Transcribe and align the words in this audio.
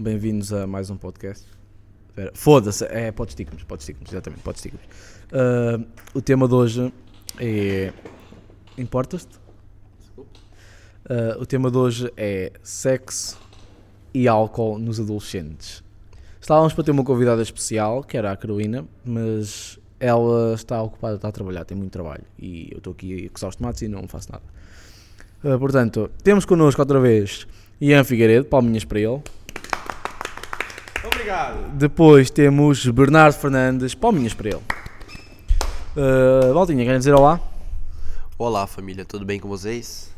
Bem-vindos 0.00 0.52
a 0.52 0.64
mais 0.64 0.90
um 0.90 0.96
podcast. 0.96 1.44
Foda-se, 2.32 2.84
é 2.84 3.10
Podstigmas, 3.10 3.64
Podstigmas, 3.64 4.08
exatamente, 4.08 4.42
Podstigmas. 4.42 4.84
Uh, 5.32 5.84
o 6.14 6.22
tema 6.22 6.46
de 6.46 6.54
hoje 6.54 6.92
é. 7.36 7.92
Importas-te? 8.78 9.36
Uh, 10.16 11.40
o 11.40 11.44
tema 11.44 11.68
de 11.68 11.76
hoje 11.76 12.12
é 12.16 12.52
sexo 12.62 13.40
e 14.14 14.28
álcool 14.28 14.78
nos 14.78 15.00
adolescentes. 15.00 15.82
Estávamos 16.40 16.74
para 16.74 16.84
ter 16.84 16.92
uma 16.92 17.02
convidada 17.02 17.42
especial, 17.42 18.04
que 18.04 18.16
era 18.16 18.30
a 18.30 18.36
Carolina, 18.36 18.86
mas 19.04 19.80
ela 19.98 20.54
está 20.54 20.80
ocupada, 20.80 21.16
está 21.16 21.26
a 21.26 21.32
trabalhar, 21.32 21.64
tem 21.64 21.76
muito 21.76 21.90
trabalho 21.90 22.22
e 22.38 22.68
eu 22.70 22.78
estou 22.78 22.92
aqui 22.92 23.28
a 23.28 23.48
os 23.48 23.56
tomates 23.56 23.82
e 23.82 23.88
não 23.88 24.06
faço 24.06 24.30
nada. 24.30 24.44
Uh, 25.42 25.58
portanto, 25.58 26.08
temos 26.22 26.44
connosco 26.44 26.80
outra 26.80 27.00
vez 27.00 27.48
Ian 27.80 28.04
Figueiredo, 28.04 28.44
palminhas 28.44 28.84
para 28.84 29.00
ele. 29.00 29.20
Obrigado. 31.28 31.76
Depois 31.76 32.30
temos 32.30 32.86
Bernardo 32.86 33.34
Fernandes, 33.34 33.94
palminhas 33.94 34.32
para 34.32 34.48
ele. 34.48 34.62
Uh, 35.94 36.54
Valtinha, 36.54 36.82
querem 36.82 36.98
dizer 36.98 37.12
olá? 37.12 37.38
Olá 38.38 38.66
família, 38.66 39.04
tudo 39.04 39.26
bem 39.26 39.38
com 39.38 39.46
vocês? 39.46 40.10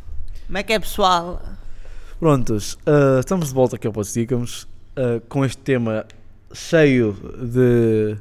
Como 0.46 0.56
é 0.56 0.62
que 0.62 0.72
é, 0.72 0.78
pessoal? 0.78 1.42
Prontos, 2.20 2.74
uh, 2.86 3.18
estamos 3.18 3.48
de 3.48 3.54
volta 3.54 3.74
aqui 3.74 3.88
ao 3.88 3.92
Podsticamos 3.92 4.68
uh, 4.96 5.20
com 5.28 5.44
este 5.44 5.58
tema 5.58 6.06
cheio 6.52 7.16
de, 7.42 8.16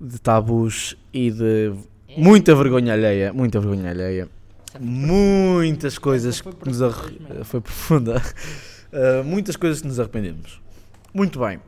de 0.00 0.20
tabus 0.20 0.96
e 1.12 1.30
de 1.30 1.72
muita 2.16 2.52
vergonha 2.52 2.94
alheia. 2.94 3.32
Muita 3.32 3.60
vergonha 3.60 3.90
alheia. 3.90 4.28
Muitas 4.80 5.98
coisas 5.98 6.40
que 6.40 6.50
nos 6.66 6.82
arre... 6.82 7.16
Foi 7.44 7.60
profunda. 7.60 8.20
Uh, 8.92 9.22
muitas 9.22 9.54
coisas 9.54 9.80
que 9.80 9.86
nos 9.86 10.00
arrependemos. 10.00 10.66
Muito 11.12 11.38
bem. 11.40 11.60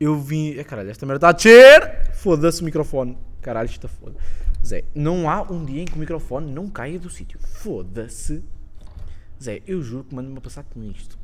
Eu 0.00 0.18
vim. 0.18 0.58
Ah, 0.58 0.64
caralho, 0.64 0.90
esta 0.90 1.04
merda 1.06 1.18
está 1.18 1.28
a 1.28 1.32
descer! 1.32 2.12
Foda-se 2.14 2.60
o 2.62 2.64
microfone. 2.64 3.18
Caralho, 3.40 3.66
isto 3.66 3.86
está 3.86 3.88
foda. 3.88 4.18
Zé, 4.64 4.84
não 4.94 5.28
há 5.30 5.42
um 5.42 5.64
dia 5.64 5.82
em 5.82 5.84
que 5.84 5.94
o 5.94 5.98
microfone 5.98 6.52
não 6.52 6.68
caia 6.68 6.98
do 6.98 7.08
sítio. 7.08 7.38
Foda-se. 7.40 8.44
Zé, 9.42 9.62
eu 9.66 9.82
juro 9.82 10.04
que 10.04 10.14
mando-me 10.14 10.38
a 10.38 10.40
passar 10.40 10.64
com 10.64 10.82
isto. 10.82 11.18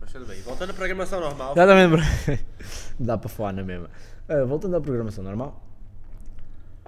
Mas 0.00 0.12
tudo 0.12 0.26
bem, 0.26 0.40
voltando 0.42 0.70
à 0.70 0.74
programação 0.74 1.20
normal. 1.20 1.52
Exatamente. 1.52 2.44
Dá 2.98 3.18
para 3.18 3.28
falar 3.28 3.52
na 3.52 3.62
mesma. 3.62 3.90
Ah, 4.28 4.44
voltando 4.44 4.76
à 4.76 4.80
programação 4.80 5.24
normal. 5.24 5.60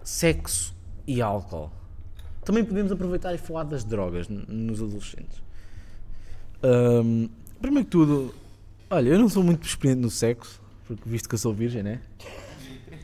Sexo 0.02 0.74
e 1.06 1.20
álcool. 1.20 1.70
Também 2.44 2.64
podemos 2.64 2.92
aproveitar 2.92 3.34
e 3.34 3.38
falar 3.38 3.64
das 3.64 3.82
drogas 3.82 4.28
nos 4.28 4.80
adolescentes. 4.80 5.42
Ahm, 6.62 7.28
primeiro 7.60 7.84
que 7.84 7.90
tudo, 7.90 8.34
olha, 8.90 9.08
eu 9.10 9.18
não 9.18 9.28
sou 9.28 9.42
muito 9.42 9.66
experiente 9.66 10.00
no 10.00 10.10
sexo, 10.10 10.60
porque 10.86 11.02
visto 11.08 11.28
que 11.28 11.34
eu 11.34 11.38
sou 11.38 11.52
virgem, 11.52 11.82
né? 11.82 12.00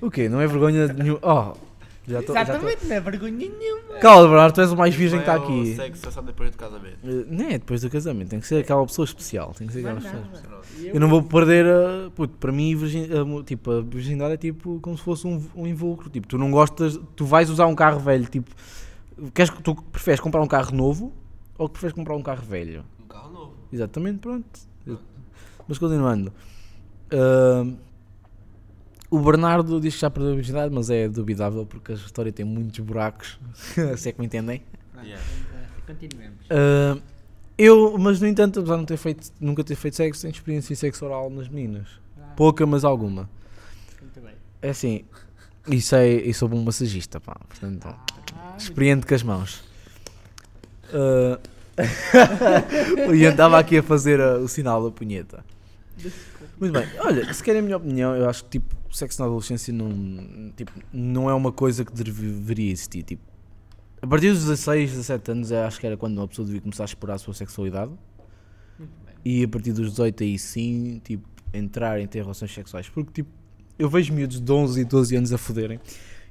O 0.00 0.11
quê? 0.11 0.28
Não 0.28 0.41
é 0.41 0.47
vergonha 0.47 0.89
nenhuma. 0.92 1.20
Oh, 1.22 1.56
já 2.08 2.19
estou. 2.20 2.36
Exatamente, 2.36 2.84
não 2.86 2.97
é 2.97 3.00
vergonha 3.00 3.33
nenhuma. 3.48 3.98
Calma, 4.00 4.27
Bernardo, 4.28 4.55
tu 4.55 4.61
és 4.61 4.72
o 4.72 4.77
mais 4.77 4.94
virgem 4.94 5.20
que 5.20 5.22
está 5.22 5.39
Não 5.39 5.44
é 5.44 5.48
o 5.48 5.61
aqui. 5.61 5.77
sexo 5.77 6.08
é 6.08 6.11
só 6.11 6.20
depois 6.22 6.50
do 6.50 6.56
casamento. 6.56 6.97
Eh, 7.05 7.24
Não 7.28 7.44
é 7.44 7.52
depois 7.52 7.80
do 7.83 7.89
casamento, 7.91 8.28
tem 8.30 8.41
que 8.41 8.47
ser 8.48 8.56
aquela 8.56 8.84
pessoa 8.84 9.05
especial. 9.05 9.55
Tem 9.56 9.66
que 9.69 9.72
ser 9.72 9.80
aquela 9.86 10.00
pessoa 10.00 10.22
especial. 10.33 10.62
Eu 10.94 10.98
não 11.00 11.08
vou 11.08 11.22
perder 11.22 11.66
a. 11.66 12.11
Puto, 12.11 12.36
para 12.39 12.50
mim, 12.50 12.74
virgin, 12.74 13.05
a 13.05 13.44
tipo, 13.44 13.70
a 13.70 13.80
virgindade 13.80 14.34
é 14.34 14.36
tipo 14.36 14.80
como 14.80 14.98
se 14.98 15.05
fosse 15.05 15.27
um, 15.27 15.41
um 15.55 15.67
invulcro. 15.69 16.11
Tipo, 16.11 16.27
tu 16.27 16.36
não 16.36 16.50
gostas. 16.50 16.98
Tu 17.14 17.24
vais 17.24 17.48
usar 17.48 17.67
um 17.67 17.74
carro 17.77 18.00
velho. 18.00 18.27
Tipo, 18.27 18.50
queres, 19.33 19.52
tu 19.62 19.74
preferes 19.77 20.19
comprar 20.19 20.42
um 20.42 20.48
carro 20.48 20.74
novo 20.74 21.12
ou 21.56 21.69
que 21.69 21.74
preferes 21.74 21.94
comprar 21.94 22.17
um 22.17 22.22
carro 22.22 22.42
velho? 22.44 22.84
Um 23.05 23.06
carro 23.06 23.33
novo. 23.33 23.52
Exatamente, 23.72 24.19
pronto. 24.19 24.44
Mas 25.73 25.78
continuando. 25.78 26.31
Ahm, 27.11 27.77
o 29.11 29.19
Bernardo 29.20 29.81
diz 29.81 29.95
que 29.95 30.03
já 30.03 30.11
perdeu 30.11 30.33
a 30.33 30.34
virgindade, 30.34 30.75
mas 30.75 30.91
é 30.91 31.09
duvidável 31.09 31.64
porque 31.64 31.92
a 31.92 31.95
história 31.95 32.31
tem 32.31 32.45
muitos 32.45 32.79
buracos. 32.80 33.41
se 33.96 34.11
é 34.11 34.13
que 34.13 34.20
me 34.20 34.27
entendem. 34.27 34.63
Yeah. 35.02 35.24
Continuemos. 35.86 36.45
Ah, 36.51 37.01
eu, 37.57 37.96
mas 37.98 38.20
no 38.20 38.27
entanto, 38.27 38.61
apesar 38.61 38.74
de 38.74 38.80
não 38.80 38.85
ter 38.85 38.98
feito, 38.98 39.33
nunca 39.41 39.64
ter 39.64 39.74
feito 39.74 39.96
sexo, 39.96 40.20
tenho 40.20 40.33
experiência 40.33 40.92
oral 41.07 41.30
nas 41.30 41.48
meninas. 41.48 41.89
Pouca, 42.36 42.67
mas 42.67 42.85
alguma. 42.85 43.30
Muito 43.98 44.20
bem. 44.20 44.35
É 44.61 44.69
assim, 44.69 45.07
e 45.67 45.80
sei, 45.80 46.20
e 46.20 46.35
sou 46.35 46.51
bom 46.51 46.63
massagista, 46.63 47.19
pá. 47.19 47.41
Portanto, 47.48 47.89
Ah, 47.89 48.57
experiente 48.58 49.07
com 49.07 49.14
as 49.14 49.23
mãos. 49.23 49.64
Ah, 50.95 51.41
o 53.08 53.14
Ian 53.14 53.30
estava 53.30 53.58
aqui 53.58 53.79
a 53.79 53.83
fazer 53.83 54.20
ah, 54.20 54.39
o 54.39 54.48
sinal 54.48 54.85
da 54.85 54.91
punheta. 54.91 55.45
Muito 56.61 56.73
bem, 56.73 56.86
olha, 57.01 57.33
se 57.33 57.42
querem 57.42 57.61
a 57.61 57.63
minha 57.63 57.77
opinião, 57.77 58.14
eu 58.14 58.29
acho 58.29 58.45
que 58.45 58.58
tipo, 58.58 58.77
o 58.89 58.95
sexo 58.95 59.20
na 59.20 59.27
adolescência 59.27 59.73
não, 59.73 60.52
tipo, 60.57 60.73
não 60.92 61.29
é 61.29 61.35
uma 61.35 61.52
coisa 61.52 61.85
que 61.85 61.92
deveria 61.92 62.70
existir. 62.70 63.02
Tipo, 63.02 63.23
a 64.01 64.07
partir 64.07 64.30
dos 64.30 64.40
16, 64.40 64.90
17 64.90 65.30
anos, 65.30 65.52
acho 65.52 65.80
que 65.80 65.86
era 65.86 65.96
quando 65.96 66.18
uma 66.18 66.29
pessoa 66.29 66.45
devia 66.45 66.61
começar 66.61 66.85
a 66.85 66.86
explorar 66.86 67.14
a 67.14 67.18
sua 67.18 67.35
sexualidade. 67.35 67.92
E 69.24 69.45
a 69.45 69.48
partir 69.48 69.73
dos 69.73 69.90
18 69.90 70.24
aí 70.24 70.39
sim, 70.39 71.01
tipo, 71.05 71.29
entrar 71.52 72.01
em 72.01 72.07
ter 72.07 72.23
relações 72.23 72.52
sexuais. 72.52 72.89
Porque, 72.89 73.23
tipo, 73.23 73.30
eu 73.79 73.89
vejo 73.89 74.13
miúdos 74.13 74.40
de 74.40 74.52
11 74.52 74.80
e 74.80 74.84
12 74.84 75.17
anos 75.17 75.33
a 75.33 75.39
foderem 75.39 75.80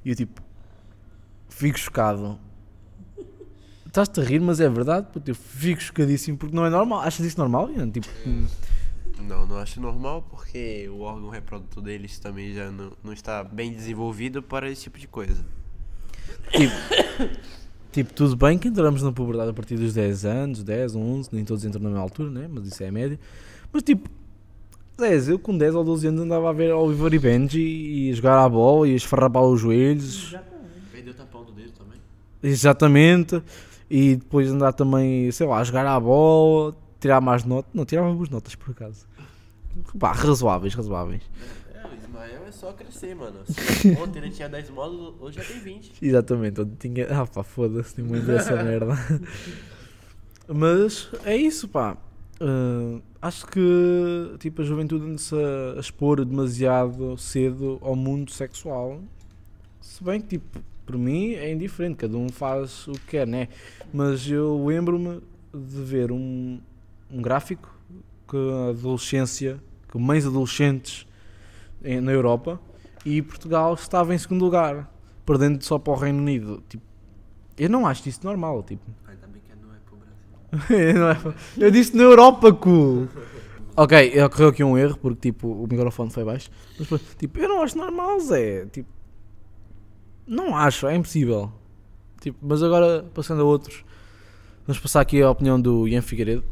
e 0.04 0.10
eu, 0.10 0.16
tipo, 0.16 0.42
fico 1.48 1.78
chocado. 1.78 2.38
Estás-te 3.86 4.20
a 4.20 4.24
rir, 4.24 4.40
mas 4.40 4.58
é 4.58 4.68
verdade, 4.68 5.08
puto, 5.12 5.30
eu 5.30 5.34
fico 5.34 5.82
chocadíssimo 5.82 6.38
porque 6.38 6.54
não 6.54 6.64
é 6.64 6.70
normal. 6.70 7.00
Achas 7.00 7.26
isso 7.26 7.38
normal, 7.38 7.70
Ian? 7.70 7.90
Tipo, 7.90 8.08
Não, 9.26 9.46
não 9.46 9.56
acho 9.58 9.80
normal 9.80 10.22
porque 10.28 10.88
o 10.88 11.00
órgão 11.00 11.30
reprodutor 11.30 11.82
deles 11.82 12.18
também 12.18 12.52
já 12.52 12.70
não, 12.70 12.92
não 13.02 13.12
está 13.12 13.44
bem 13.44 13.72
desenvolvido 13.72 14.42
para 14.42 14.70
esse 14.70 14.82
tipo 14.82 14.98
de 14.98 15.06
coisa. 15.06 15.44
tipo, 16.50 16.74
tipo, 17.92 18.12
tudo 18.12 18.36
bem 18.36 18.58
que 18.58 18.68
entramos 18.68 19.02
na 19.02 19.12
puberdade 19.12 19.50
a 19.50 19.54
partir 19.54 19.76
dos 19.76 19.94
10 19.94 20.24
anos, 20.24 20.62
10, 20.62 20.96
11, 20.96 21.28
nem 21.32 21.44
todos 21.44 21.64
entram 21.64 21.82
na 21.82 21.88
mesma 21.88 22.02
altura, 22.02 22.30
né? 22.30 22.48
Mas 22.50 22.66
isso 22.66 22.82
é 22.82 22.88
a 22.88 22.92
média. 22.92 23.18
Mas, 23.72 23.82
tipo, 23.82 24.08
10, 24.98 25.30
eu 25.30 25.38
com 25.38 25.56
10 25.56 25.74
ou 25.74 25.84
12 25.84 26.08
anos 26.08 26.22
andava 26.22 26.50
a 26.50 26.52
ver 26.52 26.72
Oliver 26.72 27.12
e 27.14 27.18
Benji 27.18 27.60
e 27.60 28.10
a 28.10 28.14
jogar 28.14 28.44
à 28.44 28.48
bola 28.48 28.86
e 28.86 28.92
a 28.92 28.96
esfarrapar 28.96 29.42
os 29.42 29.60
joelhos. 29.60 30.36
Perdeu 30.92 31.12
o 31.12 31.16
tapão 31.16 31.44
do 31.44 31.52
dedo 31.52 31.72
também? 31.72 31.98
Exatamente. 32.42 33.42
E 33.90 34.16
depois 34.16 34.50
andar 34.50 34.72
também, 34.72 35.30
sei 35.32 35.46
lá, 35.46 35.58
a 35.58 35.64
jogar 35.64 35.86
à 35.86 35.98
bola, 35.98 36.76
tirar 37.00 37.20
mais 37.20 37.44
notas. 37.44 37.70
Não, 37.74 37.84
tirava 37.84 38.12
boas 38.12 38.28
notas 38.28 38.54
por 38.54 38.70
acaso. 38.70 39.06
Pá, 39.98 40.12
razoáveis, 40.12 40.74
razoáveis. 40.74 41.22
É, 41.74 41.86
o 41.86 41.94
Ismael 41.94 42.46
é 42.46 42.52
só 42.52 42.72
crescer, 42.72 43.14
mano. 43.14 43.38
Se 43.46 43.90
Ontem 44.00 44.18
ele 44.18 44.30
tinha 44.30 44.48
10 44.48 44.70
módulos, 44.70 45.14
hoje 45.20 45.38
já 45.38 45.44
tem 45.44 45.60
20. 45.60 45.92
Exatamente, 46.00 46.58
eu 46.58 46.66
tinha. 46.66 47.06
Ah 47.10 47.26
pá, 47.26 47.42
foda-se, 47.42 47.94
tinha 47.94 48.06
muito 48.06 48.26
dessa 48.26 48.54
merda. 48.62 48.94
Mas 50.48 51.08
é 51.24 51.36
isso, 51.36 51.68
pá. 51.68 51.96
Ah, 52.40 53.00
acho 53.22 53.46
que 53.46 54.34
tipo, 54.40 54.62
a 54.62 54.64
juventude 54.64 55.04
anda-se 55.06 55.34
a 55.34 55.78
expor 55.78 56.24
demasiado 56.24 57.16
cedo 57.16 57.78
ao 57.80 57.94
mundo 57.94 58.32
sexual. 58.32 59.00
Se 59.80 60.02
bem 60.02 60.20
que, 60.20 60.38
tipo, 60.38 60.60
por 60.84 60.98
mim 60.98 61.34
é 61.34 61.52
indiferente, 61.52 61.96
cada 61.96 62.16
um 62.16 62.28
faz 62.28 62.86
o 62.88 62.92
que 62.92 63.06
quer, 63.06 63.26
né? 63.26 63.48
Mas 63.92 64.28
eu 64.28 64.64
lembro-me 64.66 65.20
de 65.54 65.82
ver 65.82 66.10
um, 66.10 66.60
um 67.10 67.22
gráfico 67.22 67.72
que 68.32 68.50
a 68.50 68.70
adolescência, 68.70 69.60
que 69.90 69.98
mães 69.98 70.24
adolescentes 70.26 71.06
em- 71.84 72.00
na 72.00 72.12
Europa 72.12 72.58
e 73.04 73.20
Portugal 73.20 73.74
estava 73.74 74.14
em 74.14 74.18
segundo 74.18 74.42
lugar, 74.42 74.90
perdendo 75.26 75.62
só 75.62 75.78
para 75.78 75.92
o 75.92 75.96
Reino 75.96 76.18
Unido. 76.20 76.62
Tipo, 76.68 76.82
eu 77.58 77.68
não 77.68 77.86
acho 77.86 78.08
isso 78.08 78.20
normal, 78.24 78.62
tipo. 78.62 78.82
Ainda 79.06 79.26
bem 79.26 79.42
que 79.42 79.54
não 79.64 79.74
é 79.74 79.78
pro 79.84 79.96
Brasil. 79.98 80.88
Eu 80.88 80.94
não 81.00 81.10
é- 81.10 81.34
eu 81.58 81.70
disse 81.70 81.94
na 81.94 82.02
Europa, 82.04 82.52
cu. 82.52 83.06
Ok, 83.76 84.22
ocorreu 84.24 84.48
aqui 84.48 84.64
um 84.64 84.76
erro 84.78 84.96
porque 84.98 85.30
tipo 85.32 85.48
o 85.48 85.66
microfone 85.66 86.10
foi 86.10 86.24
baixo. 86.24 86.50
Mas 86.90 87.00
tipo, 87.18 87.38
eu 87.38 87.48
não 87.48 87.62
acho 87.62 87.76
normal, 87.76 88.18
Zé. 88.20 88.66
Tipo, 88.66 88.88
não 90.26 90.56
acho, 90.56 90.86
é 90.86 90.94
impossível. 90.94 91.52
Tipo, 92.20 92.38
mas 92.42 92.62
agora 92.62 93.04
passando 93.14 93.42
a 93.42 93.44
outros, 93.44 93.84
vamos 94.66 94.80
passar 94.80 95.00
aqui 95.00 95.20
a 95.22 95.30
opinião 95.30 95.60
do 95.60 95.86
Ian 95.88 96.02
Figueiredo. 96.02 96.44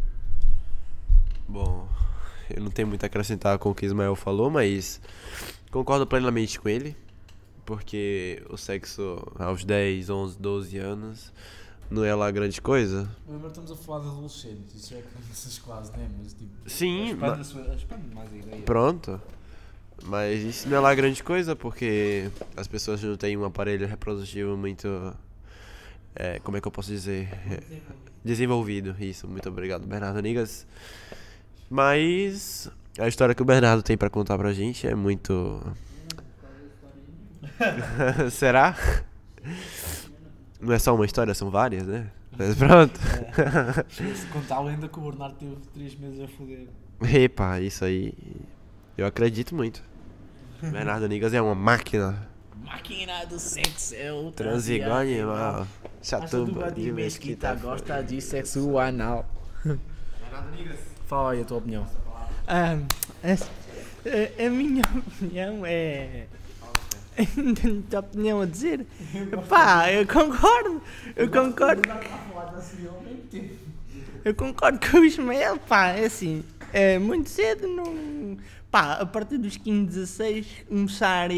Bom, 1.50 1.88
eu 2.48 2.62
não 2.62 2.70
tenho 2.70 2.86
muito 2.88 3.02
a 3.02 3.06
acrescentar 3.06 3.58
com 3.58 3.70
o 3.70 3.74
que 3.74 3.84
Ismael 3.86 4.14
falou, 4.14 4.50
mas 4.50 5.00
concordo 5.70 6.06
plenamente 6.06 6.60
com 6.60 6.68
ele, 6.68 6.96
porque 7.66 8.42
o 8.48 8.56
sexo 8.56 9.18
aos 9.38 9.64
10, 9.64 10.10
11, 10.10 10.38
12 10.38 10.78
anos 10.78 11.32
não 11.90 12.04
é 12.04 12.14
lá 12.14 12.30
grande 12.30 12.60
coisa. 12.60 13.08
Agora 13.28 13.48
estamos 13.48 13.72
a 13.72 13.76
falar 13.76 14.00
de 14.00 14.08
adolescentes, 14.08 14.74
isso 14.76 14.94
é 14.94 15.02
crianças 15.02 15.58
quase, 15.58 15.90
né? 15.92 16.08
Mas 16.22 16.32
tipo. 16.34 16.50
Sim, 16.66 17.14
ma- 17.14 17.36
mais 17.36 18.32
a 18.32 18.36
ideia. 18.36 18.62
pronto. 18.64 19.20
Mas 20.04 20.40
isso 20.42 20.68
não 20.68 20.76
é 20.78 20.80
lá 20.80 20.94
grande 20.94 21.22
coisa, 21.22 21.54
porque 21.54 22.30
as 22.56 22.66
pessoas 22.66 23.02
não 23.02 23.16
têm 23.16 23.36
um 23.36 23.44
aparelho 23.44 23.86
reprodutivo 23.86 24.56
muito. 24.56 24.88
é, 26.14 26.38
como 26.38 26.56
é 26.56 26.60
que 26.60 26.66
eu 26.68 26.72
posso 26.72 26.88
dizer? 26.90 27.28
Desenvolvido. 28.24 28.94
Isso, 28.98 29.26
muito 29.28 29.48
obrigado, 29.48 29.86
Bernardo 29.86 30.20
Nigas. 30.22 30.66
Mas 31.70 32.68
a 32.98 33.06
história 33.06 33.32
que 33.32 33.42
o 33.42 33.44
Bernardo 33.44 33.80
tem 33.80 33.96
pra 33.96 34.10
contar 34.10 34.36
pra 34.36 34.52
gente 34.52 34.88
é 34.88 34.94
muito. 34.96 35.62
Será? 38.32 38.76
Não 40.60 40.72
é 40.72 40.78
só 40.80 40.94
uma 40.94 41.06
história, 41.06 41.32
são 41.32 41.48
várias, 41.48 41.86
né? 41.86 42.10
Mas 42.36 42.56
pronto. 42.56 42.98
Se 43.88 44.26
contar 44.26 44.58
ainda 44.58 44.88
que 44.88 44.98
o 44.98 45.02
Bernardo 45.02 45.36
teve 45.36 45.56
3 45.74 45.94
meses 46.00 46.20
a 46.20 46.28
foder. 46.28 46.66
Epa, 47.02 47.60
isso 47.60 47.84
aí. 47.84 48.12
Eu 48.98 49.06
acredito 49.06 49.54
muito. 49.54 49.82
Bernardo 50.60 51.06
Nigas 51.08 51.32
é 51.32 51.40
uma 51.40 51.54
máquina. 51.54 52.28
Máquina 52.64 53.24
do 53.26 53.38
sexo 53.38 53.94
é 53.94 54.12
o 54.12 54.32
Transigo 54.32 54.90
animal. 54.90 55.66
Chatuba 56.02 56.70
de 56.70 56.92
mesquita 56.92 57.54
gosta 57.54 58.02
de 58.02 58.20
sexo 58.20 58.78
anal. 58.78 59.24
Fala 61.10 61.32
aí 61.32 61.40
a 61.40 61.44
tua 61.44 61.58
opinião. 61.58 61.84
Ah, 62.46 62.78
a, 63.24 63.32
a- 63.32 64.46
a 64.46 64.48
minha 64.48 64.84
opinião 64.96 65.62
é. 65.66 66.26
Não 67.36 67.52
tenho 67.52 67.74
muita 67.74 67.98
opinião 67.98 68.40
a 68.40 68.46
dizer. 68.46 68.86
Pá, 69.48 69.90
eu 69.90 70.06
concordo. 70.06 70.80
Eu 71.16 71.28
concordo. 71.28 71.82
Eu 74.24 74.34
concordo 74.36 74.78
com 74.88 74.98
o 74.98 75.04
Ismael, 75.04 75.58
pá, 75.58 75.88
é 75.88 76.04
assim. 76.04 76.44
É 76.72 76.96
muito 76.96 77.28
cedo, 77.28 77.66
não. 77.66 78.36
Pá, 78.70 78.92
a 79.00 79.04
partir 79.06 79.36
dos 79.38 79.56
15, 79.56 79.86
16, 79.86 80.46
começar 80.68 81.28
a 81.28 81.34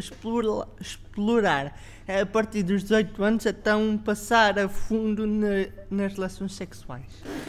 explorar, 0.00 0.66
explorar. 0.80 1.80
A 2.22 2.26
partir 2.26 2.62
dos 2.62 2.82
18 2.82 3.22
anos, 3.22 3.46
então 3.46 3.96
passar 3.98 4.58
a 4.58 4.68
fundo 4.68 5.26
na- 5.26 5.68
nas 5.90 6.14
relações 6.14 6.54
sexuais. 6.54 7.04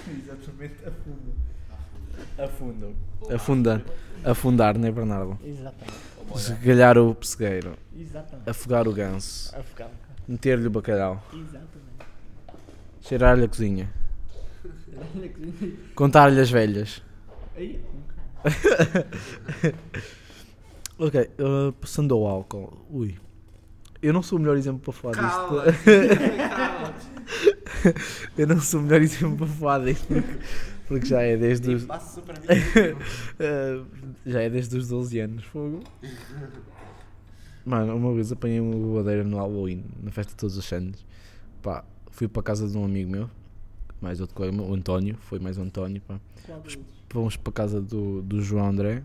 Exatamente, 0.08 0.76
afunda. 0.86 1.32
Afunda. 2.38 2.88
Afunda. 3.34 3.86
Afundar, 4.24 4.78
não 4.78 4.88
é 4.88 4.92
Bernardo? 4.92 5.40
Exatamente. 5.44 6.12
Esgalhar 6.36 6.98
o 6.98 7.16
pessegueiro. 7.16 7.74
Exatamente. 7.98 8.50
Afogar 8.50 8.88
o 8.88 8.94
ganso. 8.94 9.56
Afogão. 9.56 9.90
Meter-lhe 10.28 10.68
o 10.68 10.70
bacalhau. 10.70 11.24
Exatamente. 11.34 11.72
Cheirar-lhe 13.02 13.46
a 13.46 13.48
cozinha. 13.48 13.90
Contar-lhe 15.96 16.40
as 16.40 16.50
velhas. 16.52 17.02
Aí, 17.56 17.84
Ok, 20.98 21.20
uh, 21.40 21.72
passando 21.74 22.14
ao 22.14 22.26
álcool. 22.28 22.86
Ui. 22.90 23.18
Eu 24.02 24.14
não 24.14 24.24
sou 24.24 24.40
o 24.40 24.42
melhor 24.42 24.58
exemplo 24.58 24.80
para 24.82 24.94
falar 24.94 25.14
disto. 25.14 25.62
Eu 28.38 28.48
não 28.48 28.60
sou 28.60 28.80
o 28.80 28.84
melhor 28.84 29.02
exemplo 29.02 29.38
para 29.38 29.48
falar 29.48 29.86
disto 29.86 30.08
porque, 30.08 30.40
porque 30.88 31.06
já 31.06 31.22
é 31.22 31.38
desde 31.38 31.76
os. 31.76 31.86
Passo 31.86 32.16
super 32.16 32.36
Uh, 32.42 33.86
já 34.26 34.42
é 34.42 34.50
desde 34.50 34.78
os 34.78 34.88
12 34.88 35.20
anos, 35.20 35.44
fogo. 35.46 35.84
Mano, 37.66 37.96
uma 37.96 38.14
vez 38.14 38.32
apanhei 38.32 38.60
uma 38.60 38.76
bobadeira 38.76 39.24
no 39.24 39.38
Halloween, 39.38 39.86
na 40.02 40.12
festa 40.12 40.32
de 40.32 40.38
todos 40.38 40.58
os 40.58 40.66
Santos. 40.66 41.06
Pá, 41.62 41.86
fui 42.10 42.28
para 42.28 42.40
a 42.40 42.44
casa 42.44 42.68
de 42.68 42.76
um 42.78 42.84
amigo 42.84 43.12
meu, 43.12 43.30
mais 44.02 44.20
outro 44.20 44.36
colega 44.36 44.56
meu, 44.56 44.66
o 44.66 44.74
António, 44.74 45.16
foi 45.22 45.38
mais 45.38 45.58
o 45.60 45.62
António, 45.62 46.02
pá. 46.02 46.20
Fomos 47.10 47.36
para 47.36 47.52
a 47.52 47.54
casa 47.54 47.80
do, 47.82 48.22
do 48.24 48.42
João 48.42 48.68
André 48.68 49.04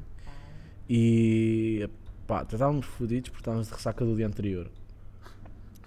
e 0.89 1.89
pá, 2.27 2.43
estávamos 2.43 2.87
fodidos 2.87 3.29
porque 3.31 3.43
estávamos 3.43 3.67
de 3.67 3.75
ressaca 3.75 4.05
do 4.05 4.17
dia 4.17 4.27
anterior. 4.27 4.71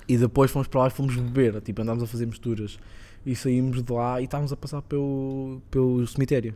E 0.10 0.18
depois 0.18 0.50
fomos 0.50 0.68
para 0.68 0.82
lá 0.82 0.88
e 0.88 0.90
fomos 0.90 1.16
beber, 1.16 1.62
tipo, 1.62 1.84
andámos 1.84 2.02
a 2.02 2.08
fazer 2.08 2.26
misturas. 2.26 2.80
E 3.24 3.36
saímos 3.36 3.84
de 3.84 3.94
lá 3.94 4.20
e 4.20 4.24
estávamos 4.24 4.52
a 4.52 4.58
passar 4.58 4.82
pelo, 4.82 5.62
pelo 5.70 6.06
cemitério. 6.08 6.56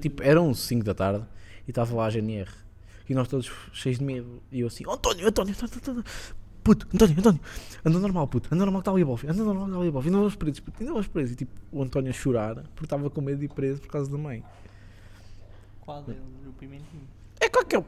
Tipo, 0.00 0.22
eram 0.22 0.54
5 0.54 0.82
da 0.82 0.94
tarde 0.94 1.26
e 1.68 1.70
estava 1.70 1.94
lá 1.94 2.06
a 2.06 2.10
GNR. 2.10 2.50
E 3.06 3.14
nós 3.14 3.28
todos 3.28 3.52
cheios 3.74 3.98
de 3.98 4.04
medo. 4.04 4.42
E 4.50 4.60
eu 4.60 4.68
assim, 4.68 4.84
António, 4.88 5.28
António, 5.28 5.52
António, 5.52 5.76
António. 5.76 6.04
Puto, 6.64 6.88
António, 6.94 7.18
António, 7.18 7.40
anda 7.84 7.98
normal, 8.00 8.26
puto, 8.26 8.48
anda 8.52 8.64
normal 8.64 8.80
que 8.80 8.88
está 8.88 8.90
ali 8.90 9.02
a 9.02 9.06
bofe, 9.06 9.26
anda 9.28 9.44
normal 9.44 9.66
que 9.66 9.70
está 9.70 9.80
ali 9.80 9.88
a 9.88 9.92
bofe, 9.92 10.08
ainda 10.08 10.18
vamos 10.18 10.34
presos, 10.34 10.60
puto, 10.60 10.76
ainda 10.80 10.92
vamos 10.92 11.06
presos. 11.06 11.32
E 11.32 11.36
tipo, 11.36 11.52
o 11.70 11.82
António 11.82 12.10
a 12.10 12.12
chorar 12.12 12.54
porque 12.74 12.86
estava 12.86 13.08
com 13.08 13.20
medo 13.20 13.38
de 13.38 13.44
ir 13.44 13.48
preso 13.50 13.80
por 13.82 13.88
causa 13.88 14.10
da 14.10 14.18
mãe. 14.18 14.42
Qual 15.82 16.02
deles? 16.02 16.22
O 16.44 16.52
pimentinho. 16.54 17.15
É 17.46 17.48
qualquer. 17.48 17.84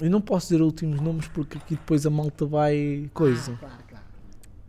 Eu 0.00 0.10
não 0.10 0.20
posso 0.20 0.46
dizer 0.46 0.62
últimos 0.62 1.00
nomes 1.00 1.26
porque 1.26 1.58
aqui 1.58 1.74
depois 1.74 2.06
a 2.06 2.10
malta 2.10 2.46
vai. 2.46 3.10
coisa. 3.12 3.56
Claro, 3.56 3.74
claro. 3.88 4.04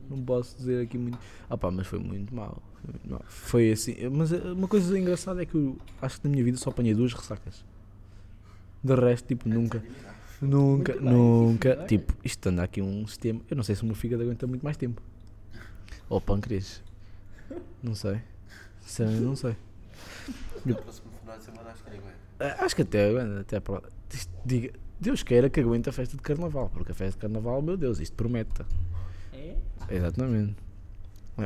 Não 0.09 0.19
posso 0.23 0.57
dizer 0.57 0.83
aqui 0.83 0.97
muito. 0.97 1.19
Ah 1.47 1.56
pá, 1.56 1.69
mas 1.69 1.85
foi 1.85 2.00
muito 2.00 2.33
mal. 2.33 2.59
Foi, 2.81 2.91
muito 2.91 3.09
mal. 3.11 3.23
Foi 3.27 3.71
assim. 3.71 3.95
Mas 4.09 4.33
eh, 4.33 4.41
uma 4.51 4.67
coisa 4.67 4.97
engraçada 4.97 5.44
é 5.44 5.45
que 5.45 5.53
eu 5.53 5.77
acho 6.01 6.19
que 6.19 6.27
na 6.27 6.31
minha 6.31 6.44
vida 6.44 6.57
só 6.57 6.71
apanhei 6.71 6.95
duas 6.95 7.13
ressacas. 7.13 7.63
De 8.83 8.95
resto, 8.95 9.27
tipo, 9.27 9.47
nunca. 9.47 9.83
Nunca, 10.41 10.94
bem, 10.94 11.03
nunca. 11.03 11.69
sim, 11.69 11.75
senhor. 11.75 11.88
Tipo, 11.88 12.13
isto 12.23 12.50
anda 12.50 12.63
aqui 12.63 12.81
um 12.81 13.06
sistema. 13.06 13.41
Eu 13.47 13.57
não 13.57 13.63
sei 13.63 13.75
se 13.75 13.83
o 13.83 13.85
meu 13.85 13.94
fígado 13.94 14.23
aguenta 14.23 14.47
muito 14.47 14.63
mais 14.63 14.75
tempo. 14.75 15.03
Ou 16.09 16.19
pâncreas. 16.19 16.81
Não 17.83 17.94
sei. 17.94 18.19
Sinceramente, 18.81 19.23
não 19.23 19.35
sei. 19.35 19.56
Final 20.65 21.38
de 21.38 21.44
semana 21.44 21.69
acho 21.69 21.83
que. 21.83 21.91
Ah, 22.39 22.67
que 22.75 22.81
até. 22.81 23.39
Até 23.39 23.59
para... 23.59 23.83
isto 23.88 23.99
diga- 24.45 24.73
Deus 25.00 25.23
queira 25.23 25.50
que 25.50 25.59
aguente 25.59 25.88
a 25.89 25.91
festa 25.91 26.15
de 26.17 26.21
carnaval. 26.23 26.69
Porque 26.73 26.91
a 26.91 26.95
festa 26.95 27.13
de 27.13 27.21
carnaval, 27.21 27.61
meu 27.61 27.77
Deus, 27.77 28.00
isto 28.00 28.15
promete. 28.15 28.61
É? 29.33 29.56
Exatamente. 29.89 30.56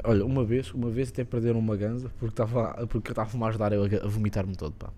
Olha, 0.03 0.25
uma 0.25 0.43
vez, 0.43 0.71
uma 0.73 0.89
vez 0.89 1.09
até 1.09 1.23
perderam 1.23 1.59
uma 1.59 1.75
ganza 1.77 2.09
porque 2.17 2.33
estava 2.33 2.87
porque 2.87 3.11
estava 3.11 3.45
a 3.45 3.49
ajudar 3.49 3.71
eu 3.73 3.83
a, 3.83 4.05
a 4.05 4.07
vomitar-me 4.07 4.55
todo, 4.55 4.73
pá. 4.73 4.89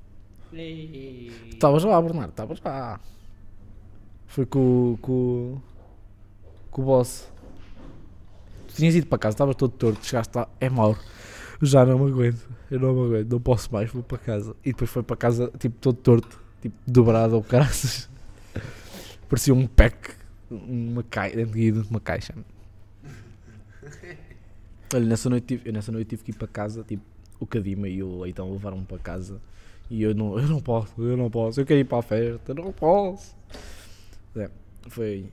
Estavas 1.49 1.83
lá, 1.83 2.01
Bernardo, 2.01 2.29
estavas 2.29 2.61
lá. 2.63 2.99
Foi 4.25 4.45
com, 4.45 4.93
o- 4.93 4.97
com, 5.01 5.11
o- 5.11 5.61
com 6.71 6.81
o 6.81 6.85
boss. 6.85 7.29
Tu 8.69 8.75
tinhas 8.75 8.95
ido 8.95 9.07
para 9.07 9.17
casa, 9.17 9.33
estavas 9.33 9.55
todo 9.57 9.71
torto, 9.71 10.05
chegaste 10.05 10.37
lá, 10.37 10.47
é 10.61 10.69
Mauro. 10.69 10.99
Já 11.61 11.85
não 11.85 11.99
me 11.99 12.11
aguento, 12.11 12.49
eu 12.71 12.79
não 12.79 12.93
me 12.93 13.05
aguento, 13.07 13.31
não 13.31 13.39
posso 13.41 13.71
mais, 13.73 13.91
vou 13.91 14.01
para 14.03 14.17
casa. 14.17 14.55
E 14.63 14.71
depois 14.71 14.89
foi 14.89 15.03
para 15.03 15.15
casa, 15.17 15.51
tipo, 15.59 15.75
todo 15.79 15.95
torto, 15.97 16.41
tipo, 16.65 16.75
dobrado 16.87 17.35
ao 17.35 17.43
caraças. 17.43 18.09
Parecia 19.29 19.53
um 19.53 19.67
pack, 19.67 20.15
uma 20.49 21.03
caixa, 21.03 21.35
dentro 21.35 21.83
de 21.83 21.89
uma 21.89 21.99
caixa. 21.99 22.33
Olha, 24.93 25.05
nessa 25.05 25.29
noite, 25.29 25.45
tive, 25.45 25.69
eu 25.69 25.73
nessa 25.73 25.91
noite 25.91 26.09
tive 26.09 26.23
que 26.23 26.31
ir 26.31 26.35
para 26.35 26.47
casa, 26.47 26.83
tipo, 26.83 27.03
o 27.39 27.45
Cadima 27.45 27.87
e 27.87 28.01
o 28.01 28.21
Leitão 28.21 28.51
levaram-me 28.51 28.85
para 28.85 28.97
casa 28.97 29.39
e 29.89 30.01
eu 30.01 30.15
não, 30.15 30.39
eu 30.39 30.47
não 30.47 30.59
posso, 30.59 30.93
eu 30.97 31.15
não 31.15 31.29
posso, 31.29 31.61
eu 31.61 31.65
quero 31.65 31.79
ir 31.81 31.83
para 31.83 31.99
a 31.99 32.01
festa, 32.01 32.51
eu 32.51 32.55
não 32.55 32.71
posso. 32.71 33.35
É, 34.35 34.49
foi, 34.89 35.29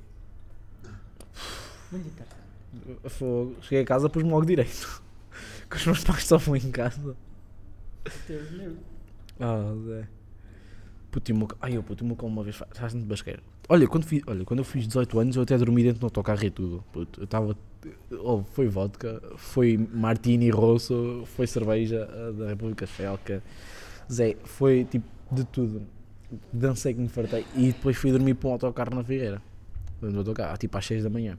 foi. 3.09 3.57
Cheguei 3.63 3.83
a 3.83 3.87
casa, 3.87 4.09
pus-me 4.09 4.31
logo 4.31 4.45
direito. 4.45 5.03
Que 5.71 5.79
os 5.79 5.87
meus 5.87 6.05
pais 6.05 6.19
estavam 6.19 6.55
em 6.55 6.71
casa. 6.71 7.17
Deus 8.29 8.51
meu. 8.51 8.77
Ah, 9.41 9.75
Zé. 9.87 10.09
Puto, 11.13 11.31
e 11.31 11.35
o 11.35 11.49
Ai, 11.61 11.77
eu 11.77 11.83
puto, 11.83 12.03
o 12.03 12.07
meu 12.07 12.17
cão 12.17 12.27
uma 12.27 12.43
vez 12.43 12.57
fa- 12.57 12.67
faz-me 12.73 13.03
de 13.03 13.07
basqueiro. 13.07 13.43
Olha 13.69 13.87
quando, 13.87 14.05
fiz, 14.05 14.23
olha, 14.27 14.47
quando 14.47 14.61
eu 14.61 14.65
fiz 14.65 14.87
18 14.87 15.19
anos, 15.21 15.37
eu 15.37 15.43
até 15.43 15.59
dormi 15.59 15.83
dentro 15.83 16.01
do 16.01 16.07
autocarro 16.07 16.43
e 16.43 16.51
tudo. 16.51 16.83
Puto, 16.91 17.21
eu 17.21 17.25
estava. 17.25 17.55
Oh, 18.19 18.43
foi 18.43 18.67
vodka, 18.67 19.23
foi 19.37 19.77
martini 19.77 20.49
rosso, 20.49 21.25
foi 21.27 21.47
cerveja 21.47 22.09
ah, 22.11 22.33
da 22.33 22.49
República 22.49 22.87
Checa. 22.87 23.43
Zé, 24.11 24.37
foi 24.43 24.85
tipo 24.87 25.05
de 25.31 25.45
tudo. 25.45 25.83
Dancei 26.51 26.95
que 26.95 27.01
me 27.01 27.09
fartei. 27.09 27.45
E 27.55 27.67
depois 27.73 27.95
fui 27.95 28.11
dormir 28.11 28.33
para 28.33 28.49
um 28.49 28.53
autocarro 28.53 28.95
na 28.97 29.05
Figueira. 29.05 29.43
Dentro 30.01 30.15
do 30.15 30.19
autocarro, 30.21 30.57
tipo 30.57 30.79
às 30.79 30.87
6 30.87 31.05
da 31.05 31.11
manhã. 31.11 31.37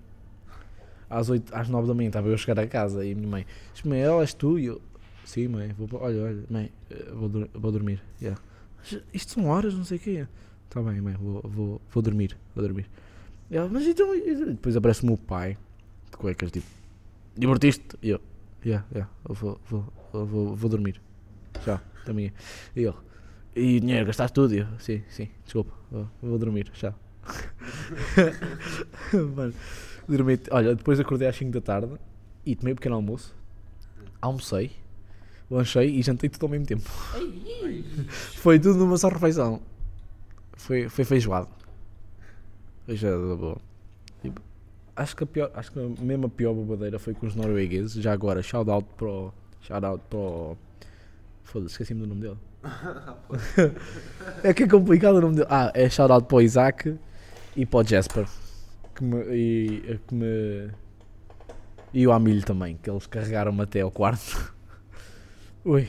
Às, 1.10 1.30
8, 1.30 1.52
às 1.56 1.68
9 1.68 1.88
da 1.88 1.96
manhã 1.96 2.08
estava 2.10 2.28
eu 2.28 2.36
a 2.36 2.38
chegar 2.38 2.62
a 2.62 2.68
casa 2.68 3.04
e 3.04 3.12
a 3.12 3.16
minha 3.16 3.28
mãe, 3.28 3.46
Ismael, 3.76 4.22
és 4.22 4.36
tu? 4.36 4.60
E 4.60 4.66
eu, 4.66 4.80
sim, 5.26 5.48
mãe, 5.48 5.74
vou, 5.76 5.88
olha, 6.00 6.24
olha, 6.24 6.44
mãe, 6.48 6.72
eh, 6.92 7.12
vou, 7.12 7.30
vou 7.54 7.72
dormir. 7.72 8.02
Yeah. 8.22 8.40
"Mas 8.92 9.02
Isto 9.14 9.34
são 9.34 9.46
horas, 9.46 9.74
não 9.74 9.84
sei 9.84 9.98
o 9.98 10.02
quê. 10.02 10.28
Tá 10.70 10.82
bem, 10.82 11.00
mãe, 11.02 11.14
vou, 11.14 11.42
vou, 11.44 11.82
vou 11.90 12.02
dormir, 12.02 12.38
vou 12.56 12.64
dormir. 12.64 12.90
Ela, 13.52 13.70
mas 13.70 13.86
então, 13.86 14.08
depois 14.48 14.76
aparece 14.76 15.06
o 15.06 15.18
pai, 15.18 15.58
de 16.10 16.18
cuecas, 16.18 16.52
tipo, 16.52 16.66
divertiste? 17.38 17.96
E 18.02 18.10
eu, 18.10 18.22
yeah, 18.66 18.86
yeah, 18.92 19.12
eu 19.28 19.36
vou, 19.36 19.60
vou, 19.70 19.86
vou, 20.12 20.56
vou 20.56 20.70
dormir. 20.70 21.00
Já, 21.64 21.80
também. 22.06 22.34
E 22.76 22.82
ele, 22.82 22.96
e 23.56 23.80
dinheiro, 23.80 24.08
gastaste 24.08 24.34
tudo? 24.34 24.56
E 24.56 24.60
eu, 24.60 24.68
sim, 24.80 25.04
sim, 25.10 25.30
desculpa, 25.44 25.74
vou, 25.92 26.10
vou 26.22 26.40
dormir, 26.40 26.72
já. 26.74 26.94
Mano, 29.36 29.54
dormi, 30.08 30.40
olha, 30.52 30.76
depois 30.76 31.00
acordei 31.00 31.28
às 31.28 31.36
5 31.36 31.52
da 31.52 31.62
tarde 31.62 31.94
e 32.46 32.56
tomei 32.56 32.74
um 32.74 32.76
pequeno 32.76 32.96
almoço, 32.96 33.36
almocei, 34.20 34.72
lanchei 35.54 35.90
e 35.90 36.02
jantei 36.02 36.30
tudo 36.30 36.44
ao 36.44 36.50
mesmo 36.50 36.66
tempo. 36.66 36.84
Foi 38.36 38.60
tudo 38.60 38.80
numa 38.80 38.98
só 38.98 39.10
refeição. 39.10 39.62
Foi, 40.54 40.88
foi 40.88 41.04
feijoada. 41.04 41.48
Feijoada 42.86 43.36
boa. 43.36 43.58
Tipo, 44.22 44.42
acho 44.96 45.16
que 45.16 45.24
a 45.24 45.28
pior, 45.28 45.52
acho 45.54 45.72
que 45.72 45.80
a 45.80 46.02
mesma 46.02 46.30
pior 46.30 46.54
bobadeira 46.54 46.98
foi 47.00 47.14
com 47.14 47.26
os 47.26 47.36
noruegueses. 47.36 47.94
Já 48.02 48.14
agora, 48.14 48.42
shout 48.42 48.70
out 48.70 48.88
para 48.96 49.08
o. 49.08 49.34
Shout 49.62 49.86
out 49.86 50.04
para 50.10 50.20
o. 50.20 50.58
Foda-se, 51.44 51.74
esqueci-me 51.74 52.02
do 52.02 52.08
nome 52.08 52.22
dele. 52.22 52.38
é 54.44 54.54
que 54.54 54.64
é 54.64 54.68
complicado 54.68 55.16
o 55.16 55.22
nome 55.22 55.36
dele. 55.36 55.48
Ah, 55.50 55.72
é 55.74 55.90
shout-out 55.90 56.28
para 56.28 56.38
o 56.38 56.42
Isaac 56.42 56.98
e 57.56 57.66
para 57.66 57.80
o 57.80 57.84
Jasper. 57.84 58.26
Que 58.96 59.04
me, 59.04 59.18
e, 59.36 60.00
que 60.08 60.16
me, 60.16 60.72
e 61.94 62.08
o 62.08 62.12
Amilho 62.12 62.44
também, 62.44 62.78
que 62.82 62.90
eles 62.90 63.06
carregaram-me 63.06 63.62
até 63.62 63.82
ao 63.82 63.92
quarto. 63.92 64.53
Ui. 65.66 65.88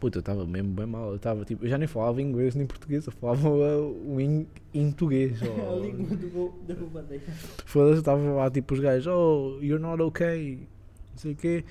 Puta, 0.00 0.18
eu 0.18 0.20
estava 0.20 0.46
mesmo 0.46 0.70
bem 0.74 0.86
mal. 0.86 1.12
Eu, 1.12 1.18
tava, 1.18 1.44
tipo, 1.44 1.64
eu 1.64 1.68
já 1.68 1.78
nem 1.78 1.88
falava 1.88 2.20
inglês 2.20 2.54
nem 2.54 2.66
português, 2.66 3.06
eu 3.06 3.12
falava 3.12 3.48
o 3.48 4.20
in, 4.20 4.46
intuguês. 4.72 5.40
A 5.42 5.46
ou- 5.46 5.80
língua 5.84 6.16
do 6.16 6.52
da 6.66 6.74
roubadeira. 6.74 7.24
Foda-se, 7.64 8.00
estava 8.00 8.20
lá 8.32 8.50
tipo 8.50 8.74
os 8.74 8.80
gajos, 8.80 9.06
oh, 9.06 9.58
you're 9.62 9.78
not 9.82 10.02
okay, 10.02 10.56
não 11.12 11.18
sei 11.18 11.32
o 11.32 11.36
quê. 11.36 11.64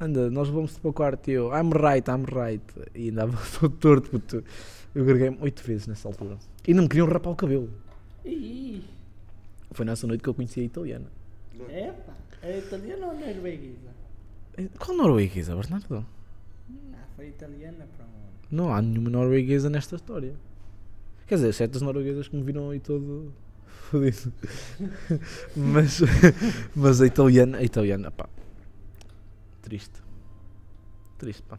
Anda, 0.00 0.28
nós 0.30 0.48
vamos 0.48 0.76
para 0.78 0.90
o 0.90 0.92
quarto 0.92 1.30
e 1.30 1.34
eu, 1.34 1.50
I'm 1.54 1.70
right, 1.72 2.10
I'm 2.10 2.24
right. 2.24 2.62
E 2.94 3.10
andava 3.10 3.38
todo 3.60 3.76
torto, 3.76 4.10
puto. 4.10 4.44
Eu 4.94 5.04
greguei-me 5.04 5.38
oito 5.40 5.62
vezes 5.62 5.86
nessa 5.86 6.08
altura. 6.08 6.36
E 6.66 6.74
não 6.74 6.82
me 6.82 6.88
queriam 6.88 7.06
rapar 7.08 7.32
o 7.32 7.36
cabelo. 7.36 7.70
Ih, 8.24 8.82
Foi 9.70 9.86
nessa 9.86 10.06
noite 10.06 10.22
que 10.22 10.28
eu 10.28 10.34
conheci 10.34 10.60
a 10.60 10.64
italiana. 10.64 11.06
Epa, 11.68 12.12
é 12.42 12.58
italiana 12.58 13.06
ou 13.06 13.14
norueguesa? 13.14 13.94
Qual 14.78 14.96
norueguesa, 14.96 15.54
Bernardo? 15.54 16.04
Foi 17.16 17.28
italiana, 17.28 17.88
pronto. 17.96 18.10
Não 18.50 18.72
há 18.72 18.80
nenhuma 18.80 19.10
norueguesa 19.10 19.68
nesta 19.68 19.96
história. 19.96 20.34
Quer 21.26 21.36
dizer, 21.36 21.52
certas 21.52 21.82
norueguesas 21.82 22.28
que 22.28 22.36
me 22.36 22.42
viram 22.42 22.70
aí 22.70 22.78
todo 22.78 23.32
fodido. 23.66 24.32
mas, 25.56 26.00
mas 26.74 27.00
a 27.00 27.06
italiana, 27.06 27.58
a 27.58 27.62
italiana, 27.62 28.10
pá. 28.10 28.28
Triste. 29.62 30.02
Triste, 31.18 31.42
pá. 31.42 31.58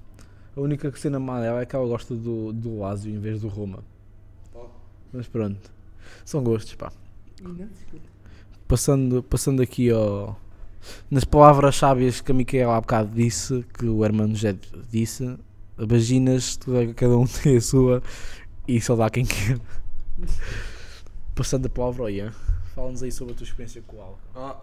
A 0.56 0.62
única 0.62 0.92
cena 0.96 1.20
má 1.20 1.42
dela 1.42 1.62
é 1.62 1.66
que 1.66 1.76
ela 1.76 1.86
gosta 1.86 2.16
do, 2.16 2.54
do 2.54 2.80
Lazio 2.80 3.14
em 3.14 3.20
vez 3.20 3.42
do 3.42 3.48
Roma. 3.48 3.84
Mas 5.12 5.28
pronto. 5.28 5.72
São 6.24 6.44
gostos, 6.44 6.76
pá. 6.76 6.92
Não. 7.42 7.70
Passando, 8.68 9.24
passando 9.24 9.62
aqui 9.62 9.90
ao. 9.90 10.40
Nas 11.12 11.26
palavras 11.26 11.76
sábias 11.76 12.22
que 12.22 12.32
a 12.32 12.36
Micaela 12.36 12.78
há 12.78 12.82
bocado 12.82 13.10
disse, 13.14 13.66
que 13.78 13.86
o 13.86 14.06
Hermano 14.06 14.36
já 14.36 14.56
disse, 14.90 15.38
vaginas, 15.78 16.60
cada 16.96 17.18
um 17.18 17.26
tem 17.44 17.58
a 17.58 17.62
sua 17.62 18.02
e 18.68 18.82
só 18.82 18.96
dá 18.96 19.10
quem 19.10 19.26
quer. 19.26 19.60
Passando 21.36 21.68
a 21.68 21.70
palavra 21.70 22.04
ao 22.04 22.10
Ian, 22.10 22.32
fala-nos 22.74 23.04
aí 23.04 23.12
sobre 23.12 23.34
a 23.34 23.38
tua 23.38 23.46
experiência 23.46 23.82
com 23.86 23.98
o 23.98 24.02
álcool. 24.02 24.20
Ó, 24.36 24.56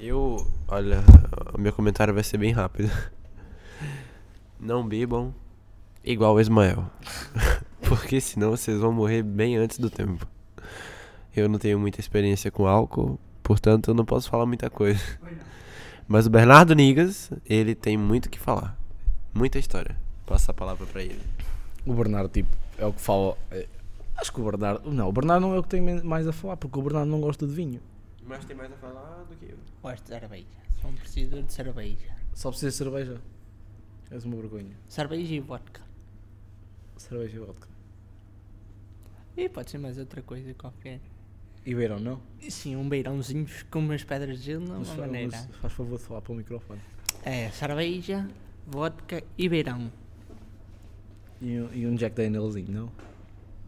Eu, 0.00 0.46
olha, 0.68 1.02
o 1.54 1.60
meu 1.60 1.72
comentário 1.72 2.12
vai 2.14 2.22
ser 2.22 2.38
bem 2.38 2.52
rápido. 2.52 2.90
Não 4.58 4.86
bebam 4.86 5.34
igual 6.04 6.34
o 6.34 6.40
Ismael. 6.40 6.90
Porque 7.88 8.20
senão 8.20 8.50
vocês 8.50 8.80
vão 8.80 8.92
morrer 8.92 9.22
bem 9.22 9.56
antes 9.56 9.78
do 9.78 9.90
tempo. 9.90 10.26
Eu 11.34 11.48
não 11.48 11.58
tenho 11.58 11.78
muita 11.78 12.00
experiência 12.00 12.50
com 12.50 12.66
álcool, 12.66 13.18
portanto 13.42 13.90
eu 13.90 13.94
não 13.94 14.04
posso 14.04 14.30
falar 14.30 14.46
muita 14.46 14.70
coisa. 14.70 15.00
Mas 16.08 16.26
o 16.26 16.30
Bernardo 16.30 16.74
Nigas, 16.74 17.30
ele 17.44 17.74
tem 17.74 17.96
muito 17.96 18.26
o 18.26 18.30
que 18.30 18.38
falar. 18.38 18.78
Muita 19.36 19.58
história. 19.58 19.94
Passa 20.24 20.50
a 20.50 20.54
palavra 20.54 20.86
pra 20.86 21.02
ele. 21.02 21.20
O 21.84 21.92
Bernardo, 21.92 22.30
tipo, 22.30 22.48
é 22.78 22.86
o 22.86 22.92
que 22.94 23.00
fala. 23.02 23.36
é- 23.50 23.68
acho 24.16 24.32
que 24.32 24.40
o 24.40 24.44
Bernardo. 24.44 24.90
Não, 24.90 25.10
o 25.10 25.12
Bernardo 25.12 25.42
não 25.42 25.54
é 25.54 25.58
o 25.58 25.62
que 25.62 25.68
tem 25.68 25.82
mais 26.02 26.26
a 26.26 26.32
falar, 26.32 26.56
porque 26.56 26.78
o 26.78 26.82
Bernardo 26.82 27.10
não 27.10 27.20
gosta 27.20 27.46
de 27.46 27.52
vinho. 27.52 27.82
Mas 28.26 28.46
tem 28.46 28.56
mais 28.56 28.72
a 28.72 28.76
falar 28.76 29.24
do 29.28 29.36
que 29.36 29.44
eu. 29.52 29.58
Gosto 29.82 30.04
de 30.04 30.08
cerveja. 30.08 30.46
Sou 30.80 30.90
um 30.90 30.94
precisor 30.94 31.42
de 31.42 31.52
cerveja. 31.52 32.16
Só 32.32 32.48
precisa 32.48 32.70
de 32.70 32.76
cerveja. 32.76 33.20
És 34.10 34.24
uma 34.24 34.36
vergonha. 34.36 34.74
Cerveja 34.88 35.34
e 35.34 35.40
vodka. 35.40 35.82
Cerveja 36.96 37.36
e 37.36 37.40
vodka. 37.40 37.68
E 39.36 39.50
pode 39.50 39.70
ser 39.70 39.76
mais 39.76 39.98
outra 39.98 40.22
coisa 40.22 40.54
qualquer. 40.54 40.98
E 41.66 41.74
beirão, 41.74 42.00
não? 42.00 42.22
Sim, 42.48 42.76
um 42.76 42.88
beirãozinho 42.88 43.46
com 43.70 43.80
umas 43.80 44.02
pedras 44.02 44.38
de 44.38 44.44
gelo, 44.46 44.64
não 44.66 44.80
é 44.82 44.96
maneira. 44.96 45.36
faz 45.60 45.74
favor 45.74 45.98
de 45.98 46.04
falar 46.04 46.22
para 46.22 46.32
o 46.32 46.36
microfone. 46.36 46.80
É, 47.22 47.50
cerveja, 47.50 48.26
vodka 48.66 49.22
e 49.38 49.48
beirão. 49.48 49.90
E, 51.40 51.60
um- 51.60 51.68
e 51.74 51.86
um 51.86 51.94
Jack 51.94 52.16
Danielzinho, 52.16 52.70
não? 52.70 52.92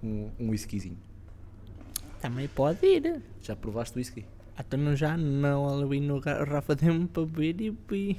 Um, 0.02 0.30
um 0.38 0.50
whiskyzinho. 0.50 0.98
Também 2.20 2.48
pode 2.48 2.84
ir. 2.86 3.22
Já 3.42 3.54
provaste 3.54 3.96
whisky? 3.98 4.24
Até 4.56 4.76
não 4.76 4.96
já 4.96 5.16
não 5.16 5.68
ali 5.68 6.00
no 6.00 6.20
garrafa 6.20 6.74
de 6.74 6.90
um 6.90 7.06
para 7.06 7.24
beber 7.26 7.60
e 7.60 7.70
beber. 7.70 8.16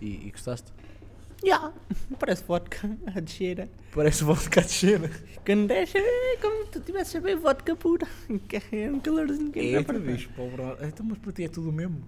E, 0.00 0.26
e 0.26 0.30
gostaste? 0.30 0.72
Já, 1.44 1.72
parece 2.18 2.44
vodka 2.44 2.96
a 3.06 3.20
descer. 3.20 3.68
Parece 3.92 4.22
vodka 4.24 4.60
de 4.62 4.70
cheira. 4.70 5.10
Quando 5.44 5.66
desce 5.66 5.98
é 5.98 6.36
como 6.36 6.66
tu 6.66 6.80
tivesse 6.80 7.16
a 7.16 7.20
beber 7.20 7.40
vodka 7.40 7.74
pura. 7.74 8.06
É 8.72 8.90
um 8.90 9.00
calorzinho 9.00 9.50
que 9.50 9.60
entra 9.60 9.80
É, 9.80 9.82
para 9.84 9.98
bicho, 9.98 10.30
pobre. 10.36 10.62
Então, 10.86 11.04
mas 11.06 11.18
para 11.18 11.32
ti 11.32 11.44
é 11.44 11.48
tudo 11.48 11.70
o 11.70 11.72
mesmo. 11.72 12.02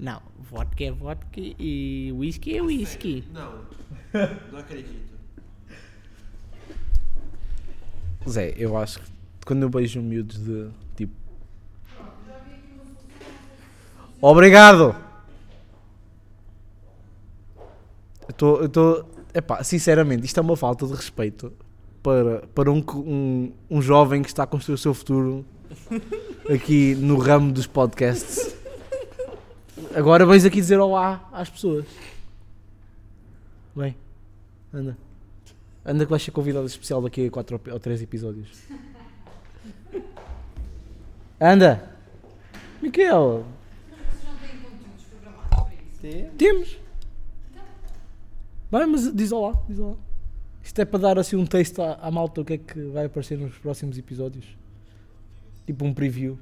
Não, 0.00 0.22
vodka 0.50 0.82
é 0.82 0.90
vodka 0.90 1.38
e 1.38 2.10
whisky 2.16 2.56
é 2.56 2.62
whisky. 2.62 3.22
Não, 3.34 3.66
não 4.50 4.58
acredito. 4.58 5.10
Zé, 8.26 8.54
eu 8.56 8.78
acho 8.78 8.98
que 8.98 9.10
quando 9.44 9.62
eu 9.62 9.68
beijo 9.68 10.00
miúdos 10.00 10.38
de 10.38 10.70
tipo. 10.96 11.12
Obrigado! 14.22 14.96
Eu 17.56 18.30
estou. 18.30 18.60
Eu 18.60 18.66
estou. 18.66 19.10
Epá, 19.34 19.62
sinceramente, 19.62 20.24
isto 20.24 20.40
é 20.40 20.42
uma 20.42 20.56
falta 20.56 20.86
de 20.86 20.94
respeito 20.94 21.52
para, 22.02 22.46
para 22.54 22.72
um, 22.72 22.82
um, 22.96 23.52
um 23.68 23.82
jovem 23.82 24.22
que 24.22 24.28
está 24.28 24.44
a 24.44 24.46
construir 24.46 24.76
o 24.76 24.78
seu 24.78 24.94
futuro 24.94 25.44
aqui 26.48 26.94
no 26.94 27.18
ramo 27.18 27.52
dos 27.52 27.66
podcasts. 27.66 28.59
Agora 29.94 30.26
vais 30.26 30.44
aqui 30.44 30.56
dizer 30.56 30.78
olá 30.78 31.28
às 31.32 31.48
pessoas. 31.48 31.86
Bem, 33.74 33.96
anda. 34.72 34.96
Anda 35.84 36.04
que 36.04 36.10
vais 36.10 36.22
ser 36.22 36.30
convidado 36.30 36.66
especial 36.66 37.00
daqui 37.00 37.26
a 37.26 37.30
4 37.30 37.60
ou 37.72 37.80
3 37.80 38.02
episódios. 38.02 38.48
Anda! 41.40 41.90
Miquel! 42.82 43.46
Isso? 46.02 46.30
Temos! 46.36 46.78
Vai, 48.70 48.86
mas 48.86 49.12
diz 49.14 49.32
olá, 49.32 49.54
diz 49.68 49.78
olá. 49.78 49.96
Isto 50.62 50.80
é 50.80 50.84
para 50.84 51.00
dar 51.00 51.18
assim 51.18 51.36
um 51.36 51.46
taste 51.46 51.80
à, 51.80 51.94
à 51.94 52.10
malta 52.10 52.40
o 52.40 52.44
que 52.44 52.52
é 52.52 52.58
que 52.58 52.80
vai 52.90 53.06
aparecer 53.06 53.38
nos 53.38 53.56
próximos 53.58 53.98
episódios. 53.98 54.46
Tipo 55.66 55.84
um 55.84 55.92
preview. 55.92 56.38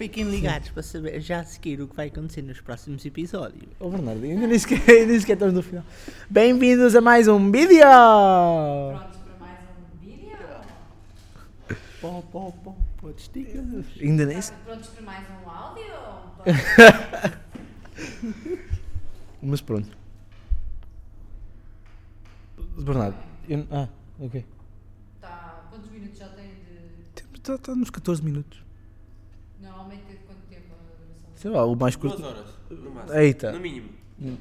Fiquem 0.00 0.24
ligados 0.30 0.70
para 0.70 0.82
saber 0.82 1.20
já 1.20 1.40
a 1.40 1.44
seguir 1.44 1.78
o 1.82 1.86
que 1.86 1.94
vai 1.94 2.06
acontecer 2.08 2.40
nos 2.40 2.58
próximos 2.58 3.04
episódios. 3.04 3.68
Ô 3.78 3.90
Bernardo, 3.90 4.24
ainda 4.24 4.46
nem 4.46 4.58
sequer, 4.58 4.80
ainda 4.88 5.12
nem 5.12 5.20
sequer 5.20 5.34
estamos 5.34 5.54
no 5.54 5.62
final. 5.62 5.84
Bem-vindos 6.30 6.96
a 6.96 7.02
mais 7.02 7.28
um 7.28 7.52
vídeo! 7.52 7.76
Prontos 7.76 9.18
para 9.18 9.36
mais 9.38 9.58
um 9.60 9.98
vídeo? 9.98 10.38
Pó, 12.00 12.22
pó, 12.32 12.50
pó, 12.64 12.74
pó, 12.98 13.10
estica. 13.10 13.62
Ainda 14.00 14.24
nem 14.24 14.40
sequer. 14.40 14.58
Prontos 14.64 14.88
para 14.88 15.02
mais 15.02 15.26
um 15.28 15.50
áudio? 15.50 15.84
Mas 19.42 19.60
pronto. 19.60 19.94
Bernardo, 22.78 23.18
eu- 23.50 23.66
ah, 23.70 23.86
ok. 24.18 24.46
Tá, 25.20 25.66
quantos 25.68 25.90
minutos 25.90 26.18
já 26.18 26.28
tem 26.30 26.46
de. 26.46 27.34
Está 27.36 27.58
tá 27.58 27.74
nos 27.74 27.90
14 27.90 28.24
minutos. 28.24 28.62
Normalmente 29.60 30.04
tem 30.04 30.16
quanto 30.26 30.40
tempo 30.48 30.72
a 30.72 30.76
duração? 31.04 31.29
Sei 31.40 31.50
lá, 31.50 31.64
o 31.64 31.74
mais 31.74 31.96
Duas 31.96 32.14
curto. 32.14 32.26
horas, 32.28 32.44
no 32.70 32.90
máximo. 32.90 33.18
Eita. 33.18 33.52
No 33.52 33.60
mínimo. 33.60 33.88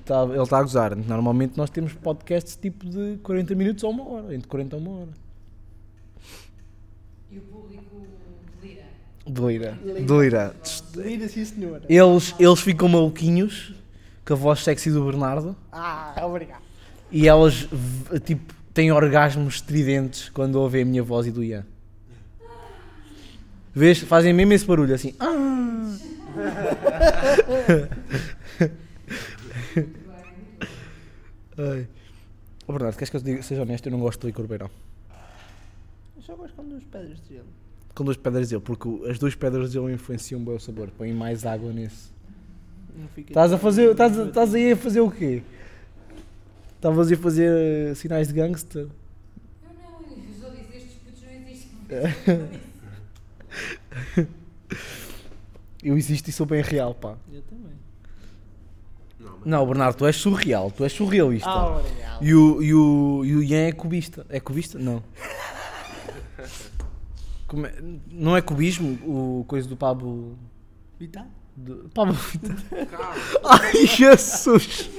Tá- 0.06 0.26
ele 0.26 0.42
está 0.44 0.58
a 0.58 0.62
gozar. 0.62 0.96
Normalmente 0.96 1.58
nós 1.58 1.70
temos 1.70 1.94
podcasts 1.94 2.58
tipo 2.58 2.86
de 2.86 3.18
40 3.24 3.56
minutos 3.56 3.84
a 3.84 3.88
uma 3.88 4.06
hora, 4.08 4.36
entre 4.36 4.48
40 4.50 4.76
a 4.76 4.80
uma 4.80 4.92
hora. 4.92 5.10
E 7.32 7.38
o 7.38 7.42
público 7.42 7.84
delira. 8.62 8.86
Delira. 9.26 9.80
Delira. 10.06 10.56
Lira, 10.96 11.30
sim 11.30 11.46
senhora. 11.46 11.84
Eles, 11.88 12.36
eles 12.38 12.60
ficam 12.60 12.90
maluquinhos 12.90 13.74
com 14.26 14.34
a 14.34 14.36
voz 14.36 14.60
sexy 14.64 14.92
do 14.92 15.06
Bernardo 15.06 15.56
Ah, 15.72 16.14
obrigado. 16.26 16.62
e 17.12 17.28
elas 17.28 17.68
tipo 18.26 18.54
têm 18.74 18.92
orgasmos 18.92 19.56
estridentes 19.56 20.28
quando 20.30 20.56
ouvem 20.56 20.82
a 20.82 20.86
minha 20.86 21.04
voz 21.04 21.26
e 21.28 21.32
do 21.32 21.42
Ian. 21.44 21.66
Vês? 23.74 24.00
Fazem 24.00 24.34
mesmo 24.34 24.52
esse 24.54 24.66
barulho 24.66 24.94
assim. 24.94 25.16
Ah! 25.20 25.49
Ai. 31.58 31.88
Ô 32.68 32.74
Bernardo, 32.74 32.96
queres 32.96 33.10
que 33.10 33.16
eu 33.18 33.22
te 33.22 33.26
diga, 33.26 33.42
seja 33.42 33.64
honesto? 33.64 33.88
Eu 33.88 33.92
não 33.92 34.00
gosto 34.00 34.22
de 34.22 34.28
licor 34.28 34.48
beirão. 34.48 34.70
Eu 36.16 36.22
só 36.22 36.36
gosto 36.36 36.54
com 36.56 36.64
duas 36.64 36.84
pedras 36.84 37.20
de 37.22 37.34
gelo. 37.36 37.48
Com 37.96 38.04
duas 38.04 38.18
pedras 38.18 38.46
de 38.48 38.52
gelo, 38.52 38.62
porque 38.62 38.88
as 39.10 39.18
duas 39.18 39.34
pedras 39.36 39.70
de 39.70 39.74
gelo 39.74 39.90
influenciam 39.90 40.40
bem 40.40 40.56
o 40.56 40.60
sabor. 40.60 40.90
Põem 40.98 41.14
mais 41.14 41.46
água 41.46 41.74
nesse. 41.74 42.10
Estás 43.18 43.52
a 43.52 43.58
fazer. 43.58 43.92
Estás, 43.92 44.54
aí 44.54 44.74
a 44.74 44.78
fazer 44.78 45.02
o 45.02 45.10
quê? 45.10 45.42
Estavas 46.76 47.12
a 47.12 47.16
fazer 47.18 47.52
eh, 47.92 47.96
sinais 47.96 48.28
de 48.28 48.34
gangster. 48.34 48.84
Eu 48.84 48.90
não, 49.82 50.02
eu 50.02 50.34
só 50.40 50.50
disse 50.50 50.78
estes 50.78 50.94
putos 50.96 51.24
não 51.24 51.32
existem. 51.32 51.70
Eu 55.84 55.98
existo 55.98 56.30
e 56.30 56.34
sou 56.34 56.46
bem 56.46 56.62
real, 56.62 56.94
pá. 56.94 57.16
Eu 57.32 57.42
também. 57.44 57.72
Não, 59.20 59.32
mas 59.40 59.46
Não, 59.46 59.68
Bernardo, 59.68 59.98
tu 59.98 60.06
és 60.06 60.16
surreal, 60.16 60.72
tu 60.72 60.84
és 60.84 60.92
surrealista. 60.92 61.50
Ah, 61.50 61.78
obrigado. 61.78 62.24
E 62.26 62.34
o, 62.34 62.62
e, 62.62 62.74
o, 62.74 63.22
e 63.26 63.36
o 63.36 63.44
Ian 63.44 63.68
é 63.68 63.72
cubista. 63.72 64.26
É 64.30 64.40
cubista? 64.40 64.78
Não. 64.78 65.02
Como 67.48 67.66
é- 67.66 67.76
não 68.12 68.38
é 68.38 68.42
cubismo 68.42 68.98
o 69.06 69.44
coisa 69.46 69.68
do 69.68 69.76
Pablo. 69.76 70.38
Vittar? 71.00 71.28
Do, 71.56 71.90
Pablo 71.94 72.14
Vittar. 72.14 72.56
Ai, 73.44 73.88
Jesus! 73.88 74.90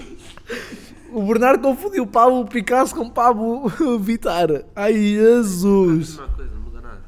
O 1.12 1.22
Bernardo 1.26 1.62
confundiu 1.62 2.06
Pablo 2.06 2.44
Picasso 2.46 2.94
com 2.94 3.08
Pablo 3.08 3.68
Vittar. 4.00 4.48
Ai, 4.74 4.92
é 4.92 4.96
a 4.96 5.02
Jesus! 5.02 6.16
mesma 6.16 6.28
coisa, 6.28 6.50
não 6.54 6.60
muda 6.62 6.80
nada. 6.80 7.02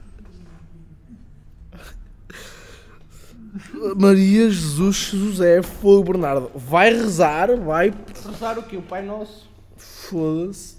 Maria 3.98 4.48
Jesus 4.50 4.96
José 4.96 5.62
Fogo 5.62 6.12
Bernardo. 6.12 6.50
Vai 6.54 6.90
rezar, 6.92 7.54
vai. 7.58 7.92
Rezar 8.24 8.58
o 8.58 8.62
quê? 8.62 8.76
O 8.76 8.82
Pai 8.82 9.04
Nosso? 9.04 9.50
Foda-se. 9.76 10.76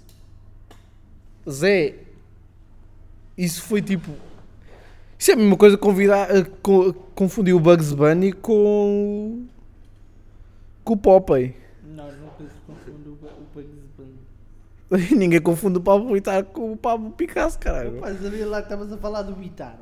Zé. 1.48 1.94
Isso 3.36 3.62
foi 3.62 3.80
tipo. 3.82 4.10
Isso 5.18 5.30
é 5.30 5.34
a 5.34 5.36
mesma 5.36 5.56
coisa 5.56 5.76
convidar, 5.78 6.28
co- 6.62 6.92
confundir 7.14 7.54
o 7.54 7.60
Bugs 7.60 7.92
Bunny 7.92 8.32
com. 8.32 9.44
com 10.82 10.94
o 10.94 10.96
Popeye. 10.96 11.54
Não, 11.84 12.06
nunca 12.06 12.44
se 12.44 12.60
confunde 12.66 13.08
o, 13.08 13.14
Bugs 13.54 13.70
Bunny. 13.96 14.18
Ninguém 15.16 15.40
confunde 15.40 15.78
o 15.78 15.80
Pablo 15.80 16.12
Vittar 16.12 16.44
com 16.44 16.72
o 16.72 16.76
Pablo 16.76 17.10
Picasso, 17.12 17.58
caralho. 17.58 17.96
Rapaz, 17.96 18.20
sabia 18.20 18.46
lá 18.46 18.58
que 18.62 18.66
estavas 18.66 18.92
a 18.92 18.96
falar 18.98 19.22
do 19.22 19.34
Vittar. 19.34 19.78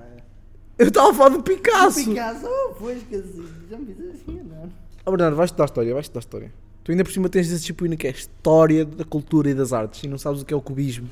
É? 0.82 0.84
Eu 0.84 0.88
estava 0.88 1.10
a 1.10 1.14
falar 1.14 1.28
do 1.30 1.42
Picasso. 1.42 2.04
Picasso, 2.04 2.46
oh, 2.46 2.74
foi 2.74 2.96
esqueci. 2.96 3.44
Já 3.70 3.78
me 3.78 3.94
fiz 3.94 4.10
assim, 4.10 4.42
não. 4.42 4.70
Oh, 5.06 5.10
Bernardo, 5.10 5.36
vais 5.36 5.50
estudar 5.50 5.64
história, 5.66 5.92
vais 5.92 6.06
estudar 6.06 6.20
história. 6.20 6.52
Tu 6.84 6.90
ainda 6.90 7.04
por 7.04 7.12
cima 7.12 7.28
tens 7.28 7.46
essa 7.46 7.58
disciplina 7.58 7.96
que 7.96 8.06
é 8.06 8.10
história 8.10 8.84
da 8.84 9.04
cultura 9.04 9.50
e 9.50 9.54
das 9.54 9.72
artes 9.72 10.02
e 10.02 10.08
não 10.08 10.18
sabes 10.18 10.42
o 10.42 10.44
que 10.44 10.52
é 10.52 10.56
o 10.56 10.60
cubismo. 10.60 11.08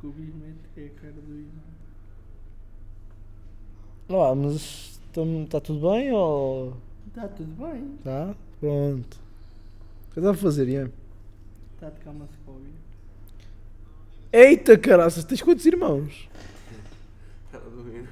Cubismo 0.00 0.42
é 0.76 0.84
a 0.84 0.88
cara 1.00 1.12
do 1.12 1.38
Ivan. 1.38 1.64
Lá, 4.10 4.34
mas 4.34 5.00
está 5.08 5.60
tudo 5.60 5.90
bem 5.90 6.12
ou. 6.12 6.76
Está 7.06 7.28
tudo 7.28 7.52
bem. 7.64 7.98
Tá? 8.04 8.34
Pronto. 8.60 9.18
O 10.10 10.14
que 10.14 10.20
dá 10.20 10.32
a 10.32 10.34
fazer, 10.34 10.68
Ian? 10.68 10.90
Está 11.74 11.90
calma 12.04 12.26
se 12.26 12.36
pode 12.44 12.58
ouvir. 12.58 12.74
Eita 14.32 14.76
caraças, 14.76 15.24
tens 15.24 15.40
quantos 15.40 15.64
irmãos? 15.64 16.28
Ela 17.52 17.70
dormindo. 17.70 18.08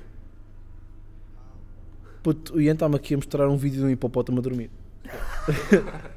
Puto, 2.23 2.55
o 2.57 2.61
Ian 2.61 2.75
está-me 2.75 2.95
aqui 2.97 3.15
a 3.15 3.17
mostrar 3.17 3.49
um 3.49 3.57
vídeo 3.57 3.81
de 3.81 3.87
um 3.87 3.91
hipopótamo 3.91 4.39
a 4.39 4.43
dormir. 4.43 4.71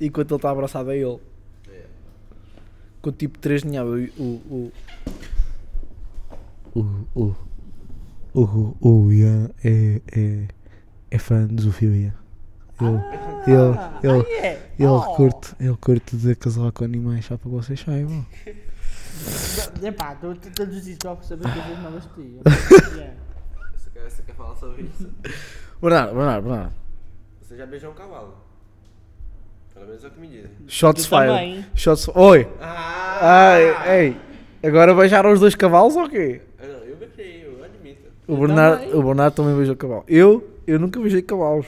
Enquanto 0.00 0.32
ele 0.32 0.36
está 0.38 0.50
abraçado 0.50 0.90
a 0.90 0.96
ele. 0.96 1.18
Com 3.00 3.12
tipo 3.12 3.38
3 3.38 3.62
ninhadas. 3.64 4.10
O. 4.18 4.72
O. 6.74 6.74
O. 6.74 7.06
O. 7.14 7.34
O, 8.36 8.74
o 8.80 9.12
Ian 9.12 9.48
é, 9.62 10.02
é, 10.12 10.48
é 11.08 11.18
fã 11.18 11.46
de 11.46 11.62
zoofilia. 11.62 12.12
Ele, 12.80 12.96
ele, 13.46 13.54
ele, 13.56 13.78
Ah, 13.78 14.00
é? 14.44 14.70
ele, 14.76 14.88
Oh. 14.88 15.00
curte, 15.14 15.54
ele 15.60 15.76
curte 15.76 16.16
de 16.16 16.34
casar 16.34 16.72
com 16.72 16.82
animais, 16.84 17.24
só 17.26 17.36
para 17.36 17.48
vocês 17.48 17.78
saibam. 17.78 18.26
Epá, 19.80 20.16
tu 20.16 20.34
tu- 20.34 20.50
todos 20.50 20.78
os 20.78 20.82
dias 20.84 20.96
estou 20.96 21.12
a 21.12 21.22
saber 21.22 21.44
coisas 21.44 21.78
novas 21.80 22.02
de 22.02 22.08
ti. 22.14 22.40
Yeah. 22.96 23.14
Você 24.04 24.10
quer, 24.10 24.10
você 24.10 24.22
quer 24.22 24.34
falar 24.34 24.54
sobre 24.56 24.82
isso? 24.82 25.10
Bernardo, 25.80 26.14
Bernardo, 26.14 26.42
Bernardo. 26.48 26.72
Você 27.40 27.56
já 27.56 27.66
beijou 27.66 27.90
um 27.90 27.94
cavalo? 27.94 28.34
Pelo 29.72 29.86
menos 29.86 30.04
é 30.04 30.08
o 30.08 30.10
que 30.10 30.20
me 30.20 30.28
dizem. 30.28 30.50
Shots 30.68 31.06
fired. 31.06 31.26
também. 31.28 31.66
Shots 31.74 32.08
Oi! 32.14 32.48
Ah! 32.60 33.18
Ai, 33.52 33.98
ei! 33.98 34.16
Agora 34.62 34.94
beijaram 34.94 35.32
os 35.32 35.40
dois 35.40 35.54
cavalos 35.54 35.96
ou 35.96 36.08
quê? 36.08 36.40
Eu, 36.60 36.68
não, 36.68 36.78
eu 36.84 36.96
beijei, 36.96 37.44
eu 37.46 37.64
admito. 37.64 38.02
O 38.26 38.32
Eu 38.34 38.38
Bernardo, 38.38 38.80
também. 38.84 38.94
o 38.94 39.02
Bernardo 39.02 39.34
também 39.34 39.56
beijou 39.56 39.76
cavalo. 39.76 40.04
Eu, 40.06 40.50
eu 40.66 40.78
nunca 40.78 41.00
beijei 41.00 41.22
cavalos. 41.22 41.66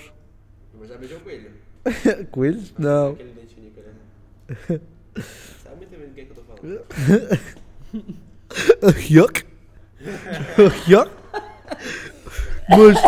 Mas 0.78 0.88
já 0.88 0.96
beijou 0.96 1.20
coelho. 1.20 1.50
Coelhos? 2.30 2.74
Não. 2.78 3.12
Aquele 3.12 3.32
dente 3.32 3.56
único, 3.58 3.80
né? 3.80 4.80
Sabe 5.62 5.76
muito 5.76 5.90
bem 5.98 6.08
do 6.08 6.14
que, 6.14 6.20
é 6.20 6.24
que 6.24 6.30
eu 6.30 6.36
tô 6.36 6.42
falando. 6.42 6.82
Yuck! 9.10 9.44
Yuck! 10.88 11.10
Mas, 12.68 12.98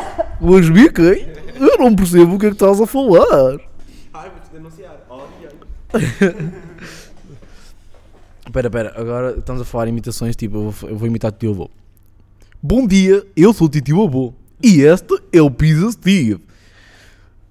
mas 0.40 0.70
Mickey, 0.70 1.26
eu 1.56 1.78
não 1.78 1.94
percebo 1.94 2.36
o 2.36 2.38
que 2.38 2.46
é 2.46 2.48
que 2.50 2.54
estás 2.54 2.80
a 2.80 2.86
falar. 2.86 3.58
Ai, 4.14 4.30
vou 4.30 4.40
te 4.40 4.52
denunciar. 4.52 4.96
Olha. 5.08 5.28
Espera, 8.48 8.68
espera, 8.68 8.92
agora 8.96 9.38
estamos 9.38 9.60
a 9.60 9.64
falar 9.64 9.88
imitações, 9.88 10.34
tipo, 10.34 10.56
eu 10.56 10.70
vou, 10.70 10.90
eu 10.90 10.96
vou 10.96 11.06
imitar 11.06 11.30
o 11.30 11.34
tio 11.34 11.50
avô. 11.50 11.70
Bom 12.62 12.86
dia, 12.86 13.22
eu 13.36 13.52
sou 13.52 13.66
o 13.66 13.70
tio 13.70 14.02
avô 14.02 14.32
e 14.62 14.80
este 14.80 15.20
é 15.30 15.42
o 15.42 15.50
Pizza 15.50 15.92
Steve. 15.92 16.40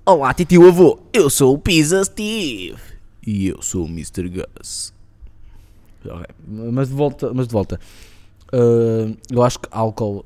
Olá, 0.03 0.33
tio 0.33 0.67
avô, 0.67 0.99
eu 1.13 1.29
sou 1.29 1.53
o 1.53 1.59
Pizza 1.59 2.03
Steve 2.03 2.77
e 3.27 3.47
eu 3.47 3.61
sou 3.61 3.85
o 3.85 3.87
Mr. 3.87 4.27
Gus. 4.27 4.91
Ok, 6.03 6.25
Mas 6.47 6.87
de 6.87 6.95
volta, 6.95 7.31
mas 7.31 7.47
de 7.47 7.53
volta. 7.53 7.79
Ah, 8.53 9.17
eu 9.29 9.43
acho 9.43 9.59
que 9.59 9.67
álcool, 9.71 10.25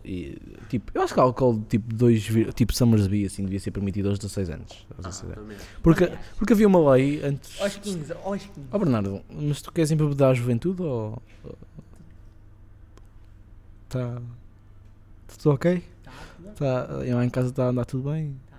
tipo, 0.69 0.91
eu 0.93 1.01
acho 1.01 1.13
que 1.13 1.19
álcool 1.19 1.63
tipo 1.67 1.93
2, 1.93 2.27
tipo 2.53 2.73
Summersby 2.73 3.25
assim 3.25 3.43
devia 3.43 3.59
ser 3.59 3.71
permitido 3.71 4.09
aos 4.09 4.19
16 4.19 4.49
anos. 4.51 4.85
aos 4.97 5.05
16 5.05 5.23
anos. 5.31 5.35
Também. 5.43 5.57
Porque, 5.81 6.11
porque 6.37 6.53
havia 6.53 6.67
uma 6.67 6.91
lei 6.93 7.23
antes. 7.23 7.59
Aos 7.59 7.75
15, 7.77 8.13
aos 8.23 8.41
15. 8.43 8.67
Ó 8.71 8.77
Bernardo, 8.77 9.21
mas 9.29 9.61
tu 9.61 9.71
queres 9.71 9.89
embebedar 9.91 10.29
a 10.31 10.33
juventude 10.33 10.81
ou. 10.83 11.21
Tá. 13.89 14.21
Tudo 15.37 15.53
ok? 15.55 15.83
Tá, 16.03 16.11
Tá, 16.55 17.05
e 17.05 17.13
lá 17.13 17.25
em 17.25 17.29
casa 17.29 17.49
está 17.49 17.65
a 17.65 17.69
andar 17.69 17.85
tudo 17.85 18.09
bem? 18.11 18.35
Tá. 18.49 18.57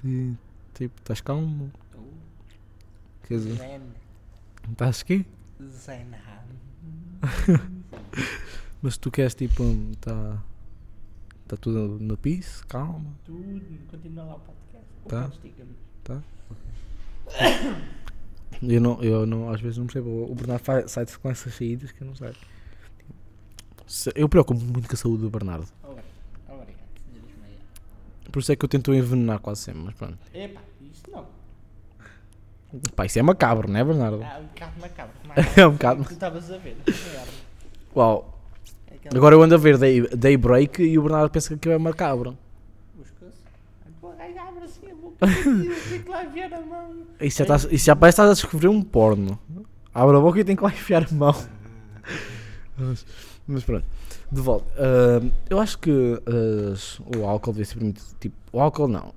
Ti- 0.00 0.36
Tipo, 0.74 0.94
estás 1.00 1.20
calmo? 1.20 1.70
Quer 3.28 3.34
dizer, 3.38 3.54
Zen. 3.56 3.80
estás 4.72 5.02
aqui? 5.02 5.24
Zen. 5.62 6.06
Mas 8.84 8.98
tu 8.98 9.10
queres 9.10 9.34
tipo. 9.34 9.62
Está. 9.92 10.36
Está 11.42 11.56
tudo 11.56 11.96
no 11.98 12.18
piso? 12.18 12.66
Calma? 12.66 13.02
Tudo. 13.24 13.62
Continua 13.90 14.24
lá 14.24 14.34
o 14.34 14.40
podcast. 14.40 14.86
Tá. 15.08 15.30
podcast. 16.04 16.22
Eu 18.62 18.80
não, 18.82 19.02
eu 19.02 19.24
não, 19.26 19.50
às 19.50 19.58
vezes 19.62 19.78
não 19.78 19.86
percebo. 19.86 20.30
O 20.30 20.34
Bernardo 20.34 20.62
fa- 20.62 20.86
sai-se 20.86 21.18
com 21.18 21.30
essas 21.30 21.54
saídas 21.54 21.92
que 21.92 22.02
eu 22.02 22.06
não 22.06 22.14
sei. 22.14 22.32
Se- 23.86 24.12
Eu 24.14 24.28
preocupo 24.28 24.60
muito 24.60 24.86
com 24.86 24.94
a 24.94 24.98
saúde 24.98 25.22
do 25.22 25.30
Bernardo. 25.30 25.66
Por 28.30 28.40
isso 28.40 28.52
é 28.52 28.56
que 28.56 28.64
eu 28.64 28.68
tento 28.68 28.92
envenenar 28.92 29.38
quase 29.38 29.62
sempre, 29.62 29.82
mas 29.84 29.94
pronto. 29.94 30.18
Epá, 30.34 30.60
isso 30.92 31.02
não. 31.10 31.26
Pá, 32.96 33.06
isso 33.06 33.18
é 33.18 33.22
macabro, 33.22 33.70
não 33.70 33.78
é, 33.80 33.84
Bernardo? 33.84 34.20
Ah, 34.24 34.40
um 34.40 34.46
bocado 34.46 34.80
macabro. 34.80 35.14
É 35.56 35.66
um 35.66 35.72
bocado. 35.72 36.04
Tu 36.04 36.12
estavas 36.12 36.50
a 36.50 36.58
ver. 36.58 36.76
Uau. 37.96 38.33
Aquela- 39.06 39.18
Agora 39.18 39.34
eu 39.34 39.42
ando 39.42 39.54
a 39.54 39.58
ver 39.58 39.76
Day, 39.78 40.08
Daybreak 40.08 40.82
e 40.82 40.98
o 40.98 41.02
Bernardo 41.02 41.30
pensa 41.30 41.48
que 41.48 41.54
aquilo 41.54 41.74
é 41.74 41.78
macabro. 41.78 42.36
Buscou-se. 42.96 43.34
Pô, 44.00 44.10
gajo 44.12 44.38
abre 44.38 44.64
assim 44.64 44.90
a 44.90 44.94
boca. 44.94 45.26
Tem 45.90 46.02
que 46.02 46.08
lá 46.10 46.24
enfiar 46.24 46.52
a 46.54 46.60
mão. 46.60 46.94
Isso 47.20 47.38
já, 47.38 47.44
tá, 47.46 47.56
isso 47.70 47.84
já 47.86 47.96
parece 47.96 48.16
que 48.16 48.22
estás 48.22 48.30
a 48.30 48.34
descobrir 48.42 48.68
um 48.68 48.82
porno. 48.82 49.38
Abre 49.92 50.16
a 50.16 50.20
boca 50.20 50.40
e 50.40 50.44
tem 50.44 50.56
que 50.56 50.62
lá 50.62 50.70
enfiar 50.70 51.06
a 51.10 51.14
mão. 51.14 51.34
Mas, 52.76 53.06
mas 53.46 53.64
pronto, 53.64 53.84
de 54.32 54.40
volta. 54.40 54.66
Ah, 54.76 55.20
eu 55.48 55.60
acho 55.60 55.78
que 55.78 55.90
as- 56.72 56.98
o 57.16 57.24
álcool 57.24 57.52
devia 57.52 57.64
ser 57.64 57.74
permitido. 57.76 58.06
Tipo, 58.18 58.34
o 58.52 58.60
álcool 58.60 58.88
não. 58.88 59.12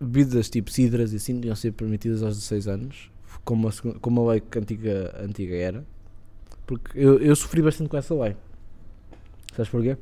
Bebidas 0.00 0.48
tipo 0.48 0.70
cidras 0.70 1.12
e 1.12 1.16
assim 1.16 1.34
deviam 1.34 1.56
ser 1.56 1.72
permitidas 1.72 2.22
aos 2.22 2.36
16 2.36 2.68
anos, 2.68 3.10
como 3.44 3.68
a, 3.68 3.72
como 4.00 4.28
a 4.28 4.32
lei 4.32 4.40
que 4.40 4.58
antiga, 4.58 5.14
antiga 5.20 5.54
era. 5.56 5.84
Porque 6.66 6.90
eu, 6.98 7.18
eu 7.18 7.34
sofri 7.34 7.62
bastante 7.62 7.88
com 7.88 7.96
essa 7.96 8.14
lei. 8.14 8.36
Sabes 9.58 9.70
porquê? 9.72 9.98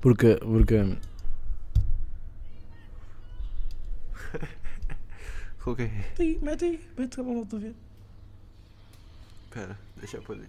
Porque. 0.00 0.36
porque 0.36 0.96
Coloquei. 5.62 5.90
Aí, 6.18 6.38
mete 6.40 6.64
aí, 6.64 6.80
mete 6.96 7.20
a 7.20 7.22
mão 7.22 7.36
outra 7.40 7.58
vez. 7.58 7.76
Pera, 9.50 9.78
deixa 9.98 10.16
eu 10.16 10.22
poder. 10.22 10.48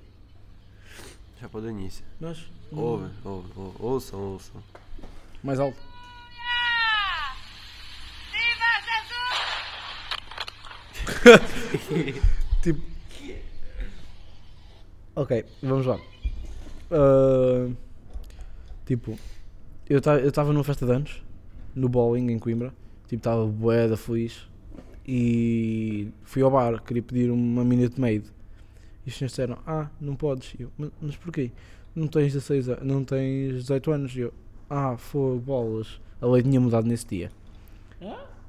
Deixa 1.31 1.43
eu 1.43 1.49
pôr 1.49 1.59
do 1.61 1.69
início. 1.69 2.05
Nós. 2.21 2.49
Ouve, 2.71 3.11
ouve, 3.25 3.51
ouve. 3.53 3.75
Ouçam, 3.79 4.17
ouçam. 4.17 4.63
Mais 5.43 5.59
alto. 5.59 5.77
tipo. 12.63 12.81
Ok, 15.15 15.45
vamos 15.61 15.85
lá. 15.85 15.99
Ah, 16.91 17.88
tipo, 18.89 19.17
eu 19.87 19.99
estava 19.99 20.51
numa 20.51 20.63
festa 20.63 20.85
de 20.85 20.91
anos, 20.91 21.23
no 21.75 21.87
bowling 21.87 22.31
em 22.31 22.39
Coimbra. 22.39 22.73
Tipo, 23.07 23.19
estava 23.21 23.45
bué 23.45 23.87
da 23.87 23.95
feliz. 23.95 24.47
E 25.07 26.09
fui 26.23 26.41
ao 26.41 26.51
bar, 26.51 26.81
queria 26.83 27.01
pedir 27.01 27.31
uma 27.31 27.63
Minute 27.63 27.99
Maid. 27.99 28.25
E 29.05 29.09
os 29.09 29.15
senhores 29.15 29.31
disseram: 29.31 29.57
Ah, 29.65 29.89
não 29.99 30.15
podes. 30.15 30.53
E 30.59 30.63
eu, 30.63 30.71
"Mas- 31.01 31.15
porquê? 31.15 31.51
Não 31.95 32.07
tens 32.07 32.33
16 32.33 32.69
anos, 32.69 32.83
não 32.85 33.03
tens 33.03 33.53
18 33.63 33.91
anos. 33.91 34.15
E 34.15 34.19
eu, 34.21 34.33
Ah, 34.69 34.95
foi 34.97 35.39
bolas. 35.39 35.99
A 36.21 36.27
lei 36.27 36.43
tinha 36.43 36.59
mudado 36.61 36.85
nesse 36.87 37.07
dia. 37.07 37.31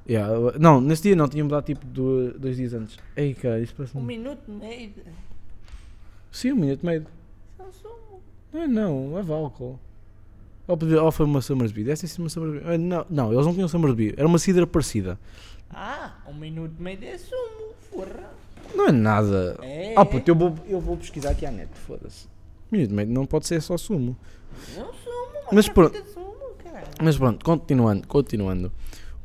Yeah, 0.07 0.33
eu- 0.33 0.59
não, 0.59 0.79
nesse 0.81 1.03
dia 1.03 1.15
não, 1.15 1.27
tinha 1.27 1.43
mudado 1.43 1.63
tipo 1.65 1.83
do- 1.85 2.37
dois 2.37 2.57
dias 2.57 2.73
antes. 2.73 2.97
Ei, 3.15 3.33
cara, 3.33 3.59
isso 3.59 3.73
parece 3.75 3.97
Um 3.97 4.01
minuto 4.03 4.39
e 4.47 4.51
meio. 4.51 4.91
Sim, 6.31 6.51
um 6.51 6.55
Minute 6.57 6.85
Maid. 6.85 7.05
Só 7.57 7.71
sumo. 7.71 8.21
Não, 8.53 8.67
não, 8.67 9.13
leva 9.15 9.33
álcool. 9.35 9.79
Ou, 10.67 10.77
podia- 10.77 11.01
ou 11.03 11.11
foi 11.11 11.25
uma 11.25 11.41
Summersby, 11.41 11.83
deve 11.83 11.99
ter 11.99 12.07
sido 12.07 12.21
uma 12.21 12.29
Summersby. 12.29 12.61
Ah, 12.67 12.77
não, 12.77 13.05
não, 13.09 13.33
eles 13.33 13.45
não 13.45 13.53
tinham 13.53 13.67
Summersby, 13.67 14.13
era 14.15 14.27
uma 14.27 14.39
cidra 14.39 14.65
parecida. 14.67 15.19
Ah, 15.69 16.13
um 16.27 16.33
minuto 16.33 16.73
e 16.79 16.83
meio 16.83 16.97
de 16.97 17.17
sumo. 17.17 17.73
Porra. 17.91 18.29
Não 18.75 18.87
é 18.87 18.91
nada. 18.91 19.57
É. 19.61 19.93
Ah, 19.97 20.05
puto, 20.05 20.29
eu 20.29 20.35
vou, 20.35 20.55
eu 20.67 20.79
vou 20.79 20.95
pesquisar 20.97 21.31
aqui 21.31 21.45
à 21.45 21.51
net, 21.51 21.69
foda-se. 21.85 22.27
Minute 22.71 22.93
Maid 22.93 23.11
não 23.11 23.25
pode 23.25 23.47
ser 23.47 23.61
só 23.61 23.77
sumo. 23.77 24.15
Não 24.77 24.85
sumo, 24.93 25.49
Mas 25.51 25.67
é 25.67 25.71
pronto. 25.73 25.91
vida 25.91 26.05
de 26.05 26.11
sumo, 26.13 26.35
caralho. 26.63 26.87
Mas 27.01 27.17
pronto, 27.17 27.43
continuando, 27.43 28.07
continuando. 28.07 28.71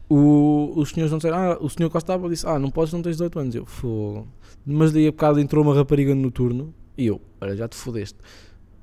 O, 0.08 0.72
os 0.76 0.90
senhores 0.90 1.10
não 1.12 1.18
disseram, 1.18 1.36
ah, 1.38 1.58
o 1.60 1.68
senhor 1.68 1.90
Costa 1.90 2.12
D'Água 2.12 2.28
disse, 2.28 2.46
ah, 2.46 2.58
não 2.58 2.70
podes, 2.70 2.92
não 2.92 3.02
tens 3.02 3.12
18 3.16 3.38
anos. 3.38 3.54
Eu, 3.54 3.66
fogo. 3.66 4.26
Mas 4.64 4.90
daí 4.92 5.06
a 5.06 5.10
bocado 5.12 5.38
entrou 5.40 5.62
uma 5.64 5.74
rapariga 5.74 6.12
no 6.14 6.30
turno 6.30 6.74
e 6.98 7.06
eu, 7.06 7.20
olha, 7.40 7.56
já 7.56 7.68
te 7.68 7.76
fodeste. 7.76 8.18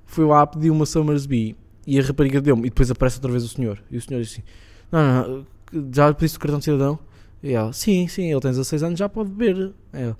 Fui 0.05 0.23
lá, 0.25 0.45
pedi 0.47 0.69
uma 0.69 0.85
Summersby 0.85 1.57
e 1.85 1.99
a 1.99 2.03
rapariga 2.03 2.41
deu-me 2.41 2.67
e 2.67 2.69
depois 2.69 2.89
aparece 2.89 3.17
outra 3.17 3.31
vez 3.31 3.43
o 3.43 3.49
senhor. 3.49 3.81
E 3.89 3.97
o 3.97 4.01
senhor 4.01 4.21
disse 4.21 4.39
assim, 4.39 4.49
não, 4.91 5.01
não, 5.01 5.45
não, 5.71 5.93
já 5.93 6.13
pediste 6.13 6.37
o 6.37 6.41
cartão 6.41 6.59
de 6.59 6.65
cidadão? 6.65 6.99
E 7.41 7.51
ela, 7.51 7.73
sim, 7.73 8.07
sim, 8.07 8.31
ele 8.31 8.39
tem 8.39 8.51
16 8.51 8.83
anos, 8.83 8.99
já 8.99 9.09
pode 9.09 9.29
beber. 9.29 9.73
Ela, 9.91 10.17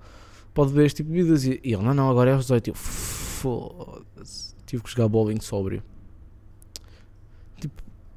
pode 0.54 0.72
beber 0.72 0.88
este 0.88 0.98
tipo 0.98 1.10
de 1.10 1.18
bebidas. 1.18 1.46
E 1.46 1.60
ele, 1.64 1.78
não, 1.78 1.94
não, 1.94 2.10
agora 2.10 2.32
é 2.32 2.34
aos 2.34 2.46
18. 2.46 2.70
Eu, 2.70 2.76
foda-se. 2.76 4.54
Tive 4.66 4.84
que 4.84 4.90
jogar 4.90 5.08
bowling 5.08 5.40
sóbrio. 5.40 5.84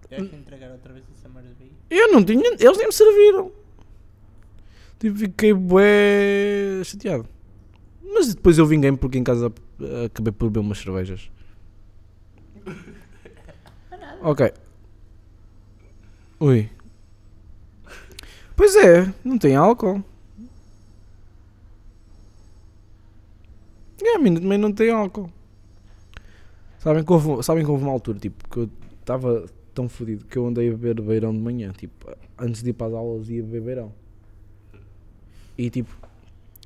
Tens 0.09 0.29
que 0.29 0.37
entregar 0.37 0.71
outra 0.73 0.93
vez. 0.93 1.05
Eu 1.89 2.13
não 2.13 2.25
tinha, 2.25 2.43
eles 2.59 2.79
nem 2.79 2.87
me 2.87 2.93
serviram. 2.93 3.53
Tipo, 4.99 5.19
fiquei 5.19 5.53
bué 5.53 6.83
chateado. 6.85 7.29
Mas 8.03 8.35
depois 8.35 8.59
eu 8.59 8.67
vinguei-me 8.67 8.97
porque 8.97 9.19
em 9.19 9.25
casa 9.25 9.53
acabei 10.05 10.33
por 10.33 10.51
beber 10.51 10.61
umas 10.61 10.79
cervejas. 10.79 11.31
Ok. 14.23 14.53
Ui. 16.41 16.71
Pois 18.57 18.75
é, 18.77 19.13
não 19.25 19.39
tem 19.39 19.55
álcool. 19.55 20.03
É, 24.03 24.17
a 24.17 24.19
mim 24.19 24.35
também 24.35 24.59
não 24.59 24.73
tem 24.73 24.91
álcool. 24.91 25.31
Sabem 26.79 27.03
que, 27.03 27.13
houve, 27.13 27.43
sabem 27.43 27.65
que 27.65 27.71
houve 27.71 27.83
uma 27.83 27.93
altura, 27.93 28.19
tipo, 28.19 28.49
que 28.49 28.59
eu 28.61 28.71
estava 29.01 29.47
tão 29.75 29.89
fodido 29.89 30.25
que 30.25 30.39
eu 30.39 30.47
andei 30.47 30.69
a 30.69 30.71
beber 30.73 31.03
beirão 31.03 31.33
de 31.33 31.39
manhã, 31.39 31.73
tipo, 31.73 32.11
antes 32.39 32.63
de 32.63 32.71
ir 32.71 32.73
para 32.73 32.87
as 32.87 32.93
aulas 32.95 33.29
ia 33.29 33.43
beber 33.43 33.61
beirão. 33.61 33.93
E 35.59 35.69
tipo, 35.69 35.95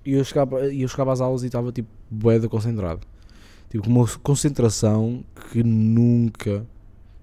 eu 0.05 0.23
chegava, 0.25 0.61
eu 0.67 0.89
chegava 0.89 1.13
às 1.13 1.21
aulas 1.21 1.43
e 1.43 1.47
estava 1.47 1.73
tipo 1.73 1.89
boeda 2.11 2.49
concentrado. 2.49 3.07
Tipo, 3.69 3.89
uma 3.89 4.07
concentração 4.19 5.25
que 5.51 5.63
nunca 5.63 6.67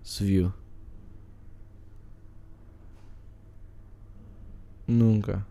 se 0.07 0.23
viu. 0.23 0.53
Nunca. 4.87 5.45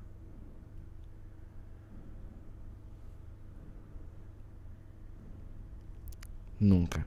Nunca. 6.58 7.06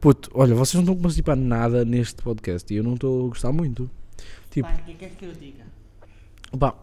Puto, 0.00 0.30
olha, 0.32 0.54
vocês 0.54 0.74
não 0.74 0.82
estão 0.82 0.94
a 0.94 1.02
participar 1.02 1.36
nada 1.36 1.84
neste 1.84 2.22
podcast 2.22 2.72
e 2.72 2.76
eu 2.76 2.84
não 2.84 2.94
estou 2.94 3.26
a 3.26 3.28
gostar 3.28 3.52
muito. 3.52 3.90
Tipo- 4.50 4.68
Pá, 4.68 4.74
o 4.74 4.84
que 4.84 4.90
é 4.90 4.94
que 4.94 4.98
queres 4.98 5.16
que 5.16 5.24
eu 5.26 5.32
diga? 5.32 5.64
Pá, 6.58 6.74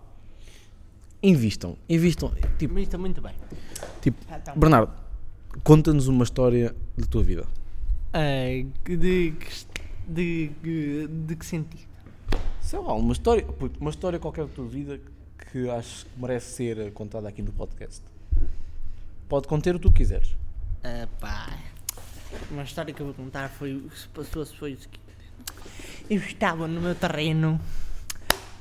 invistam, 1.24 1.78
invistam. 1.90 2.32
Tipo, 2.60 2.78
está 2.78 2.98
muito 2.98 3.22
bem. 3.22 3.34
Tipo, 4.02 4.18
Ah, 4.30 4.38
tá. 4.40 4.54
Bernardo, 4.56 4.94
conta-nos 5.64 6.08
uma 6.08 6.24
história 6.24 6.76
da 6.98 7.06
tua 7.08 7.24
vida. 7.24 7.48
Ah, 8.18 8.64
de, 8.86 9.34
que- 9.34 9.66
de, 10.08 10.48
de, 10.64 11.08
de 11.08 11.36
que 11.36 11.46
sentido? 11.46 11.84
Sei 12.62 12.80
lá, 12.80 12.94
uma 12.94 13.12
história, 13.12 13.46
uma 13.80 13.90
história 13.90 14.18
qualquer 14.20 14.46
da 14.46 14.54
tua 14.54 14.66
vida 14.68 15.00
que 15.52 15.70
achas 15.70 16.04
que 16.04 16.10
merece 16.20 16.54
ser 16.54 16.94
contada 16.94 17.28
aqui 17.28 17.42
no 17.42 17.52
podcast. 17.52 18.02
Pode 19.28 19.48
conter 19.50 19.76
o 19.76 19.80
que 19.80 19.88
tu 19.90 19.92
quiseres. 19.94 20.34
Ah, 20.84 21.08
pá, 21.20 21.58
uma 22.50 22.64
história 22.64 22.94
que 22.94 23.02
eu 23.02 23.08
vou 23.08 23.16
contar 23.16 23.50
foi 23.50 23.76
o 23.76 23.82
que 23.90 24.00
se 24.00 24.08
passou 24.08 24.46
foi 24.46 24.74
o 24.74 24.78
seguinte. 24.80 25.02
Eu 26.10 26.18
estava 26.22 26.68
no 26.68 26.80
meu 26.80 26.96
terreno 26.96 27.60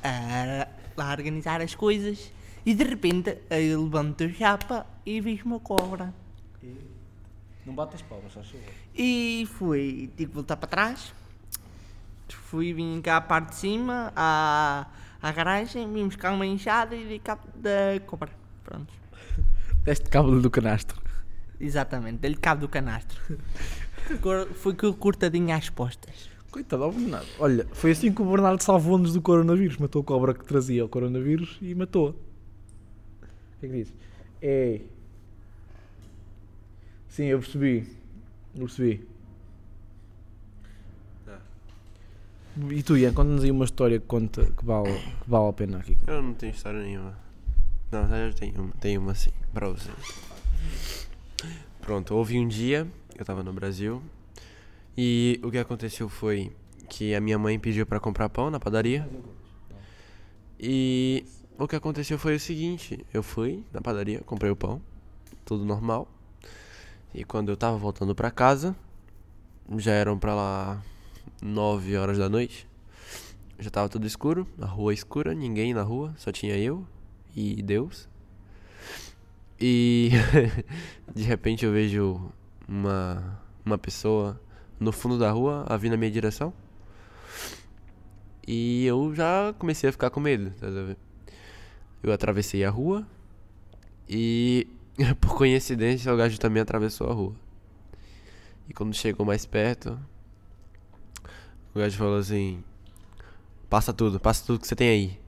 a, 0.02 0.66
a 0.96 1.10
organizar 1.12 1.60
as 1.60 1.74
coisas 1.74 2.32
e 2.66 2.74
de 2.74 2.82
repente 2.84 3.38
eu 3.50 3.84
levanto 3.84 4.24
a 4.24 4.28
chapa 4.30 4.86
e 5.06 5.20
vejo 5.20 5.44
uma 5.44 5.60
cobra. 5.60 6.12
Não 7.66 7.74
batas 7.74 8.02
palmas, 8.02 8.32
favor. 8.32 8.60
E 8.94 9.48
fui, 9.54 10.10
tive 10.16 10.30
que 10.30 10.34
voltar 10.34 10.56
para 10.56 10.68
trás. 10.68 11.14
Fui, 12.28 12.72
vim 12.72 13.00
cá 13.00 13.16
à 13.16 13.20
parte 13.20 13.50
de 13.50 13.56
cima, 13.56 14.12
à, 14.14 14.86
à 15.20 15.32
garagem, 15.32 15.92
vim 15.92 16.04
buscar 16.04 16.32
uma 16.32 16.46
enxada 16.46 16.94
e 16.94 17.04
dei 17.04 17.18
cabo 17.18 17.42
da 17.54 17.98
cobra. 18.06 18.30
Pronto. 18.62 18.92
Deste 19.84 20.08
cabo 20.08 20.38
do 20.40 20.50
canastro. 20.50 21.02
Exatamente, 21.58 22.18
dei-lhe 22.18 22.36
cabo 22.36 22.62
do 22.62 22.68
canastro. 22.68 23.20
Foi 24.54 24.74
com 24.74 24.88
o 24.88 24.94
cortadinho 24.94 25.54
às 25.54 25.70
postas. 25.70 26.28
Coitado, 26.50 26.84
ao 26.84 26.92
Bernardo. 26.92 27.26
Olha, 27.40 27.66
foi 27.72 27.90
assim 27.90 28.12
que 28.12 28.22
o 28.22 28.24
Bernardo 28.24 28.62
salvou-nos 28.62 29.12
do 29.12 29.20
coronavírus. 29.20 29.76
Matou 29.76 30.02
a 30.02 30.04
cobra 30.04 30.32
que 30.32 30.44
trazia 30.44 30.84
o 30.84 30.88
coronavírus 30.88 31.58
e 31.60 31.74
matou-a. 31.74 32.10
O 32.10 32.14
que 33.58 33.66
é 33.66 33.68
que 33.68 33.74
dizes? 33.74 33.94
Ei. 34.40 34.93
Sim, 37.14 37.26
eu 37.26 37.38
percebi. 37.38 37.86
Eu 38.56 38.62
percebi. 38.62 39.06
E 42.70 42.82
tu, 42.82 42.96
Ian, 42.96 43.14
conta-nos 43.14 43.44
aí 43.44 43.52
uma 43.52 43.64
história 43.64 44.00
que, 44.00 44.06
conta, 44.06 44.44
que, 44.44 44.64
vale, 44.64 44.92
que 44.98 45.30
vale 45.30 45.48
a 45.48 45.52
pena 45.52 45.78
aqui. 45.78 45.96
Eu 46.08 46.20
não 46.20 46.34
tenho 46.34 46.52
história 46.52 46.82
nenhuma. 46.82 47.16
Não, 47.92 48.16
eu 48.16 48.34
tenho 48.34 48.60
uma, 48.60 48.72
tenho 48.80 49.00
uma 49.00 49.14
sim, 49.14 49.30
pra 49.52 49.68
vocês. 49.68 49.96
Pronto, 51.80 52.16
houve 52.16 52.36
um 52.36 52.48
dia, 52.48 52.84
eu 53.16 53.24
tava 53.24 53.44
no 53.44 53.52
Brasil, 53.52 54.02
e 54.98 55.38
o 55.44 55.52
que 55.52 55.58
aconteceu 55.58 56.08
foi 56.08 56.50
que 56.88 57.14
a 57.14 57.20
minha 57.20 57.38
mãe 57.38 57.60
pediu 57.60 57.86
pra 57.86 58.00
comprar 58.00 58.28
pão 58.28 58.50
na 58.50 58.58
padaria. 58.58 59.08
E 60.58 61.24
o 61.56 61.68
que 61.68 61.76
aconteceu 61.76 62.18
foi 62.18 62.34
o 62.34 62.40
seguinte, 62.40 63.06
eu 63.14 63.22
fui 63.22 63.62
na 63.72 63.80
padaria, 63.80 64.20
comprei 64.26 64.50
o 64.50 64.56
pão, 64.56 64.82
tudo 65.44 65.64
normal. 65.64 66.08
E 67.14 67.24
quando 67.24 67.48
eu 67.48 67.56
tava 67.56 67.76
voltando 67.76 68.12
pra 68.12 68.28
casa, 68.28 68.74
já 69.78 69.92
eram 69.92 70.18
pra 70.18 70.34
lá 70.34 70.82
9 71.40 71.96
horas 71.96 72.18
da 72.18 72.28
noite. 72.28 72.66
Já 73.56 73.70
tava 73.70 73.88
tudo 73.88 74.04
escuro, 74.04 74.48
a 74.60 74.66
rua 74.66 74.92
escura, 74.92 75.32
ninguém 75.32 75.72
na 75.72 75.82
rua, 75.82 76.12
só 76.16 76.32
tinha 76.32 76.58
eu 76.58 76.84
e 77.36 77.62
Deus. 77.62 78.08
E 79.60 80.10
de 81.14 81.22
repente 81.22 81.64
eu 81.64 81.70
vejo 81.70 82.32
uma, 82.66 83.40
uma 83.64 83.78
pessoa 83.78 84.40
no 84.80 84.90
fundo 84.90 85.16
da 85.16 85.30
rua 85.30 85.64
a 85.68 85.76
vir 85.76 85.90
na 85.90 85.96
minha 85.96 86.10
direção. 86.10 86.52
E 88.44 88.84
eu 88.86 89.14
já 89.14 89.54
comecei 89.56 89.88
a 89.88 89.92
ficar 89.92 90.10
com 90.10 90.18
medo, 90.18 90.50
tá 90.58 90.66
vendo? 90.66 90.96
Eu 92.02 92.12
atravessei 92.12 92.64
a 92.64 92.70
rua 92.70 93.06
e 94.08 94.66
por 95.20 95.36
coincidência 95.36 96.12
o 96.12 96.16
gajo 96.16 96.38
também 96.38 96.62
atravessou 96.62 97.10
a 97.10 97.12
rua. 97.12 97.34
E 98.68 98.72
quando 98.72 98.94
chegou 98.94 99.26
mais 99.26 99.44
perto, 99.44 99.98
o 101.74 101.78
gajo 101.78 101.96
falou 101.96 102.18
assim: 102.18 102.62
Passa 103.68 103.92
tudo, 103.92 104.20
passa 104.20 104.44
tudo 104.46 104.60
que 104.60 104.66
você 104.66 104.76
tem 104.76 104.88
aí. 104.88 105.20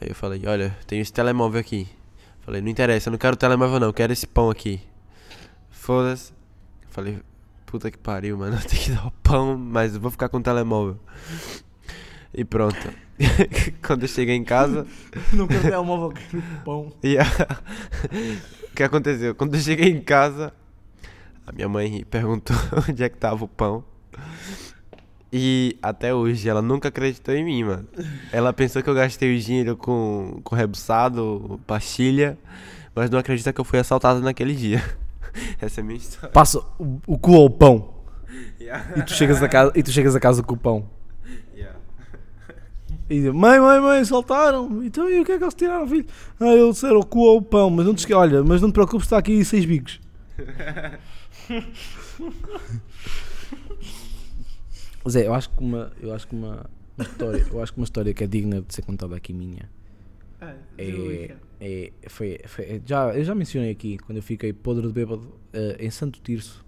Aí 0.00 0.08
eu 0.08 0.14
falei: 0.14 0.42
Olha, 0.46 0.76
tem 0.86 1.00
esse 1.00 1.12
telemóvel 1.12 1.60
aqui. 1.60 1.88
Falei: 2.40 2.60
Não 2.60 2.68
interessa, 2.68 3.08
eu 3.08 3.12
não 3.12 3.18
quero 3.18 3.34
o 3.34 3.38
telemóvel, 3.38 3.80
não, 3.80 3.92
quero 3.92 4.12
esse 4.12 4.26
pão 4.26 4.50
aqui. 4.50 4.80
Foda-se. 5.70 6.32
Falei: 6.88 7.20
Puta 7.64 7.90
que 7.90 7.98
pariu, 7.98 8.36
mano, 8.36 8.56
eu 8.60 8.62
tenho 8.68 8.82
que 8.82 8.90
dar 8.90 9.06
o 9.06 9.10
pão, 9.22 9.56
mas 9.56 9.94
eu 9.94 10.00
vou 10.00 10.10
ficar 10.10 10.28
com 10.28 10.38
o 10.38 10.42
telemóvel. 10.42 10.98
E 12.32 12.44
pronto. 12.44 12.92
Quando 13.86 14.02
eu 14.02 14.08
cheguei 14.08 14.36
em 14.36 14.44
casa. 14.44 14.86
Não 15.32 15.46
quero 15.46 15.62
telemóvel, 15.62 16.10
quero 16.10 16.42
pão. 16.64 16.92
Yeah. 17.04 17.30
o 18.70 18.74
que 18.74 18.82
aconteceu? 18.82 19.34
Quando 19.34 19.54
eu 19.54 19.60
cheguei 19.60 19.90
em 19.90 20.00
casa, 20.00 20.52
a 21.46 21.52
minha 21.52 21.68
mãe 21.68 22.04
perguntou 22.10 22.56
onde 22.88 23.02
é 23.02 23.08
que 23.08 23.16
tava 23.16 23.44
o 23.44 23.48
pão. 23.48 23.84
E 25.30 25.76
até 25.82 26.14
hoje 26.14 26.48
ela 26.48 26.62
nunca 26.62 26.88
acreditou 26.88 27.34
em 27.34 27.44
mim, 27.44 27.64
mano. 27.64 27.86
Ela 28.32 28.52
pensou 28.52 28.82
que 28.82 28.88
eu 28.88 28.94
gastei 28.94 29.36
o 29.36 29.38
dinheiro 29.38 29.76
com, 29.76 30.40
com 30.42 30.56
rebuçado, 30.56 31.60
pastilha, 31.66 32.38
mas 32.94 33.10
não 33.10 33.18
acredita 33.18 33.52
que 33.52 33.60
eu 33.60 33.64
fui 33.64 33.78
assaltado 33.78 34.20
naquele 34.20 34.54
dia. 34.54 34.82
Essa 35.60 35.80
é 35.80 35.82
a 35.82 35.84
minha 35.84 35.98
história. 35.98 36.30
Passa 36.30 36.60
o, 36.78 36.98
o 37.06 37.18
cu 37.18 37.34
ao 37.34 37.50
pão. 37.50 37.94
Yeah. 38.58 38.98
E 38.98 39.02
tu 39.02 39.12
chegas 39.12 39.42
a 39.42 39.48
casa, 39.48 39.72
e 39.74 39.82
tu 39.82 39.90
chegas 39.90 40.16
a 40.16 40.20
casa 40.20 40.42
com 40.42 40.54
o 40.54 40.58
pão. 40.58 40.97
E 43.10 43.20
diz, 43.20 43.32
mãe, 43.32 43.58
mãe, 43.58 43.80
mãe, 43.80 44.04
saltaram. 44.04 44.84
Então 44.84 45.08
e 45.08 45.20
o 45.20 45.24
que 45.24 45.32
é 45.32 45.38
que 45.38 45.44
eles 45.44 45.54
tiraram, 45.54 45.88
filho? 45.88 46.04
Ah, 46.38 46.52
eles 46.52 46.74
disseram 46.74 47.00
o 47.00 47.06
cu 47.06 47.26
ao 47.28 47.40
pão, 47.40 47.70
mas 47.70 47.86
não 47.86 47.94
te 47.94 47.98
esque... 48.00 48.12
Olha, 48.12 48.44
mas 48.44 48.60
não 48.60 48.70
te 48.70 48.74
preocupes, 48.74 49.06
está 49.06 49.16
aqui 49.18 49.42
seis 49.44 49.64
bicos. 49.64 49.98
Zé, 55.08 55.26
eu 55.26 55.34
acho 55.34 55.50
que 55.50 55.62
uma, 55.62 55.92
eu 56.00 56.12
acho 56.14 56.26
que 56.28 56.34
uma, 56.34 56.66
uma 56.96 57.04
história, 57.06 57.46
eu 57.50 57.62
acho 57.62 57.72
que 57.72 57.78
uma 57.80 57.84
história 57.84 58.12
que 58.12 58.24
é 58.24 58.26
digna 58.26 58.60
de 58.60 58.74
ser 58.74 58.82
contada 58.82 59.16
aqui 59.16 59.32
minha 59.32 59.68
Ah, 60.40 60.54
é, 60.76 61.34
é 61.60 61.92
foi, 62.08 62.38
foi- 62.46 62.64
é- 62.64 62.80
já, 62.84 63.14
eu 63.16 63.24
já 63.24 63.34
mencionei 63.34 63.70
aqui 63.70 63.98
quando 63.98 64.16
eu 64.18 64.22
fiquei 64.22 64.52
podre 64.52 64.86
de 64.86 64.92
bêbado 64.92 65.34
eh, 65.52 65.76
em 65.80 65.90
Santo 65.90 66.20
Tirso 66.20 66.64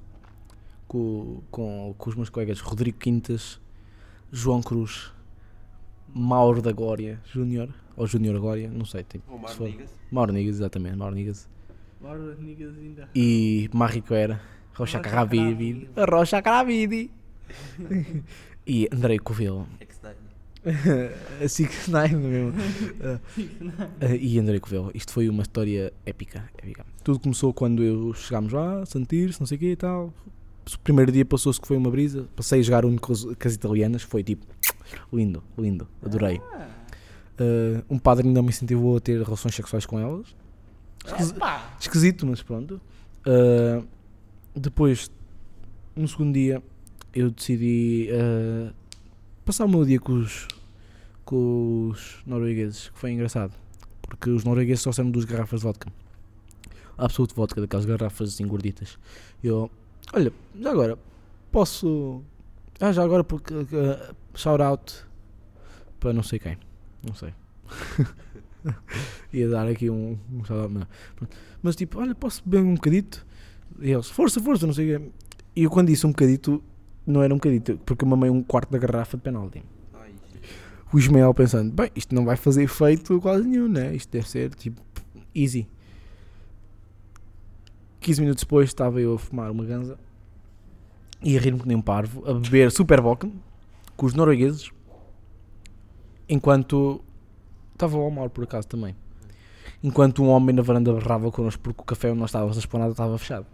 com, 0.89 1.43
com, 1.51 1.95
com 1.99 2.11
os 2.11 2.17
meus 2.17 2.31
colegas 2.31 2.61
Rodrigo 2.61 2.99
Quintas, 2.99 3.61
João 4.33 4.63
Cruz, 4.63 5.13
Mauro 6.15 6.61
da 6.63 6.73
Glória 6.73 7.21
Júnior, 7.33 7.69
ou 7.97 8.07
Júnior 8.07 8.39
Glória, 8.41 8.69
não 8.69 8.85
sei, 8.85 9.03
tipo, 9.05 9.49
se 9.49 9.55
for- 9.57 9.73
Mauro 10.11 10.33
Nigas, 10.33 10.57
exatamente, 10.57 10.97
Mauro 10.97 11.15
Nigas, 11.15 11.49
Bora, 12.01 12.35
niggas 12.41 12.75
ainda. 12.79 13.09
e 13.15 13.69
Marrico 13.75 14.15
era, 14.15 14.41
Rocha 14.75 14.99
Carabidi. 15.01 15.89
Rocha 16.11 16.41
Carabidi, 16.41 17.11
e 18.67 18.89
Andrei 18.93 19.19
Covelo, 19.19 19.67
Six 21.49 21.89
Nine 21.89 22.17
mesmo. 22.17 22.53
Uh, 23.01 24.15
e 24.21 24.39
André 24.39 24.59
Covelo, 24.61 24.91
isto 24.95 25.13
foi 25.13 25.29
uma 25.29 25.43
história 25.43 25.93
épica, 26.05 26.45
épica. 26.59 26.85
Tudo 27.05 27.19
começou 27.21 27.53
quando 27.53 27.83
eu 27.83 28.13
chegámos 28.15 28.53
lá, 28.53 28.85
sentir-se, 28.87 29.41
não 29.41 29.47
sei 29.47 29.57
o 29.57 29.61
que 29.61 29.71
e 29.73 29.77
tal. 29.77 30.13
O 30.75 30.79
primeiro 30.81 31.11
dia 31.11 31.25
passou-se 31.25 31.61
que 31.61 31.67
foi 31.67 31.77
uma 31.77 31.91
brisa. 31.91 32.29
Passei 32.37 32.61
a 32.61 32.63
jogar 32.63 32.85
um 32.85 32.97
com 32.97 33.13
as, 33.13 33.25
com 33.25 33.35
as 33.49 33.55
italianas, 33.55 34.03
foi 34.03 34.23
tipo 34.23 34.47
lindo, 35.13 35.43
lindo, 35.59 35.87
adorei. 36.05 36.39
Uh, 36.39 37.83
um 37.89 37.99
padre 37.99 38.27
ainda 38.29 38.43
me 38.43 38.49
incentivou 38.49 38.97
a 38.97 39.01
ter 39.01 39.23
relações 39.23 39.55
sexuais 39.55 39.87
com 39.87 39.99
elas. 39.99 40.35
Esquisi- 41.07 41.35
Epá. 41.35 41.75
Esquisito, 41.81 42.27
mas 42.27 42.43
pronto. 42.43 42.81
Uh, 43.27 43.87
depois, 44.55 45.11
no 45.97 46.07
segundo 46.07 46.35
dia, 46.35 46.63
eu 47.15 47.31
decidi 47.31 48.09
uh, 48.13 48.73
passar 49.45 49.65
o 49.65 49.69
meu 49.69 49.85
dia 49.87 49.99
com 49.99 50.13
os, 50.13 50.47
com 51.25 51.89
os 51.89 52.19
noruegueses, 52.27 52.91
que 52.91 52.99
foi 52.99 53.13
engraçado. 53.13 53.53
Porque 54.03 54.29
os 54.29 54.45
noruegueses 54.45 54.83
trouxeram 54.83 55.11
duas 55.11 55.25
garrafas 55.25 55.61
de 55.61 55.67
vodka. 55.67 55.91
Absoluto 56.99 57.35
vodka, 57.35 57.61
daquelas 57.61 57.87
garrafas 57.87 58.35
assim 58.35 58.47
gorditas. 58.47 58.99
Eu, 59.43 59.71
olha, 60.13 60.31
já 60.61 60.71
agora, 60.71 60.99
posso. 61.51 62.23
Ah, 62.79 62.93
já 62.93 63.03
agora, 63.03 63.25
porque. 63.25 63.55
Uh, 63.55 64.15
shout 64.35 64.63
out 64.63 65.07
para 65.99 66.13
não 66.13 66.23
sei 66.23 66.39
quem. 66.39 66.57
Não 67.07 67.15
sei. 67.15 67.33
Ia 69.33 69.49
dar 69.49 69.67
aqui 69.69 69.89
um, 69.91 70.19
um 70.33 70.45
shout 70.45 70.61
out, 70.61 70.73
mas, 70.73 70.87
mas 71.63 71.77
tipo, 71.77 72.01
olha, 72.01 72.15
posso 72.15 72.43
beber 72.45 72.65
um 72.65 72.75
bocadito? 72.75 73.27
E 73.81 73.91
eles, 73.91 74.09
força, 74.09 74.41
força, 74.41 74.67
não 74.67 74.75
sei 74.75 74.97
o 74.97 75.01
quê. 75.01 75.11
E 75.57 75.63
eu 75.65 75.71
quando 75.71 75.89
disse 75.89 76.07
um 76.07 76.11
bocadito, 76.11 76.63
não 77.07 77.23
era 77.23 77.33
um 77.33 77.37
bocadito, 77.37 77.79
porque 77.85 78.05
eu 78.05 78.09
mamei 78.09 78.31
um 78.31 78.43
quarto 78.43 78.71
da 78.71 78.79
garrafa 78.79 79.17
de 79.17 79.23
penalti. 79.23 79.63
O 80.93 80.99
Ismael 80.99 81.33
pensando, 81.33 81.73
bem, 81.73 81.89
isto 81.95 82.13
não 82.15 82.25
vai 82.25 82.37
fazer 82.37 82.65
efeito 82.65 83.21
quase 83.21 83.47
nenhum, 83.47 83.69
né? 83.69 83.95
Isto 83.95 84.11
deve 84.11 84.29
ser 84.29 84.53
tipo 84.55 84.81
easy. 85.35 85.69
15 88.01 88.21
minutos 88.21 88.43
depois 88.43 88.69
estava 88.69 89.01
eu 89.01 89.15
a 89.15 89.19
fumar 89.19 89.51
uma 89.51 89.65
ganza 89.65 89.99
e 91.23 91.37
a 91.37 91.41
rir-me 91.41 91.61
que 91.61 91.69
nem 91.69 91.77
um 91.77 91.83
parvo, 91.83 92.29
a 92.29 92.35
beber 92.35 92.73
Super 92.73 93.01
Bocken 93.01 93.33
com 94.01 94.07
os 94.07 94.15
noruegueses, 94.15 94.71
enquanto 96.27 97.05
estava 97.75 97.99
o 97.99 98.07
Omar 98.07 98.31
por 98.31 98.45
acaso 98.45 98.67
também. 98.67 98.97
Enquanto 99.83 100.23
um 100.23 100.31
homem 100.31 100.57
na 100.57 100.63
varanda 100.63 100.91
berrava 100.91 101.31
connosco 101.31 101.63
porque 101.63 101.83
o 101.83 101.85
café 101.85 102.11
onde 102.11 102.19
nós 102.21 102.31
estávamos 102.31 102.57
a 102.57 102.61
esplanada 102.61 102.93
estava 102.93 103.19
fechado. 103.19 103.45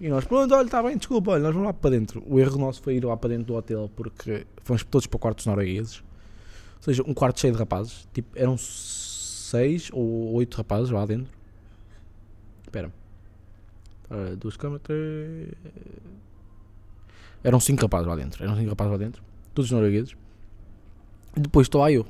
E 0.00 0.08
nós, 0.08 0.24
pronto, 0.24 0.54
olha, 0.54 0.64
está 0.64 0.82
bem, 0.82 0.96
desculpa, 0.96 1.32
olha, 1.32 1.42
nós 1.42 1.52
vamos 1.52 1.66
lá 1.66 1.74
para 1.74 1.90
dentro. 1.90 2.22
O 2.26 2.40
erro 2.40 2.56
nosso 2.56 2.80
foi 2.80 2.96
ir 2.96 3.04
lá 3.04 3.14
para 3.14 3.28
dentro 3.28 3.44
do 3.44 3.56
hotel 3.56 3.90
porque 3.94 4.46
fomos 4.62 4.82
todos 4.84 5.06
para 5.06 5.20
quartos 5.20 5.44
noruegueses. 5.44 5.98
Ou 5.98 6.82
seja, 6.82 7.02
um 7.06 7.12
quarto 7.12 7.40
cheio 7.40 7.52
de 7.52 7.58
rapazes. 7.58 8.08
Tipo, 8.14 8.38
eram 8.38 8.56
seis 8.56 9.90
ou 9.92 10.32
oito 10.32 10.56
rapazes 10.56 10.88
lá 10.88 11.04
dentro. 11.04 11.30
Espera. 12.62 12.90
Ora, 14.08 14.34
duas 14.34 14.56
câmaras. 14.56 14.82
Eram 17.42 17.60
cinco 17.60 17.82
rapazes 17.82 18.06
lá 18.06 18.16
dentro. 18.16 18.42
Eram 18.42 18.56
cinco 18.56 18.70
rapazes 18.70 18.92
lá 18.92 18.96
dentro. 18.96 19.33
Todos 19.54 19.70
noruegueses. 19.70 20.16
Depois 21.36 21.66
estou 21.66 21.80
lá 21.80 21.90
eu. 21.90 22.06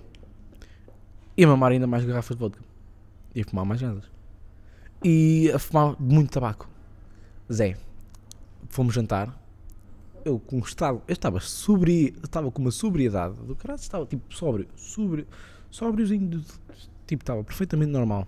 E 1.37 1.45
a 1.45 1.49
mamar 1.49 1.73
ainda 1.73 1.87
mais 1.87 2.05
garrafas 2.05 2.37
de 2.37 2.41
vodka. 2.41 2.63
E 3.35 3.41
a 3.41 3.45
fumar 3.45 3.65
mais 3.65 3.81
gansas. 3.81 4.05
E 5.03 5.51
a 5.53 5.59
fumar 5.59 5.97
muito 6.01 6.31
tabaco. 6.31 6.69
Zé, 7.53 7.77
fomos 8.69 8.95
jantar. 8.95 9.39
Eu 10.25 10.39
com 10.39 10.59
estado. 10.61 11.03
Eu 11.07 11.13
estava 11.13 11.41
sobri, 11.41 12.15
estava 12.23 12.51
com 12.51 12.63
uma 12.63 12.71
sobriedade 12.71 13.35
do 13.35 13.55
caralho, 13.55 13.79
estava 13.81 14.07
tipo 14.07 14.35
sóbrio, 14.35 14.67
sóbrio, 14.77 15.27
sóbriozinho, 15.71 16.29
de- 16.29 16.45
tipo, 17.07 17.23
estava 17.23 17.45
perfeitamente 17.45 17.91
normal. 17.93 18.27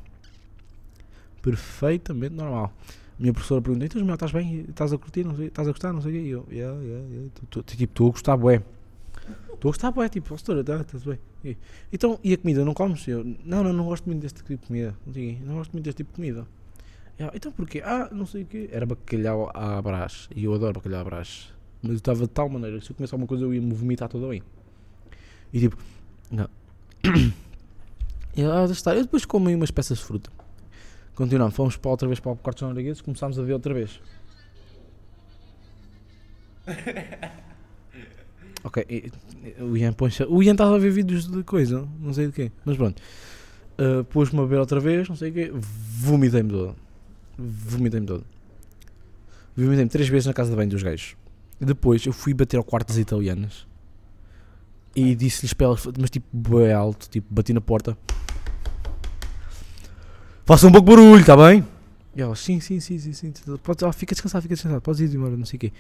Perfeitamente 1.40 2.35
normal. 2.35 2.72
A 3.18 3.20
minha 3.22 3.33
professora 3.33 3.62
perguntou: 3.62 3.87
então, 3.87 4.14
estás 4.14 4.33
bem? 4.33 4.66
Estás 4.68 4.92
a 4.92 4.98
curtir? 4.98 5.24
Não 5.24 5.42
estás 5.42 5.66
a 5.68 5.70
gostar? 5.70 5.92
Não 5.92 6.02
sei 6.02 6.11
o 6.11 6.14
quê. 6.14 6.20
E 6.20 6.29
eu, 6.31 6.46
yeah, 6.50 6.79
yeah, 6.83 7.07
yeah. 7.09 7.31
Tipo, 7.35 7.85
estou 7.85 8.09
a 8.09 8.11
gostar, 8.11 8.37
bué. 8.37 8.62
Estou 9.56 9.70
a 9.70 9.72
gostar, 9.72 9.90
bué. 9.90 10.08
Tipo, 10.08 10.28
professora, 10.28 10.62
tá, 10.62 10.76
estás 10.76 11.02
bem. 11.02 11.18
E, 11.44 11.56
então, 11.92 12.20
e 12.22 12.34
a 12.34 12.38
comida? 12.38 12.64
Não 12.64 12.74
comes? 12.74 13.06
Eu, 13.08 13.24
não, 13.44 13.64
não, 13.64 13.72
não 13.72 13.86
gosto 13.86 14.04
muito 14.06 14.20
deste 14.20 14.42
tipo 14.42 14.60
de 14.60 14.66
comida. 14.66 14.96
Não, 15.44 15.54
gosto 15.56 15.72
muito 15.72 15.84
deste 15.84 15.98
tipo 15.98 16.10
de 16.10 16.16
comida. 16.16 16.46
Yeah, 17.18 17.34
então 17.34 17.50
porquê? 17.50 17.82
Ah, 17.84 18.10
não 18.12 18.26
sei 18.26 18.42
o 18.42 18.46
quê. 18.46 18.68
Era 18.70 18.84
bacalhau 18.84 19.50
à 19.54 19.80
brás. 19.80 20.28
E 20.36 20.44
eu 20.44 20.54
adoro 20.54 20.74
bacalhau 20.74 21.00
à 21.00 21.04
brás. 21.04 21.52
Mas 21.82 21.92
eu 21.92 21.96
estava 21.96 22.20
de 22.20 22.28
tal 22.28 22.48
maneira 22.48 22.78
que 22.78 22.84
se 22.84 22.92
eu 22.92 22.96
comesse 22.96 23.14
alguma 23.14 23.26
coisa 23.26 23.44
eu 23.44 23.54
ia 23.54 23.60
me 23.60 23.72
vomitar 23.72 24.08
toda 24.08 24.28
bem. 24.28 24.42
E 25.52 25.60
tipo, 25.60 25.76
não. 26.30 26.48
E 28.36 28.42
eu, 28.42 28.52
ah, 28.52 28.66
está. 28.66 28.94
Eu 28.94 29.02
depois 29.02 29.24
como 29.24 29.48
aí 29.48 29.54
umas 29.54 29.70
peças 29.70 29.96
de 29.96 30.04
fruta. 30.04 30.30
Continuamos, 31.14 31.54
fomos 31.54 31.78
para 31.78 31.90
outra 31.90 32.06
vez 32.06 32.20
para 32.20 32.32
o 32.32 32.36
de 32.54 32.62
noruegueses, 32.62 33.00
começámos 33.00 33.38
a 33.38 33.42
ver 33.42 33.54
outra 33.54 33.72
vez. 33.72 33.98
Ok, 38.66 38.85
o 39.61 39.76
Ian 39.76 39.92
poncha. 39.92 40.26
O 40.29 40.42
Ian 40.42 40.52
estava 40.52 40.74
a 40.74 40.79
ver 40.79 40.90
vídeos 40.90 41.31
de 41.31 41.44
coisa, 41.44 41.87
não 42.00 42.12
sei 42.12 42.26
de 42.26 42.33
quê, 42.33 42.52
mas 42.64 42.76
pronto. 42.76 43.00
Uh, 43.79 44.02
Pôs-me 44.05 44.40
a 44.40 44.44
ver 44.44 44.59
outra 44.59 44.81
vez, 44.81 45.09
não 45.09 45.14
sei 45.14 45.31
o 45.31 45.33
quê, 45.33 45.52
vomitei-me 45.55 46.50
todo. 46.50 46.74
Vomitei-me 47.38 48.07
todo. 48.07 48.24
Vomitei-me 49.57 49.88
três 49.88 50.09
vezes 50.09 50.26
na 50.26 50.33
casa 50.33 50.50
de 50.50 50.57
banho 50.57 50.68
dos 50.68 50.83
gajos. 50.83 51.14
E 51.61 51.64
depois 51.64 52.05
eu 52.05 52.12
fui 52.12 52.35
bater 52.35 52.57
ao 52.57 52.64
quarto 52.64 52.88
das 52.88 52.98
italianas 52.98 53.68
e 54.96 55.14
disse-lhes 55.14 55.55
para 55.55 55.68
elas, 55.68 55.87
mas 55.96 56.11
tipo, 56.11 56.26
bem 56.33 56.72
alto, 56.72 57.09
tipo, 57.09 57.33
bati 57.33 57.52
na 57.52 57.61
porta. 57.61 57.96
Faça 60.44 60.66
um 60.66 60.72
pouco 60.72 60.90
de 60.90 60.96
barulho, 60.96 61.20
está 61.20 61.37
bem? 61.37 61.64
E 62.16 62.20
elas, 62.20 62.40
sim, 62.40 62.59
sim, 62.59 62.81
sim, 62.81 62.98
sim, 62.98 63.12
sim. 63.12 63.33
Pode, 63.62 63.85
ah, 63.85 63.92
fica 63.92 64.12
descansado, 64.12 64.42
fica 64.42 64.55
descansado, 64.55 64.81
podes 64.81 65.00
ir 65.00 65.14
embora, 65.14 65.37
não 65.37 65.46
sei 65.46 65.57
o 65.57 65.61
quê. 65.61 65.72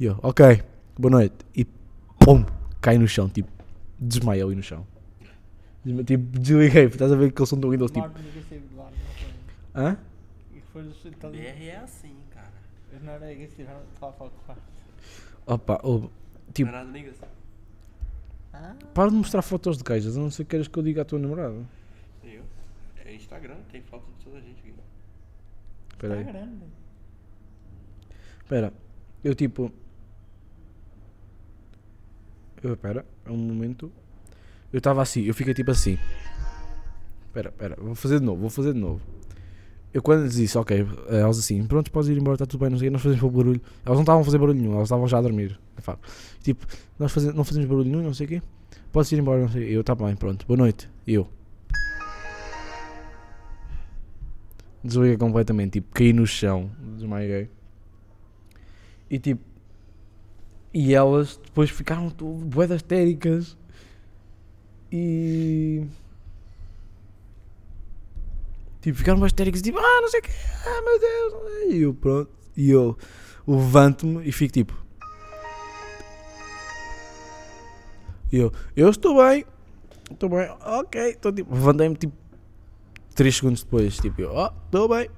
E 0.00 0.06
eu, 0.06 0.18
ok, 0.22 0.60
boa 0.98 1.12
noite. 1.12 1.36
E 1.54 1.64
pum, 2.24 2.44
cai 2.80 2.98
no 2.98 3.06
chão, 3.08 3.28
tipo, 3.28 3.50
desmaia 3.98 4.44
ali 4.44 4.54
no 4.54 4.62
chão. 4.62 4.86
Desma- 5.84 6.04
Tipo, 6.04 6.38
desliguei, 6.38 6.84
estás 6.84 7.10
a 7.12 7.16
ver 7.16 7.32
que 7.32 7.40
eles 7.40 7.48
são 7.48 7.58
do 7.58 7.70
Windows, 7.70 7.90
tipo, 7.90 8.06
não 8.06 8.14
foi? 8.14 8.22
hã? 9.74 9.96
Os 10.74 11.04
italianos. 11.04 11.60
é 11.60 11.76
assim, 11.76 12.16
cara. 12.30 12.52
Os 12.96 13.02
noruegueses 13.02 13.54
tiveram 13.54 13.80
de 13.80 13.98
falar 13.98 14.12
para 14.12 14.26
o 14.26 14.30
quarto. 14.46 14.62
Opa, 15.46 15.80
oh, 15.82 16.08
tipo, 16.54 16.70
Não 16.70 16.78
é 16.78 16.84
nada. 16.84 17.12
Ah, 18.54 18.74
para 18.94 19.10
de 19.10 19.16
mostrar 19.16 19.42
fotos 19.42 19.76
de 19.78 19.84
queijas, 19.84 20.16
a 20.16 20.20
não 20.20 20.30
ser 20.30 20.44
que 20.44 20.50
queiras 20.50 20.68
que 20.68 20.78
eu 20.78 20.82
diga 20.82 21.02
à 21.02 21.04
tua 21.04 21.18
namorada. 21.18 21.56
Eu? 22.22 22.42
É 23.04 23.14
Instagram, 23.14 23.56
tem 23.70 23.82
foto 23.82 24.04
de 24.18 24.24
toda 24.24 24.38
a 24.38 24.40
gente 24.40 24.60
aqui. 24.60 24.72
Espera 25.92 26.14
aí. 26.14 26.24
grande. 26.24 26.64
Espera, 28.42 28.72
eu 29.24 29.34
tipo. 29.34 29.72
Eu, 32.62 32.74
espera, 32.74 33.04
é 33.24 33.30
um 33.30 33.36
momento. 33.36 33.90
Eu 34.72 34.78
estava 34.78 35.02
assim, 35.02 35.22
eu 35.22 35.34
fiquei 35.34 35.52
tipo 35.54 35.70
assim. 35.70 35.98
Espera, 37.26 37.48
espera, 37.50 37.76
vou 37.80 37.94
fazer 37.94 38.20
de 38.20 38.24
novo, 38.26 38.40
vou 38.42 38.50
fazer 38.50 38.72
de 38.72 38.78
novo. 38.78 39.00
Eu 39.92 40.00
quando 40.02 40.22
lhes 40.22 40.34
disse, 40.36 40.56
ok, 40.56 40.86
elas 41.08 41.38
assim, 41.38 41.66
pronto, 41.66 41.90
podes 41.90 42.08
ir 42.08 42.16
embora, 42.18 42.34
está 42.36 42.46
tudo 42.46 42.60
bem, 42.60 42.70
não 42.70 42.78
sei 42.78 42.88
nós 42.88 43.02
fazemos 43.02 43.30
barulho. 43.34 43.60
Elas 43.84 43.96
não 43.96 44.02
estavam 44.02 44.22
a 44.22 44.24
fazer 44.24 44.38
barulho 44.38 44.58
nenhum, 44.58 44.72
elas 44.74 44.84
estavam 44.84 45.06
já 45.06 45.18
a 45.18 45.22
dormir. 45.22 45.58
Tipo, 46.42 46.66
nós 46.98 47.12
faze- 47.12 47.32
não 47.32 47.44
fazemos 47.44 47.68
barulho 47.68 47.90
nenhum, 47.90 48.02
não 48.02 48.14
sei 48.14 48.26
o 48.26 48.28
quê. 48.28 48.42
Podes 48.90 49.12
ir 49.12 49.18
embora, 49.18 49.40
não 49.42 49.48
sei. 49.50 49.64
Eu, 49.76 49.84
tá 49.84 49.94
bem, 49.94 50.14
pronto, 50.16 50.46
boa 50.46 50.56
noite. 50.56 50.88
Eu. 51.06 51.28
Desliguei 54.84 55.16
completamente, 55.16 55.74
tipo, 55.74 55.92
caí 55.92 56.12
no 56.12 56.26
chão, 56.26 56.70
desmaiei. 56.96 57.48
E 59.08 59.18
tipo, 59.18 59.40
e 60.74 60.94
elas 60.94 61.38
depois 61.44 61.70
ficaram 61.70 62.08
boedas 62.08 62.76
histéricas. 62.76 63.56
E. 64.90 65.86
Tipo, 68.80 68.98
ficaram 68.98 69.24
histéricas, 69.26 69.62
tipo, 69.62 69.78
ah, 69.78 70.00
não 70.00 70.08
sei 70.08 70.20
o 70.20 70.22
quê, 70.22 70.30
ah, 70.66 70.82
meu 70.82 71.00
Deus. 71.00 71.72
E 71.72 71.82
eu, 71.82 71.94
pronto. 71.94 72.30
E 72.56 72.70
eu 72.70 72.96
levanto-me 73.46 74.26
e 74.26 74.32
fico 74.32 74.52
tipo. 74.52 74.82
E 78.32 78.38
eu, 78.38 78.52
eu 78.74 78.88
estou 78.88 79.22
bem, 79.22 79.44
estou 80.10 80.28
bem, 80.28 80.48
ok, 80.64 81.00
estou 81.10 81.32
tipo. 81.32 81.54
Levantei-me 81.54 81.96
tipo 81.96 82.14
3 83.14 83.36
segundos 83.36 83.62
depois, 83.62 83.96
tipo, 83.98 84.20
eu, 84.22 84.32
oh, 84.34 84.50
estou 84.64 84.88
bem. 84.88 85.08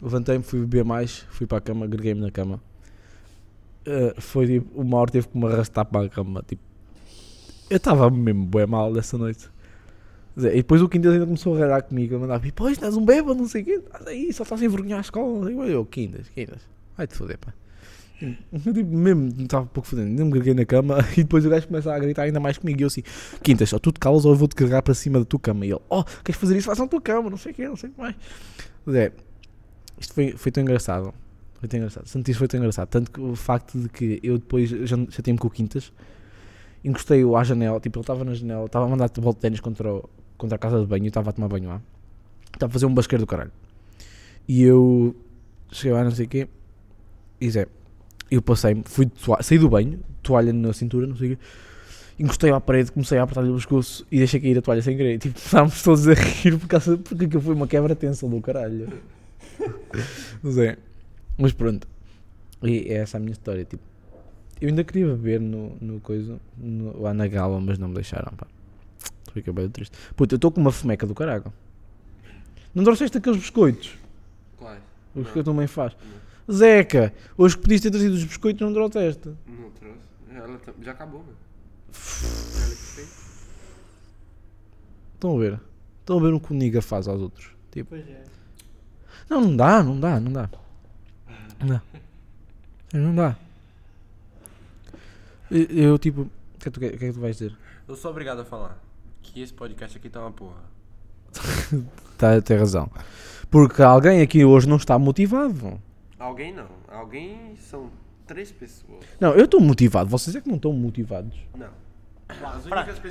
Levantei-me, 0.00 0.42
fui 0.42 0.60
beber 0.60 0.84
mais, 0.84 1.26
fui 1.30 1.46
para 1.46 1.58
a 1.58 1.60
cama, 1.60 1.84
agreguei-me 1.84 2.20
na 2.20 2.30
cama. 2.30 2.60
Uh, 3.86 4.20
foi 4.20 4.46
tipo, 4.46 4.80
uma 4.80 4.98
hora 4.98 5.10
teve 5.10 5.28
que 5.28 5.38
me 5.38 5.46
arrastar 5.46 5.84
para 5.84 6.06
a 6.06 6.08
cama. 6.08 6.42
Tipo, 6.46 6.62
eu 7.70 7.76
estava 7.76 8.10
mesmo 8.10 8.46
bem 8.46 8.66
mal 8.66 8.92
dessa 8.92 9.16
noite. 9.16 9.48
E 10.36 10.56
depois 10.56 10.82
o 10.82 10.88
Quintas 10.88 11.12
ainda 11.12 11.24
começou 11.24 11.56
a 11.56 11.60
ralhar 11.60 11.82
comigo, 11.82 12.16
a 12.16 12.18
mandar 12.18 12.40
pois 12.54 12.72
estás 12.72 12.94
um 12.94 13.04
bêbado, 13.04 13.36
não 13.36 13.48
sei 13.48 13.62
o 13.62 13.64
quê, 13.64 13.72
estás 13.72 14.06
aí, 14.06 14.30
só 14.32 14.42
estás 14.42 14.60
a 14.60 14.64
envergonhar 14.64 14.98
a 14.98 15.00
escola. 15.00 15.38
não 15.38 15.44
sei 15.44 15.54
o 15.54 15.62
quê." 15.62 15.72
Eu, 15.72 15.86
Quintas, 15.86 16.28
Quintas, 16.28 16.60
vai-te 16.96 17.14
foder, 17.14 17.38
pá. 17.38 17.54
Eu 18.20 18.72
tipo, 18.72 18.96
mesmo, 18.96 19.28
estava 19.42 19.64
um 19.64 19.68
pouco 19.68 19.88
fodendo, 19.88 20.08
ainda 20.08 20.24
me 20.24 20.30
greguei 20.30 20.54
na 20.54 20.64
cama 20.64 20.98
e 21.16 21.22
depois 21.22 21.44
o 21.44 21.50
gajo 21.50 21.66
começa 21.66 21.92
a 21.92 21.98
gritar 21.98 22.22
ainda 22.22 22.40
mais 22.40 22.58
comigo. 22.58 22.80
E 22.80 22.82
eu 22.82 22.86
assim, 22.86 23.02
Quintas, 23.42 23.72
ou 23.72 23.80
tu 23.80 23.92
te 23.92 24.00
calas 24.00 24.24
ou 24.24 24.32
eu 24.32 24.36
vou-te 24.36 24.54
carregar 24.54 24.82
para 24.82 24.94
cima 24.94 25.18
da 25.18 25.24
tua 25.24 25.40
cama. 25.40 25.64
E 25.64 25.70
ele, 25.70 25.80
oh, 25.88 26.04
queres 26.24 26.40
fazer 26.40 26.56
isso? 26.56 26.66
Faz 26.66 26.78
na 26.78 26.86
tua 26.86 27.00
cama, 27.00 27.30
não 27.30 27.36
sei 27.36 27.52
o 27.52 27.54
quê, 27.54 27.68
não 27.68 27.76
sei 27.76 27.90
o 27.90 27.92
que 27.92 28.00
mais. 28.00 28.14
Zé, 28.90 29.12
isto 29.98 30.14
foi, 30.14 30.32
foi 30.32 30.52
tão 30.52 30.62
engraçado. 30.62 31.14
Foi 31.58 31.68
tão 31.68 31.78
engraçado. 31.78 32.06
Santo 32.06 32.30
isso 32.30 32.38
foi 32.38 32.48
tão 32.48 32.58
engraçado. 32.58 32.88
Tanto 32.88 33.10
que 33.10 33.20
o 33.20 33.34
facto 33.34 33.78
de 33.78 33.88
que 33.88 34.20
eu 34.22 34.38
depois 34.38 34.68
já, 34.70 34.96
já 34.96 35.22
tinha 35.22 35.36
com 35.36 35.46
o 35.46 35.50
Quintas, 35.50 35.92
encostei-o 36.84 37.36
à 37.36 37.42
janela, 37.44 37.80
tipo, 37.80 37.98
ele 37.98 38.02
estava 38.02 38.24
na 38.24 38.34
janela, 38.34 38.66
estava 38.66 38.84
a 38.84 38.88
mandar 38.88 39.08
de 39.08 39.20
volta 39.20 39.38
de 39.38 39.42
ténis 39.42 39.60
contra, 39.60 39.92
o- 39.92 40.08
contra 40.36 40.56
a 40.56 40.58
casa 40.58 40.78
de 40.80 40.86
banho 40.86 41.04
e 41.04 41.06
eu 41.06 41.08
estava 41.08 41.30
a 41.30 41.32
tomar 41.32 41.48
banho 41.48 41.68
lá. 41.68 41.80
Estava 42.52 42.70
a 42.70 42.72
fazer 42.72 42.86
um 42.86 42.94
basqueiro 42.94 43.24
do 43.24 43.26
caralho. 43.26 43.50
E 44.48 44.62
eu 44.62 45.16
cheguei 45.72 45.92
lá, 45.92 46.04
não 46.04 46.10
sei 46.10 46.26
o 46.26 46.28
quê, 46.28 46.46
e 47.40 47.50
Zé, 47.50 47.66
eu 48.30 48.40
passei-me, 48.40 48.82
fui 48.84 49.06
de 49.06 49.12
toalha, 49.12 49.42
saí 49.42 49.58
do 49.58 49.68
banho, 49.68 49.98
toalha 50.22 50.52
na 50.52 50.72
cintura, 50.72 51.06
não 51.06 51.16
sei 51.16 51.32
o 51.32 51.36
quê, 51.36 51.42
encostei 52.18 52.50
à 52.52 52.60
parede, 52.60 52.92
comecei 52.92 53.18
a 53.18 53.22
apertar-lhe 53.24 53.50
o 53.50 53.54
pescoço 53.56 54.06
e 54.10 54.18
deixei 54.18 54.40
cair 54.40 54.56
a 54.58 54.62
toalha 54.62 54.80
sem 54.82 54.96
querer. 54.96 55.18
Tipo, 55.18 55.36
estávamos 55.38 55.82
todos 55.82 56.06
a 56.06 56.14
rir 56.14 56.56
por 56.58 56.68
causa, 56.68 56.96
porque 56.96 57.24
aquilo 57.24 57.42
foi 57.42 57.54
uma 57.54 57.66
quebra-tensão 57.66 58.28
do 58.30 58.40
caralho. 58.40 58.88
Zé. 60.48 60.76
Mas 61.38 61.52
pronto. 61.52 61.86
E 62.62 62.88
é 62.92 62.94
essa 62.98 63.16
a 63.16 63.20
minha 63.20 63.32
história. 63.32 63.64
Tipo, 63.64 63.82
eu 64.60 64.68
ainda 64.68 64.82
queria 64.84 65.06
beber 65.08 65.40
no, 65.40 65.76
no 65.80 66.00
coisa, 66.00 66.38
no- 66.56 67.00
lá 67.02 67.12
na 67.12 67.26
gala, 67.28 67.60
mas 67.60 67.78
não 67.78 67.88
me 67.88 67.94
deixaram, 67.94 68.32
pá. 68.36 68.46
Fiquei 69.32 69.52
bem 69.52 69.68
triste. 69.68 69.96
Puta, 70.16 70.34
eu 70.34 70.36
estou 70.36 70.50
com 70.50 70.60
uma 70.60 70.72
fomeca 70.72 71.06
do 71.06 71.14
caralho. 71.14 71.52
Não 72.74 72.82
trouxeste 72.84 73.18
aqueles 73.18 73.38
biscoitos? 73.38 73.94
Quais? 74.56 74.80
Os 75.14 75.30
que 75.30 75.40
a 75.40 75.44
tua 75.44 75.52
mãe 75.54 75.66
faz. 75.66 75.94
Zeca, 76.50 77.12
hoje 77.36 77.56
que 77.56 77.62
podias 77.62 77.80
ter 77.80 77.90
trazido 77.90 78.14
os 78.14 78.24
biscoitos, 78.24 78.60
não 78.66 78.72
trouxeste. 78.72 79.30
Não 79.46 79.70
trouxe. 79.72 79.98
Ela 80.34 80.58
tá- 80.58 80.72
já 80.82 80.92
acabou, 80.92 81.22
que 81.92 81.98
fez. 81.98 83.08
Estão 85.14 85.36
a 85.36 85.40
ver? 85.40 85.60
Estão 86.00 86.18
a 86.18 86.22
ver 86.22 86.32
o 86.34 86.40
que 86.40 86.52
o 86.52 86.54
Niga 86.54 86.80
faz 86.80 87.08
aos 87.08 87.20
outros. 87.20 87.50
Tipo, 87.70 87.90
Pois 87.90 88.08
é. 88.08 88.24
não, 89.28 89.40
não 89.40 89.56
dá, 89.56 89.82
não 89.82 89.98
dá, 89.98 90.20
não 90.20 90.32
dá. 90.32 90.48
Não 91.60 91.66
dá. 91.68 91.82
Não 92.92 93.14
dá. 93.14 93.36
Eu, 95.50 95.62
eu, 95.62 95.98
tipo, 95.98 96.22
o 96.22 96.30
que, 96.58 96.68
é 96.68 96.70
que 96.70 96.80
que 96.80 96.86
é 97.04 97.08
que 97.08 97.12
tu 97.12 97.20
vais 97.20 97.36
dizer? 97.36 97.56
Eu 97.86 97.96
sou 97.96 98.10
obrigado 98.10 98.40
a 98.40 98.44
falar 98.44 98.78
que 99.22 99.40
esse 99.40 99.52
podcast 99.52 99.96
aqui 99.96 100.08
tá 100.08 100.20
uma 100.20 100.32
porra. 100.32 100.60
Tá, 102.16 102.40
tem 102.40 102.56
razão. 102.56 102.90
Porque 103.50 103.82
alguém 103.82 104.22
aqui 104.22 104.42
hoje 104.42 104.66
não 104.66 104.76
está 104.76 104.98
motivado. 104.98 105.78
Alguém 106.18 106.50
não. 106.50 106.66
Alguém 106.88 107.54
são 107.56 107.90
três 108.26 108.50
pessoas. 108.50 109.04
Não, 109.20 109.34
eu 109.34 109.44
estou 109.44 109.60
motivado. 109.60 110.08
Vocês 110.08 110.34
é 110.34 110.40
que 110.40 110.48
não 110.48 110.56
estão 110.56 110.72
motivados. 110.72 111.38
Não. 111.54 111.68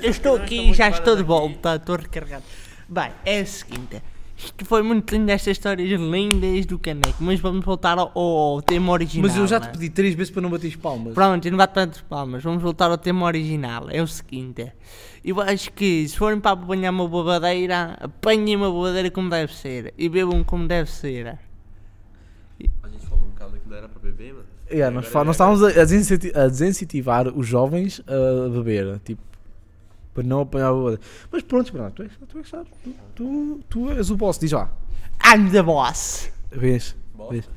Eu 0.02 0.10
estou 0.10 0.36
aqui 0.36 0.70
e 0.70 0.74
já 0.74 0.88
estou 0.88 1.14
de 1.14 1.22
volta, 1.22 1.76
estou 1.76 1.96
recarregado. 1.96 2.44
Bem, 2.88 3.12
é 3.24 3.40
o 3.40 3.46
seguinte. 3.46 4.02
Isto 4.36 4.64
foi 4.66 4.82
muito 4.82 5.10
lindo, 5.14 5.30
estas 5.30 5.52
histórias 5.56 5.88
lindas 5.98 6.66
do 6.66 6.78
caneco, 6.78 7.16
mas 7.20 7.40
vamos 7.40 7.64
voltar 7.64 7.98
ao, 7.98 8.12
ao 8.16 8.60
tema 8.60 8.92
original. 8.92 9.26
Mas 9.28 9.36
eu 9.36 9.46
já 9.46 9.58
te 9.58 9.66
né? 9.66 9.72
pedi 9.72 9.88
três 9.90 10.14
vezes 10.14 10.30
para 10.30 10.42
não 10.42 10.50
bater 10.50 10.76
palmas. 10.76 11.14
Pronto, 11.14 11.44
eu 11.46 11.50
não 11.50 11.56
bato 11.58 11.72
tantas 11.74 12.02
palmas, 12.02 12.42
vamos 12.42 12.62
voltar 12.62 12.90
ao 12.90 12.98
tema 12.98 13.24
original. 13.26 13.88
É 13.90 14.02
o 14.02 14.06
seguinte: 14.06 14.70
eu 15.24 15.40
acho 15.40 15.72
que 15.72 16.06
se 16.06 16.16
forem 16.18 16.38
para 16.38 16.50
apanhar 16.52 16.90
uma 16.90 17.08
bobadeira, 17.08 17.96
apanhem 18.00 18.56
uma 18.56 18.70
bobadeira 18.70 19.10
como 19.10 19.30
deve 19.30 19.54
ser 19.54 19.94
e 19.96 20.08
bebam 20.08 20.44
como 20.44 20.68
deve 20.68 20.90
ser. 20.90 21.38
A 22.82 22.88
gente 22.88 23.06
falou 23.06 23.24
um 23.24 23.28
bocado 23.30 23.52
que 23.58 23.68
não 23.68 23.76
era 23.76 23.88
pra 23.88 24.00
beber, 24.00 24.34
mano. 24.34 24.46
Yeah, 24.70 24.94
nós, 24.94 25.06
fa- 25.06 25.20
é- 25.20 25.24
nós 25.24 25.36
estávamos 25.36 25.62
a, 25.62 25.68
a 25.68 26.48
desincentivar 26.48 27.28
os 27.28 27.46
jovens 27.46 28.02
a 28.06 28.48
beber, 28.50 29.00
tipo, 29.04 29.22
para 30.16 30.24
não 30.24 30.40
apanhar 30.40 30.68
a 30.68 30.72
boa. 30.72 31.00
Mas 31.30 31.42
pronto, 31.42 31.70
Bernardo, 31.70 31.94
tu, 31.94 32.02
és, 32.02 32.12
tu, 32.26 32.38
és, 32.38 32.48
sabes, 32.48 32.68
tu, 32.82 32.94
tu, 33.14 33.60
tu 33.68 33.90
és 33.90 34.10
o 34.10 34.16
boss, 34.16 34.38
diz 34.38 34.50
lá. 34.50 34.72
I'm 35.22 35.50
the 35.50 35.62
boss! 35.62 36.32
Vês? 36.50 36.96
Bosta. 37.14 37.34
Vês? 37.34 37.50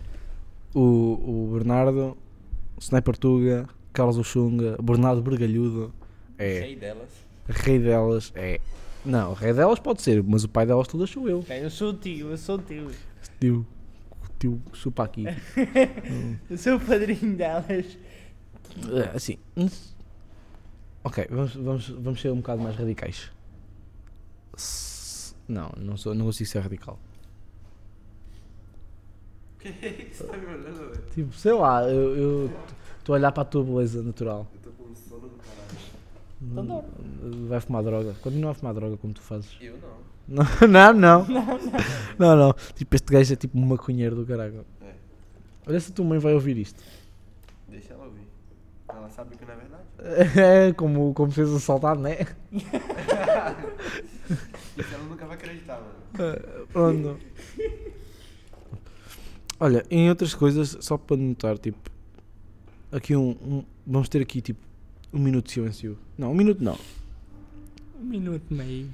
O, 0.76 0.82
o 0.82 1.52
Bernardo, 1.54 2.17
o 2.76 2.80
Sniper 2.82 3.17
Tuga, 3.17 3.69
Carlos 3.93 4.17
Oxunga, 4.17 4.78
Bernardo 4.82 5.22
Bergalhudo, 5.22 5.93
é 6.38 6.62
Cheio 6.62 6.80
delas. 6.80 7.10
rei 7.48 7.80
delas, 7.80 8.34
é. 8.36 8.60
Não, 9.06 9.34
rei 9.34 9.54
delas 9.54 9.80
pode 9.80 10.02
ser, 10.02 10.22
mas 10.22 10.43
o 10.43 10.50
pai 10.50 10.65
delas 10.65 10.88
todas 10.88 11.10
sou 11.10 11.30
eu. 11.30 11.45
Eu 11.50 11.69
sou 11.69 11.91
o 11.91 11.93
tio, 11.93 12.32
eu 12.32 12.38
sou 12.38 12.56
o 12.56 12.62
tio. 12.62 12.91
Tio, 13.39 13.65
tio, 14.38 14.62
chupa 14.74 15.06
aqui. 15.06 15.24
Eu 16.50 16.58
sou 16.58 16.76
o 16.76 16.80
padrinho 16.80 17.36
delas. 17.36 17.98
É, 18.91 19.15
assim. 19.15 19.38
Ok, 21.04 21.28
vamos, 21.30 21.56
vamos, 21.56 21.90
vamos 21.90 22.22
ser 22.22 22.32
um 22.32 22.38
bocado 22.38 22.62
mais 22.62 22.76
radicais. 22.76 23.32
S- 24.56 25.34
Não, 25.48 25.72
não, 25.78 25.96
sou, 25.98 26.14
não 26.14 26.26
consigo 26.26 26.50
ser 26.50 26.60
radical. 26.60 27.00
Que 29.60 29.70
isso? 30.10 30.24
Tá 30.26 30.38
me 30.38 30.46
olhando, 30.46 30.90
velho? 30.92 31.04
Tipo, 31.14 31.34
sei 31.34 31.52
lá, 31.54 31.84
eu 31.84 32.50
estou 32.98 33.14
a 33.14 33.18
olhar 33.18 33.32
para 33.32 33.42
a 33.44 33.46
tua 33.46 33.64
beleza 33.64 34.02
natural. 34.02 34.48
Eu 34.54 34.72
tô 34.72 34.84
com 34.84 34.96
sono 34.96 35.28
do 35.28 35.36
caralho. 35.38 35.78
Então 36.42 36.86
Vai 37.50 37.60
fumar 37.60 37.84
droga. 37.84 38.14
Continua 38.22 38.52
a 38.52 38.54
fumar 38.54 38.74
droga 38.74 38.96
como 38.98 39.14
tu 39.14 39.22
fazes. 39.22 39.58
Eu 39.60 39.78
não. 39.78 40.00
Não, 40.70 40.94
não. 40.94 41.26
Não, 42.20 42.36
não. 42.38 42.54
Tipo, 42.76 42.96
este 42.96 43.12
gajo 43.12 43.34
é 43.34 43.36
tipo 43.36 43.58
um 43.58 43.66
maconheiro 43.66 44.16
do 44.16 44.26
caralho. 44.26 44.64
É. 44.82 44.94
Olha 45.68 45.80
se 45.80 45.92
a 45.92 45.96
tua 45.96 46.06
mãe 46.06 46.20
vai 46.20 46.34
ouvir 46.36 46.56
isto. 46.58 46.82
Deixa 47.68 47.94
ela 47.96 48.06
ouvir. 48.06 48.28
Ela 48.88 49.10
sabe 49.10 49.36
que 49.36 49.44
não 49.44 49.54
é 49.54 49.58
verdade. 49.58 49.84
É 50.36 50.74
como, 50.74 51.14
como 51.14 51.32
fez 51.32 51.50
assaltado, 51.54 52.00
né? 52.02 52.18
Isso 54.78 54.94
ela 54.94 55.04
nunca 55.10 55.26
vai 55.26 55.36
acreditar, 55.36 55.82
mano. 55.82 55.94
Uh, 56.15 56.67
Pronto. 56.67 57.17
Olha, 59.60 59.84
em 59.92 60.10
outras 60.10 60.34
coisas, 60.34 60.78
só 60.80 60.98
para 60.98 61.17
notar, 61.17 61.58
tipo, 61.58 61.78
aqui 62.92 63.15
um, 63.15 63.32
um- 63.42 63.63
Vamos 63.86 64.08
ter 64.08 64.21
aqui, 64.21 64.40
tipo, 64.42 64.60
um 65.12 65.19
minuto 65.19 65.48
de 65.48 65.54
silêncio. 65.54 65.98
Não, 66.17 66.32
um 66.32 66.36
minuto 66.36 66.63
não. 66.63 66.78
Um 68.00 68.06
minuto 68.06 68.44
e 68.50 68.54
meio. 68.54 68.90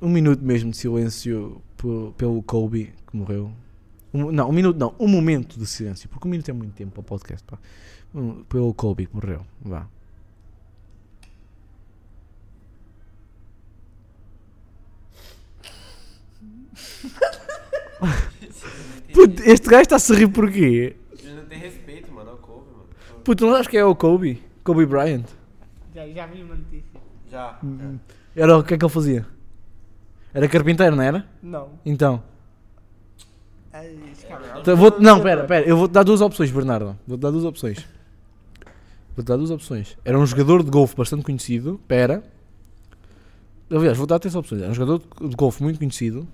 Um 0.00 0.08
minuto 0.08 0.42
mesmo 0.42 0.70
de 0.70 0.76
silêncio 0.78 1.60
por- 1.76 2.12
pelo 2.16 2.42
Kobe 2.42 2.92
que 3.08 3.16
morreu. 3.16 3.52
Um- 4.12 4.32
não, 4.32 4.48
um 4.48 4.52
minuto 4.52 4.76
não, 4.78 4.94
um 4.98 5.06
momento 5.06 5.58
de 5.58 5.66
silêncio, 5.66 6.08
porque 6.08 6.26
um 6.26 6.30
minuto 6.30 6.48
é 6.48 6.52
muito 6.54 6.72
tempo 6.72 6.90
para 6.92 7.00
o 7.00 7.04
podcast, 7.04 7.44
pá. 7.46 7.58
Um- 8.14 8.42
pelo 8.44 8.72
Kobe 8.74 9.06
que 9.06 9.14
morreu. 9.14 9.46
Vá. 9.60 9.86
Puto, 19.12 19.42
este 19.42 19.68
gajo 19.68 19.82
está-se 19.82 20.12
a 20.12 20.16
rir 20.16 20.28
porquê? 20.28 20.96
Ele 21.18 21.34
não 21.34 21.44
tem 21.44 21.58
respeito, 21.58 22.12
mano. 22.12 22.30
É 22.30 22.34
o 22.34 22.36
couve, 22.36 22.66
mano. 22.70 22.84
Puto, 23.24 23.44
não 23.44 23.52
sabes 23.52 23.68
quem 23.68 23.80
é 23.80 23.84
o 23.84 23.94
Kobe? 23.94 24.42
Kobe 24.62 24.86
Bryant. 24.86 25.24
Já, 25.94 26.06
já 26.08 26.26
vi 26.26 26.42
uma 26.42 26.54
notícia. 26.54 27.00
Já. 27.30 27.58
Hum. 27.62 27.98
Era 28.34 28.56
o 28.56 28.62
que 28.62 28.74
é 28.74 28.78
que 28.78 28.84
ele 28.84 28.92
fazia? 28.92 29.26
Era 30.32 30.48
carpinteiro, 30.48 30.94
não 30.94 31.02
era? 31.02 31.26
Não. 31.42 31.70
Então. 31.84 32.22
Ai, 33.72 33.96
Então, 34.60 34.76
vou 34.76 34.94
não, 35.00 35.20
pera, 35.20 35.44
pera. 35.44 35.66
Eu 35.66 35.76
vou-te 35.76 35.92
dar 35.92 36.04
duas 36.04 36.20
opções, 36.20 36.50
Bernardo. 36.50 36.96
Vou-te 37.06 37.20
dar 37.20 37.30
duas 37.30 37.44
opções. 37.44 37.84
Vou-te 39.16 39.26
dar 39.26 39.36
duas 39.36 39.50
opções. 39.50 39.98
Era 40.04 40.18
um 40.18 40.24
jogador 40.24 40.62
de 40.62 40.70
golfe 40.70 40.96
bastante 40.96 41.24
conhecido. 41.24 41.80
Pera. 41.88 42.22
Aliás, 43.70 43.98
vou 43.98 44.06
dar 44.06 44.18
três 44.18 44.34
opções. 44.34 44.62
Era 44.62 44.70
um 44.70 44.74
jogador 44.74 45.02
de 45.20 45.36
golfe 45.36 45.62
muito 45.62 45.78
conhecido. 45.78 46.26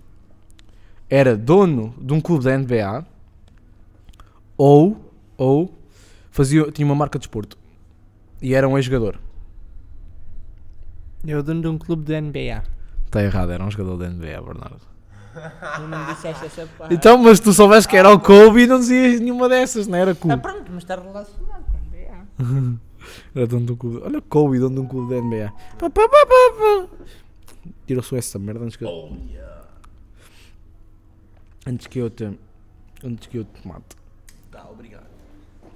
Era 1.09 1.36
dono 1.36 1.94
de 2.00 2.12
um 2.12 2.20
clube 2.20 2.44
da 2.44 2.57
NBA. 2.57 3.07
Ou, 4.57 4.96
ou 5.36 5.72
fazia, 6.30 6.70
tinha 6.72 6.86
uma 6.86 6.94
marca 6.94 7.18
de 7.18 7.26
desporto. 7.26 7.59
E 8.40 8.54
era 8.54 8.68
um 8.68 8.76
ex-jogador. 8.76 9.18
Eu 11.26 11.42
dono 11.42 11.62
de 11.62 11.68
um 11.68 11.78
clube 11.78 12.04
de 12.04 12.20
NBA. 12.20 12.62
Está 13.07 13.22
errado, 13.22 13.50
era 13.52 13.64
um 13.64 13.70
jogador 13.70 13.96
da 13.96 14.09
NBA, 14.09 14.40
Bernardo. 14.42 14.80
Tu 15.76 15.82
não 15.82 16.07
disseste 16.07 16.46
essa 16.46 16.66
parte. 16.78 16.94
Então, 16.94 17.18
mas 17.18 17.40
tu 17.40 17.52
soubeste 17.52 17.88
que 17.88 17.96
era 17.96 18.11
o 18.11 18.18
Kobe 18.18 18.62
e 18.62 18.66
não 18.66 18.78
dizias 18.78 19.20
nenhuma 19.20 19.48
dessas, 19.48 19.86
não 19.86 19.98
era 19.98 20.14
cool. 20.14 20.32
Ah, 20.32 20.38
pronto, 20.38 20.64
mas 20.72 20.82
está 20.82 20.96
relacionado 20.96 21.64
com 21.64 21.78
NBA. 21.78 22.78
Era 23.34 23.46
dono 23.46 23.66
de 23.66 23.72
um 23.72 23.76
clube. 23.76 24.00
Olha 24.02 24.18
o 24.18 24.22
Kobe, 24.22 24.59
dono 24.59 24.74
de 24.74 24.80
um 24.80 24.86
clube 24.86 25.14
da 25.14 25.20
NBA. 25.20 25.52
Tirou-se 27.86 28.16
essa 28.16 28.38
merda 28.38 28.64
antes 28.64 28.76
que 28.76 28.84
eu. 28.84 29.16
Antes 31.66 31.86
que 31.86 31.98
eu 31.98 32.10
te. 32.10 32.38
Antes 33.04 33.26
que 33.28 33.38
eu 33.38 33.44
te 33.44 33.66
mate. 33.66 33.96
Tá, 34.50 34.68
obrigado. 34.70 35.06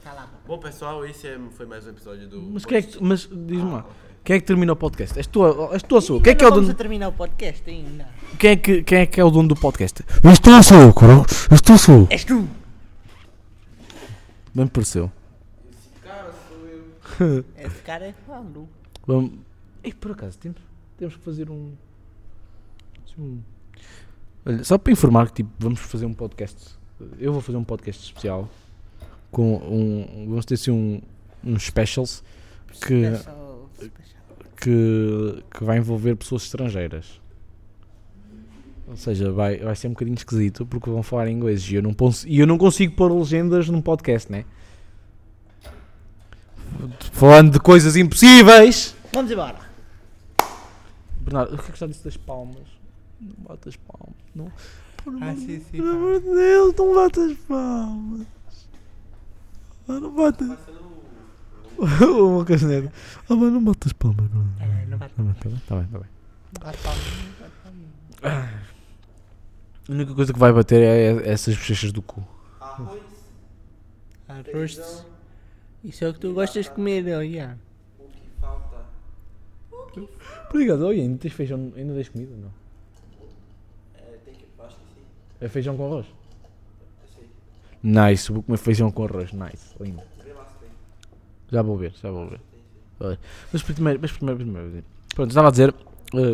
Tá 0.03 0.13
lá. 0.13 0.29
Bom, 0.47 0.59
pessoal, 0.59 1.05
esse 1.05 1.27
é- 1.27 1.39
foi 1.53 1.67
mais 1.67 1.87
um 1.87 1.91
episódio 1.91 2.29
do. 2.29 2.41
Mas 2.43 2.65
quem 2.65 2.79
é 2.79 2.83
que. 2.83 3.03
Mas 3.03 3.29
diz-me 3.31 3.71
Ah, 3.71 3.75
lá. 3.75 3.87
Quem 4.23 4.37
é 4.37 4.41
que 4.41 4.47
termina 4.47 4.73
o 4.73 4.77
podcast? 4.77 5.19
És 5.19 5.27
tu, 5.27 5.41
és 5.73 5.83
tu 5.83 5.95
ou 5.95 6.01
sou? 6.01 6.21
Quem 6.21 6.33
é 6.33 6.37
que 6.37 6.45
é 6.45 6.47
o 6.47 6.51
Vamos 6.51 6.67
dono. 6.67 6.75
a 6.75 6.79
terminar 6.79 7.09
o 7.09 7.13
podcast 7.13 7.69
ainda. 7.69 8.07
Quem 8.39 8.51
é 8.51 8.57
que, 8.57 8.83
quem 8.83 8.99
é, 8.99 9.07
que 9.07 9.19
é 9.21 9.25
o 9.25 9.31
dono 9.31 9.49
do 9.49 9.57
podcast? 9.57 10.05
És 10.23 10.39
tu 10.39 10.51
ou 10.51 10.63
sou 10.63 10.79
eu, 10.79 10.93
coro? 10.93 11.25
És 11.51 11.61
tu 11.63 11.73
ou 11.73 11.79
sou 11.79 11.95
eu? 12.01 12.07
És 12.11 12.25
tu! 12.25 12.47
Bem 14.55 14.65
me 14.65 14.71
pareceu. 14.71 15.11
Cara, 16.03 16.33
sou 16.49 17.27
eu. 17.29 17.45
Esse 17.57 17.83
cara 17.83 18.07
é 18.07 18.13
falou. 18.27 18.69
Vamos. 19.07 19.33
Ei, 19.83 19.93
por 19.95 20.11
acaso, 20.13 20.39
temos, 20.39 20.59
temos 20.99 21.17
que 21.17 21.23
fazer 21.25 21.51
um. 21.51 21.73
assim, 23.07 23.23
um- 23.23 23.43
Olha, 24.45 24.65
só 24.65 24.79
para 24.79 24.93
informar 24.93 25.29
que 25.29 25.43
tipo, 25.43 25.51
vamos 25.59 25.81
fazer 25.81 26.07
um 26.07 26.15
podcast. 26.15 26.57
Eu 27.19 27.33
vou 27.33 27.41
fazer 27.41 27.59
um 27.59 27.65
podcast 27.65 28.05
especial 28.05 28.49
com 29.31 29.57
um. 29.57 30.27
Vamos 30.29 30.45
ter 30.45 30.55
assim 30.55 30.71
um. 30.71 31.01
uns 31.45 31.65
specials 31.65 32.23
que, 32.73 33.15
Special, 33.17 33.69
special. 33.75 34.23
que, 34.61 35.45
que 35.51 35.65
vai 35.65 35.79
envolver 35.79 36.17
pessoas 36.17 36.43
estrangeiras. 36.45 37.21
Ou 38.89 38.97
seja, 38.97 39.31
vai, 39.31 39.59
vai 39.59 39.77
ser 39.77 39.87
um 39.87 39.91
bocadinho 39.91 40.17
esquisito 40.17 40.67
porque 40.67 40.91
vão 40.91 41.03
falar 41.03 41.29
em 41.29 41.37
inglês 41.37 41.71
e 41.71 41.77
eu 41.77 41.83
não, 41.83 41.95
e 42.27 42.41
eu 42.41 42.47
não 42.47 42.59
consigo 42.59 42.95
pôr 42.97 43.13
legendas 43.13 43.69
num 43.69 43.81
podcast, 43.81 44.31
né? 44.31 44.45
Falando 47.13 47.53
de 47.53 47.61
coisas 47.61 47.95
impossíveis. 47.95 48.97
Vamos 49.13 49.31
embora. 49.31 49.59
Bernardo, 51.21 51.55
o 51.55 51.59
que 51.59 51.71
é 51.71 51.73
que 51.73 51.79
já 51.79 51.87
disse 51.87 52.03
das 52.03 52.17
palmas? 52.17 52.80
Não 53.21 53.35
bate 53.49 53.69
as 53.69 53.77
palmas. 53.77 54.15
Não. 54.35 54.51
Por 55.05 55.15
amor, 55.15 55.23
Ah, 55.29 55.37
sim, 55.37 55.61
sim. 55.61 55.77
por 55.79 55.89
amor 55.89 56.21
de 56.21 56.27
Deus, 56.27 56.75
não 56.77 56.95
bate 56.95 57.21
as 57.21 57.37
palmas. 57.39 58.27
Ah, 59.89 60.01
não 60.01 60.15
bate. 60.15 60.45
O 61.79 62.39
Lucas 62.39 62.63
Neto. 62.63 62.93
Ah, 63.29 63.35
mas 63.35 63.53
não 63.53 63.65
bate 63.65 63.87
as 63.87 63.93
palmas. 63.95 64.31
Não. 64.31 64.47
É, 64.61 64.87
não 64.87 64.99
bate 64.99 65.15
Tá 65.15 65.23
bem, 65.23 65.35
tá 65.35 65.49
bem, 65.49 65.61
tá 65.67 65.77
bem. 65.77 65.87
Tá 65.87 65.99
bem. 65.99 66.09
bate 66.61 66.79
palmas, 66.79 67.05
bate 67.41 67.53
palmas. 68.23 68.61
A 69.89 69.93
única 69.93 70.15
coisa 70.15 70.33
que 70.33 70.39
vai 70.39 70.53
bater 70.53 70.81
é 70.83 71.29
essas 71.31 71.57
bochechas 71.57 71.91
do 71.93 72.01
cu. 72.03 72.23
Arroz, 72.61 73.03
Arroz. 74.29 75.07
Isso 75.83 76.05
é 76.05 76.09
o 76.09 76.13
que 76.15 76.21
tu 76.21 76.33
gostas 76.35 76.67
de 76.67 76.71
comer, 76.71 77.05
oh, 77.17 77.23
yeah. 77.23 77.57
o 77.99 78.05
que 78.09 78.21
falta? 78.41 78.85
Obrigado, 80.51 80.85
olha, 80.87 81.03
ainda 81.03 81.19
tens 81.19 81.33
feijão, 81.33 81.73
ainda 81.75 81.95
tens 81.95 82.09
comida 82.11 82.37
não? 82.37 82.51
É, 83.95 84.19
tem 84.25 84.35
que. 84.35 84.45
Acho 84.61 84.77
que 84.77 84.83
sim. 84.95 85.01
É 85.41 85.49
feijão 85.49 85.77
com 85.77 85.87
arroz? 85.87 86.07
Nice, 87.83 88.31
vou 88.31 88.43
comer 88.43 88.59
feijão 88.59 88.91
com 88.91 89.05
arroz, 89.05 89.33
nice, 89.33 89.75
lindo. 89.81 90.03
Já 91.51 91.63
vou 91.63 91.77
ver, 91.77 91.93
já 92.01 92.11
vou 92.11 92.29
ver. 92.29 92.41
Mas 93.53 93.63
primeiro, 93.63 93.99
mas 94.01 94.13
primeiro, 94.13 94.39
primeiro. 94.41 94.85
Pronto, 95.15 95.31
estava 95.31 95.49
a 95.49 95.51
dizer, 95.51 95.75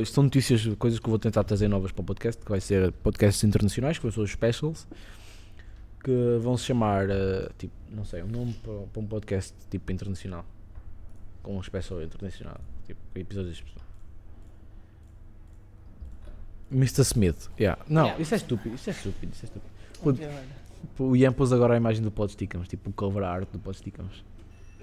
isto 0.03 0.15
são 0.15 0.25
notícias, 0.25 0.67
coisas 0.77 0.99
que 0.99 1.07
eu 1.07 1.11
vou 1.11 1.19
tentar 1.19 1.45
trazer 1.45 1.69
novas 1.69 1.93
para 1.93 2.03
o 2.03 2.05
podcast, 2.05 2.43
que 2.43 2.51
vai 2.51 2.61
ser 2.61 2.93
podcasts 2.93 3.43
internacionais, 3.45 3.97
que 3.97 4.03
vão 4.03 4.11
ser 4.11 4.21
os 4.21 4.31
specials, 4.31 4.87
que 6.03 6.39
vão 6.41 6.57
se 6.57 6.65
chamar, 6.65 7.09
eh, 7.09 7.49
tipo, 7.57 7.75
não 7.91 8.05
sei, 8.05 8.23
um 8.23 8.29
nome 8.29 8.53
para, 8.55 8.73
para 8.93 9.03
um 9.03 9.07
podcast 9.07 9.55
tipo 9.71 9.91
internacional. 9.93 10.45
Com 11.43 11.57
um 11.57 11.63
special 11.63 12.03
internacional, 12.03 12.61
tipo, 12.87 13.01
episódios. 13.15 13.63
Mr. 16.71 17.03
Smith, 17.03 17.49
yeah. 17.59 17.81
Não, 17.89 18.03
Yeah. 18.05 18.23
isso 18.23 18.35
é 18.35 18.37
estúpido, 18.37 18.75
isso 18.75 18.91
é 18.91 18.93
estúpido, 18.93 19.33
isso 19.33 19.45
é 19.45 19.47
estúpido. 19.47 20.23
Embora. 20.23 20.45
O 20.99 21.17
Ian 21.17 21.33
pôs 21.33 21.53
agora 21.53 21.75
a 21.75 21.77
imagem 21.77 22.03
do 22.03 22.11
Podsticamos, 22.11 22.69
tipo 22.69 22.91
o 22.91 22.93
cover 22.93 23.23
art 23.25 23.49
do 23.53 23.59
Podsticamos. 23.59 24.25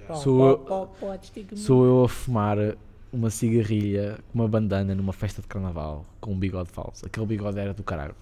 Pó, 0.07 0.15
Sou 0.15 0.57
pó, 0.59 0.81
eu- 0.81 0.87
pó. 0.87 1.19
Sou 1.55 1.85
eu 1.85 2.03
a 2.05 2.09
fumar 2.09 2.57
uma 3.11 3.29
cigarrilha 3.29 4.17
com 4.31 4.39
uma 4.39 4.47
bandana 4.47 4.93
numa 4.95 5.13
festa 5.13 5.41
de 5.41 5.47
carnaval 5.47 6.05
com 6.19 6.31
um 6.33 6.37
bigode 6.39 6.69
falso. 6.71 7.05
Aquele 7.05 7.25
bigode 7.25 7.59
era 7.59 7.73
do 7.73 7.83
caralho. 7.83 8.15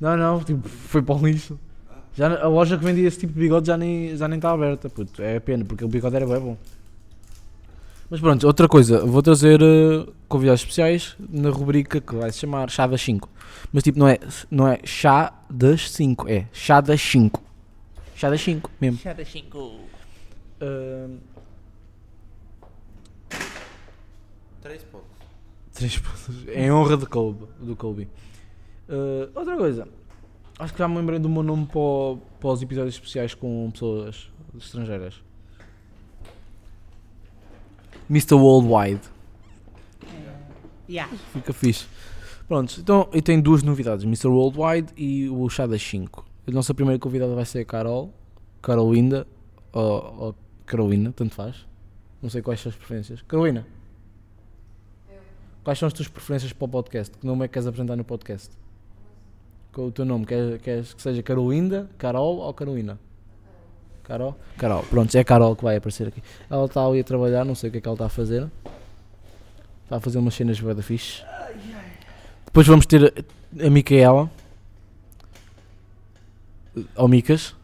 Não, 0.00 0.16
não, 0.16 0.40
tipo, 0.42 0.68
foi 0.68 1.02
para 1.02 1.14
o 1.14 1.26
lixo. 1.26 1.58
Já, 2.14 2.42
a 2.42 2.48
loja 2.48 2.76
que 2.78 2.84
vendia 2.84 3.08
esse 3.08 3.18
tipo 3.18 3.32
de 3.32 3.38
bigode 3.40 3.66
já 3.66 3.76
nem 3.76 4.16
já 4.16 4.28
nem 4.28 4.38
está 4.38 4.50
aberta, 4.52 4.88
puto. 4.88 5.20
É 5.22 5.40
pena, 5.40 5.64
porque 5.64 5.84
o 5.84 5.88
bigode 5.88 6.14
era 6.14 6.26
bem 6.26 6.38
bom. 6.40 6.56
Mas 8.10 8.20
pronto, 8.20 8.46
outra 8.46 8.68
coisa, 8.68 9.04
vou 9.04 9.22
trazer 9.22 9.60
eh, 9.62 10.06
convidados 10.28 10.60
especiais 10.60 11.16
na 11.18 11.50
rubrica 11.50 12.00
que 12.00 12.14
vai 12.14 12.30
se 12.30 12.40
chamar 12.40 12.70
Chá 12.70 12.86
das 12.86 13.02
5. 13.02 13.28
Mas 13.72 13.82
tipo, 13.82 13.98
não 13.98 14.06
é, 14.06 14.18
não 14.50 14.68
é 14.68 14.78
Chá 14.84 15.32
das 15.50 15.90
5, 15.90 16.28
é 16.28 16.46
Chá 16.52 16.80
das 16.80 17.00
5. 17.00 17.42
Chá 18.14 18.30
das 18.30 18.40
5 18.40 18.70
mesmo. 18.80 18.98
Chara 18.98 19.24
cinco. 19.24 19.80
Ahm, 20.60 21.18
Três 24.62 24.82
pontos. 24.84 25.08
Três 25.74 25.98
pontos. 25.98 26.48
Em 26.48 26.72
honra 26.72 26.96
de 26.96 27.04
Colby, 27.04 27.46
do 27.60 27.76
Colby. 27.76 28.08
Uh, 28.88 29.30
outra 29.34 29.56
coisa. 29.56 29.86
Acho 30.58 30.72
que 30.72 30.78
já 30.78 30.88
me 30.88 30.96
lembrei 30.96 31.18
do 31.18 31.28
meu 31.28 31.42
nome 31.42 31.66
para, 31.66 32.22
para 32.40 32.48
os 32.50 32.62
episódios 32.62 32.94
especiais 32.94 33.34
com 33.34 33.70
pessoas 33.72 34.30
estrangeiras. 34.56 35.22
Mr. 38.08 38.34
Worldwide. 38.34 39.00
Yeah. 40.88 41.12
Fica 41.32 41.52
fixe. 41.52 41.86
Pronto, 42.46 42.78
então 42.78 43.08
eu 43.12 43.22
tenho 43.22 43.42
duas 43.42 43.62
novidades: 43.62 44.04
Mr. 44.04 44.28
Worldwide 44.28 44.92
e 44.96 45.28
o 45.28 45.48
Chá 45.48 45.66
das 45.66 45.82
5. 45.82 46.24
A 46.46 46.50
nossa 46.50 46.74
primeira 46.74 46.98
convidada 46.98 47.34
vai 47.34 47.44
ser 47.44 47.60
a 47.60 47.64
Carol, 47.64 48.12
Carolinda, 48.60 49.26
ou, 49.72 50.14
ou 50.18 50.34
Carolina, 50.66 51.12
tanto 51.12 51.34
faz. 51.34 51.66
Não 52.22 52.28
sei 52.28 52.42
quais 52.42 52.60
são 52.60 52.70
as 52.70 52.76
preferências. 52.76 53.22
Carolina, 53.22 53.66
quais 55.62 55.78
são 55.78 55.86
as 55.86 55.92
tuas 55.92 56.08
preferências 56.08 56.52
para 56.52 56.64
o 56.64 56.68
podcast? 56.68 57.16
Que 57.16 57.26
nome 57.26 57.44
é 57.44 57.48
que 57.48 57.54
queres 57.54 57.66
apresentar 57.66 57.96
no 57.96 58.04
podcast? 58.04 58.50
Qual 59.72 59.86
é 59.86 59.90
o 59.90 59.92
teu 59.92 60.04
nome? 60.04 60.26
Queres, 60.26 60.60
queres 60.60 60.94
que 60.94 61.02
seja 61.02 61.22
Carolinda, 61.22 61.90
Carol 61.98 62.38
ou 62.38 62.54
Carolina? 62.54 62.98
Carol? 64.04 64.38
Carol, 64.58 64.82
pronto, 64.84 65.14
é 65.14 65.20
a 65.20 65.24
Carol 65.24 65.56
que 65.56 65.64
vai 65.64 65.76
aparecer 65.76 66.08
aqui. 66.08 66.22
Ela 66.48 66.66
está 66.66 66.84
ali 66.86 67.00
a 67.00 67.04
trabalhar, 67.04 67.44
não 67.44 67.54
sei 67.54 67.68
o 67.68 67.72
que 67.72 67.78
é 67.78 67.80
que 67.80 67.88
ela 67.88 67.94
está 67.94 68.06
a 68.06 68.10
fazer. 68.10 68.46
Está 69.84 69.96
a 69.96 70.00
fazer 70.00 70.18
umas 70.18 70.34
cenas 70.34 70.58
da 70.60 70.82
fixe. 70.82 71.22
Depois 72.44 72.66
vamos 72.66 72.86
ter 72.86 73.24
a 73.58 73.70
Micaela. 73.70 74.30
Ou 76.96 77.08
Micas. 77.08 77.54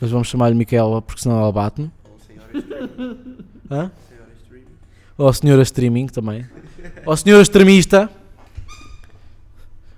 Mas 0.00 0.10
vamos 0.10 0.28
chamar-lhe 0.28 0.54
Micaela 0.54 1.00
porque 1.00 1.22
senão 1.22 1.38
ela 1.38 1.52
bate-me. 1.52 1.90
Ou 2.04 2.18
senhora 2.18 2.58
streaming. 2.58 3.36
Hã? 3.70 3.92
senhora 4.08 4.32
streaming. 4.42 4.66
Ou 5.16 5.28
a 5.28 5.32
senhora 5.32 5.62
streaming 5.62 6.06
também. 6.08 6.46
Ou 7.06 7.12
a 7.12 7.16
senhora 7.16 7.42
extremista. 7.42 8.10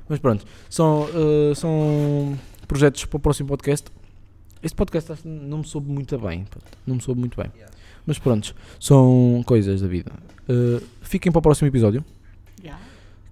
Mas 0.08 0.18
pronto, 0.18 0.44
são, 0.68 1.08
eh, 1.14 1.54
são 1.54 2.38
projetos 2.68 3.04
para 3.04 3.16
o 3.16 3.20
próximo 3.20 3.48
podcast. 3.48 3.90
Este 4.62 4.76
podcast 4.76 5.12
acho 5.12 5.22
que 5.22 5.28
não 5.28 5.58
me 5.58 5.64
soube 5.64 5.90
muito 5.90 6.16
bem. 6.18 6.46
Não 6.86 6.94
me 6.96 7.02
soube 7.02 7.20
muito 7.20 7.36
bem. 7.36 7.50
Yeah. 7.54 7.74
Mas 8.06 8.18
pronto, 8.18 8.54
são 8.78 9.42
coisas 9.44 9.80
da 9.80 9.88
vida. 9.88 10.12
Eh, 10.48 10.82
fiquem 11.00 11.32
para 11.32 11.40
o 11.40 11.42
próximo 11.42 11.66
episódio. 11.68 12.04
Yeah. 12.60 12.80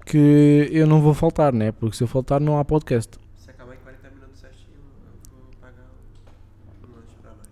Que 0.04 0.68
eu 0.72 0.86
não 0.86 1.00
vou 1.00 1.14
faltar, 1.14 1.52
né? 1.52 1.70
Porque 1.72 1.96
se 1.96 2.02
eu 2.02 2.08
faltar 2.08 2.40
não 2.40 2.58
há 2.58 2.64
podcast. 2.64 3.16
Se 3.36 3.48
acabar 3.50 3.74
em 3.74 3.78
40 3.78 4.10
minutos 4.10 4.40
certinho, 4.40 4.74
eu 4.74 5.38
vou 5.38 5.50
pagar 5.60 5.86
um 6.82 6.96
lanche 6.96 7.14
pra 7.22 7.30
nós. 7.30 7.46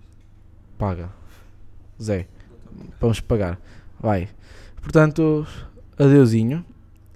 Paga. 0.77 1.11
Zé, 2.03 2.27
vamos 3.01 3.21
pagar. 3.21 3.61
Vai. 4.01 4.29
Portanto, 4.83 5.47
adeusinho 5.99 6.65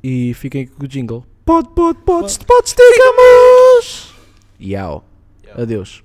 e 0.02 0.34
fiquem 0.34 0.66
com 0.66 0.84
o 0.84 0.88
jingle. 0.88 1.24
Pode, 1.44 1.70
pode, 1.70 1.98
pode, 2.00 2.38
pode, 2.44 2.74
digamos! 2.74 4.14
Yau. 4.60 5.04
Adeus. 5.56 6.04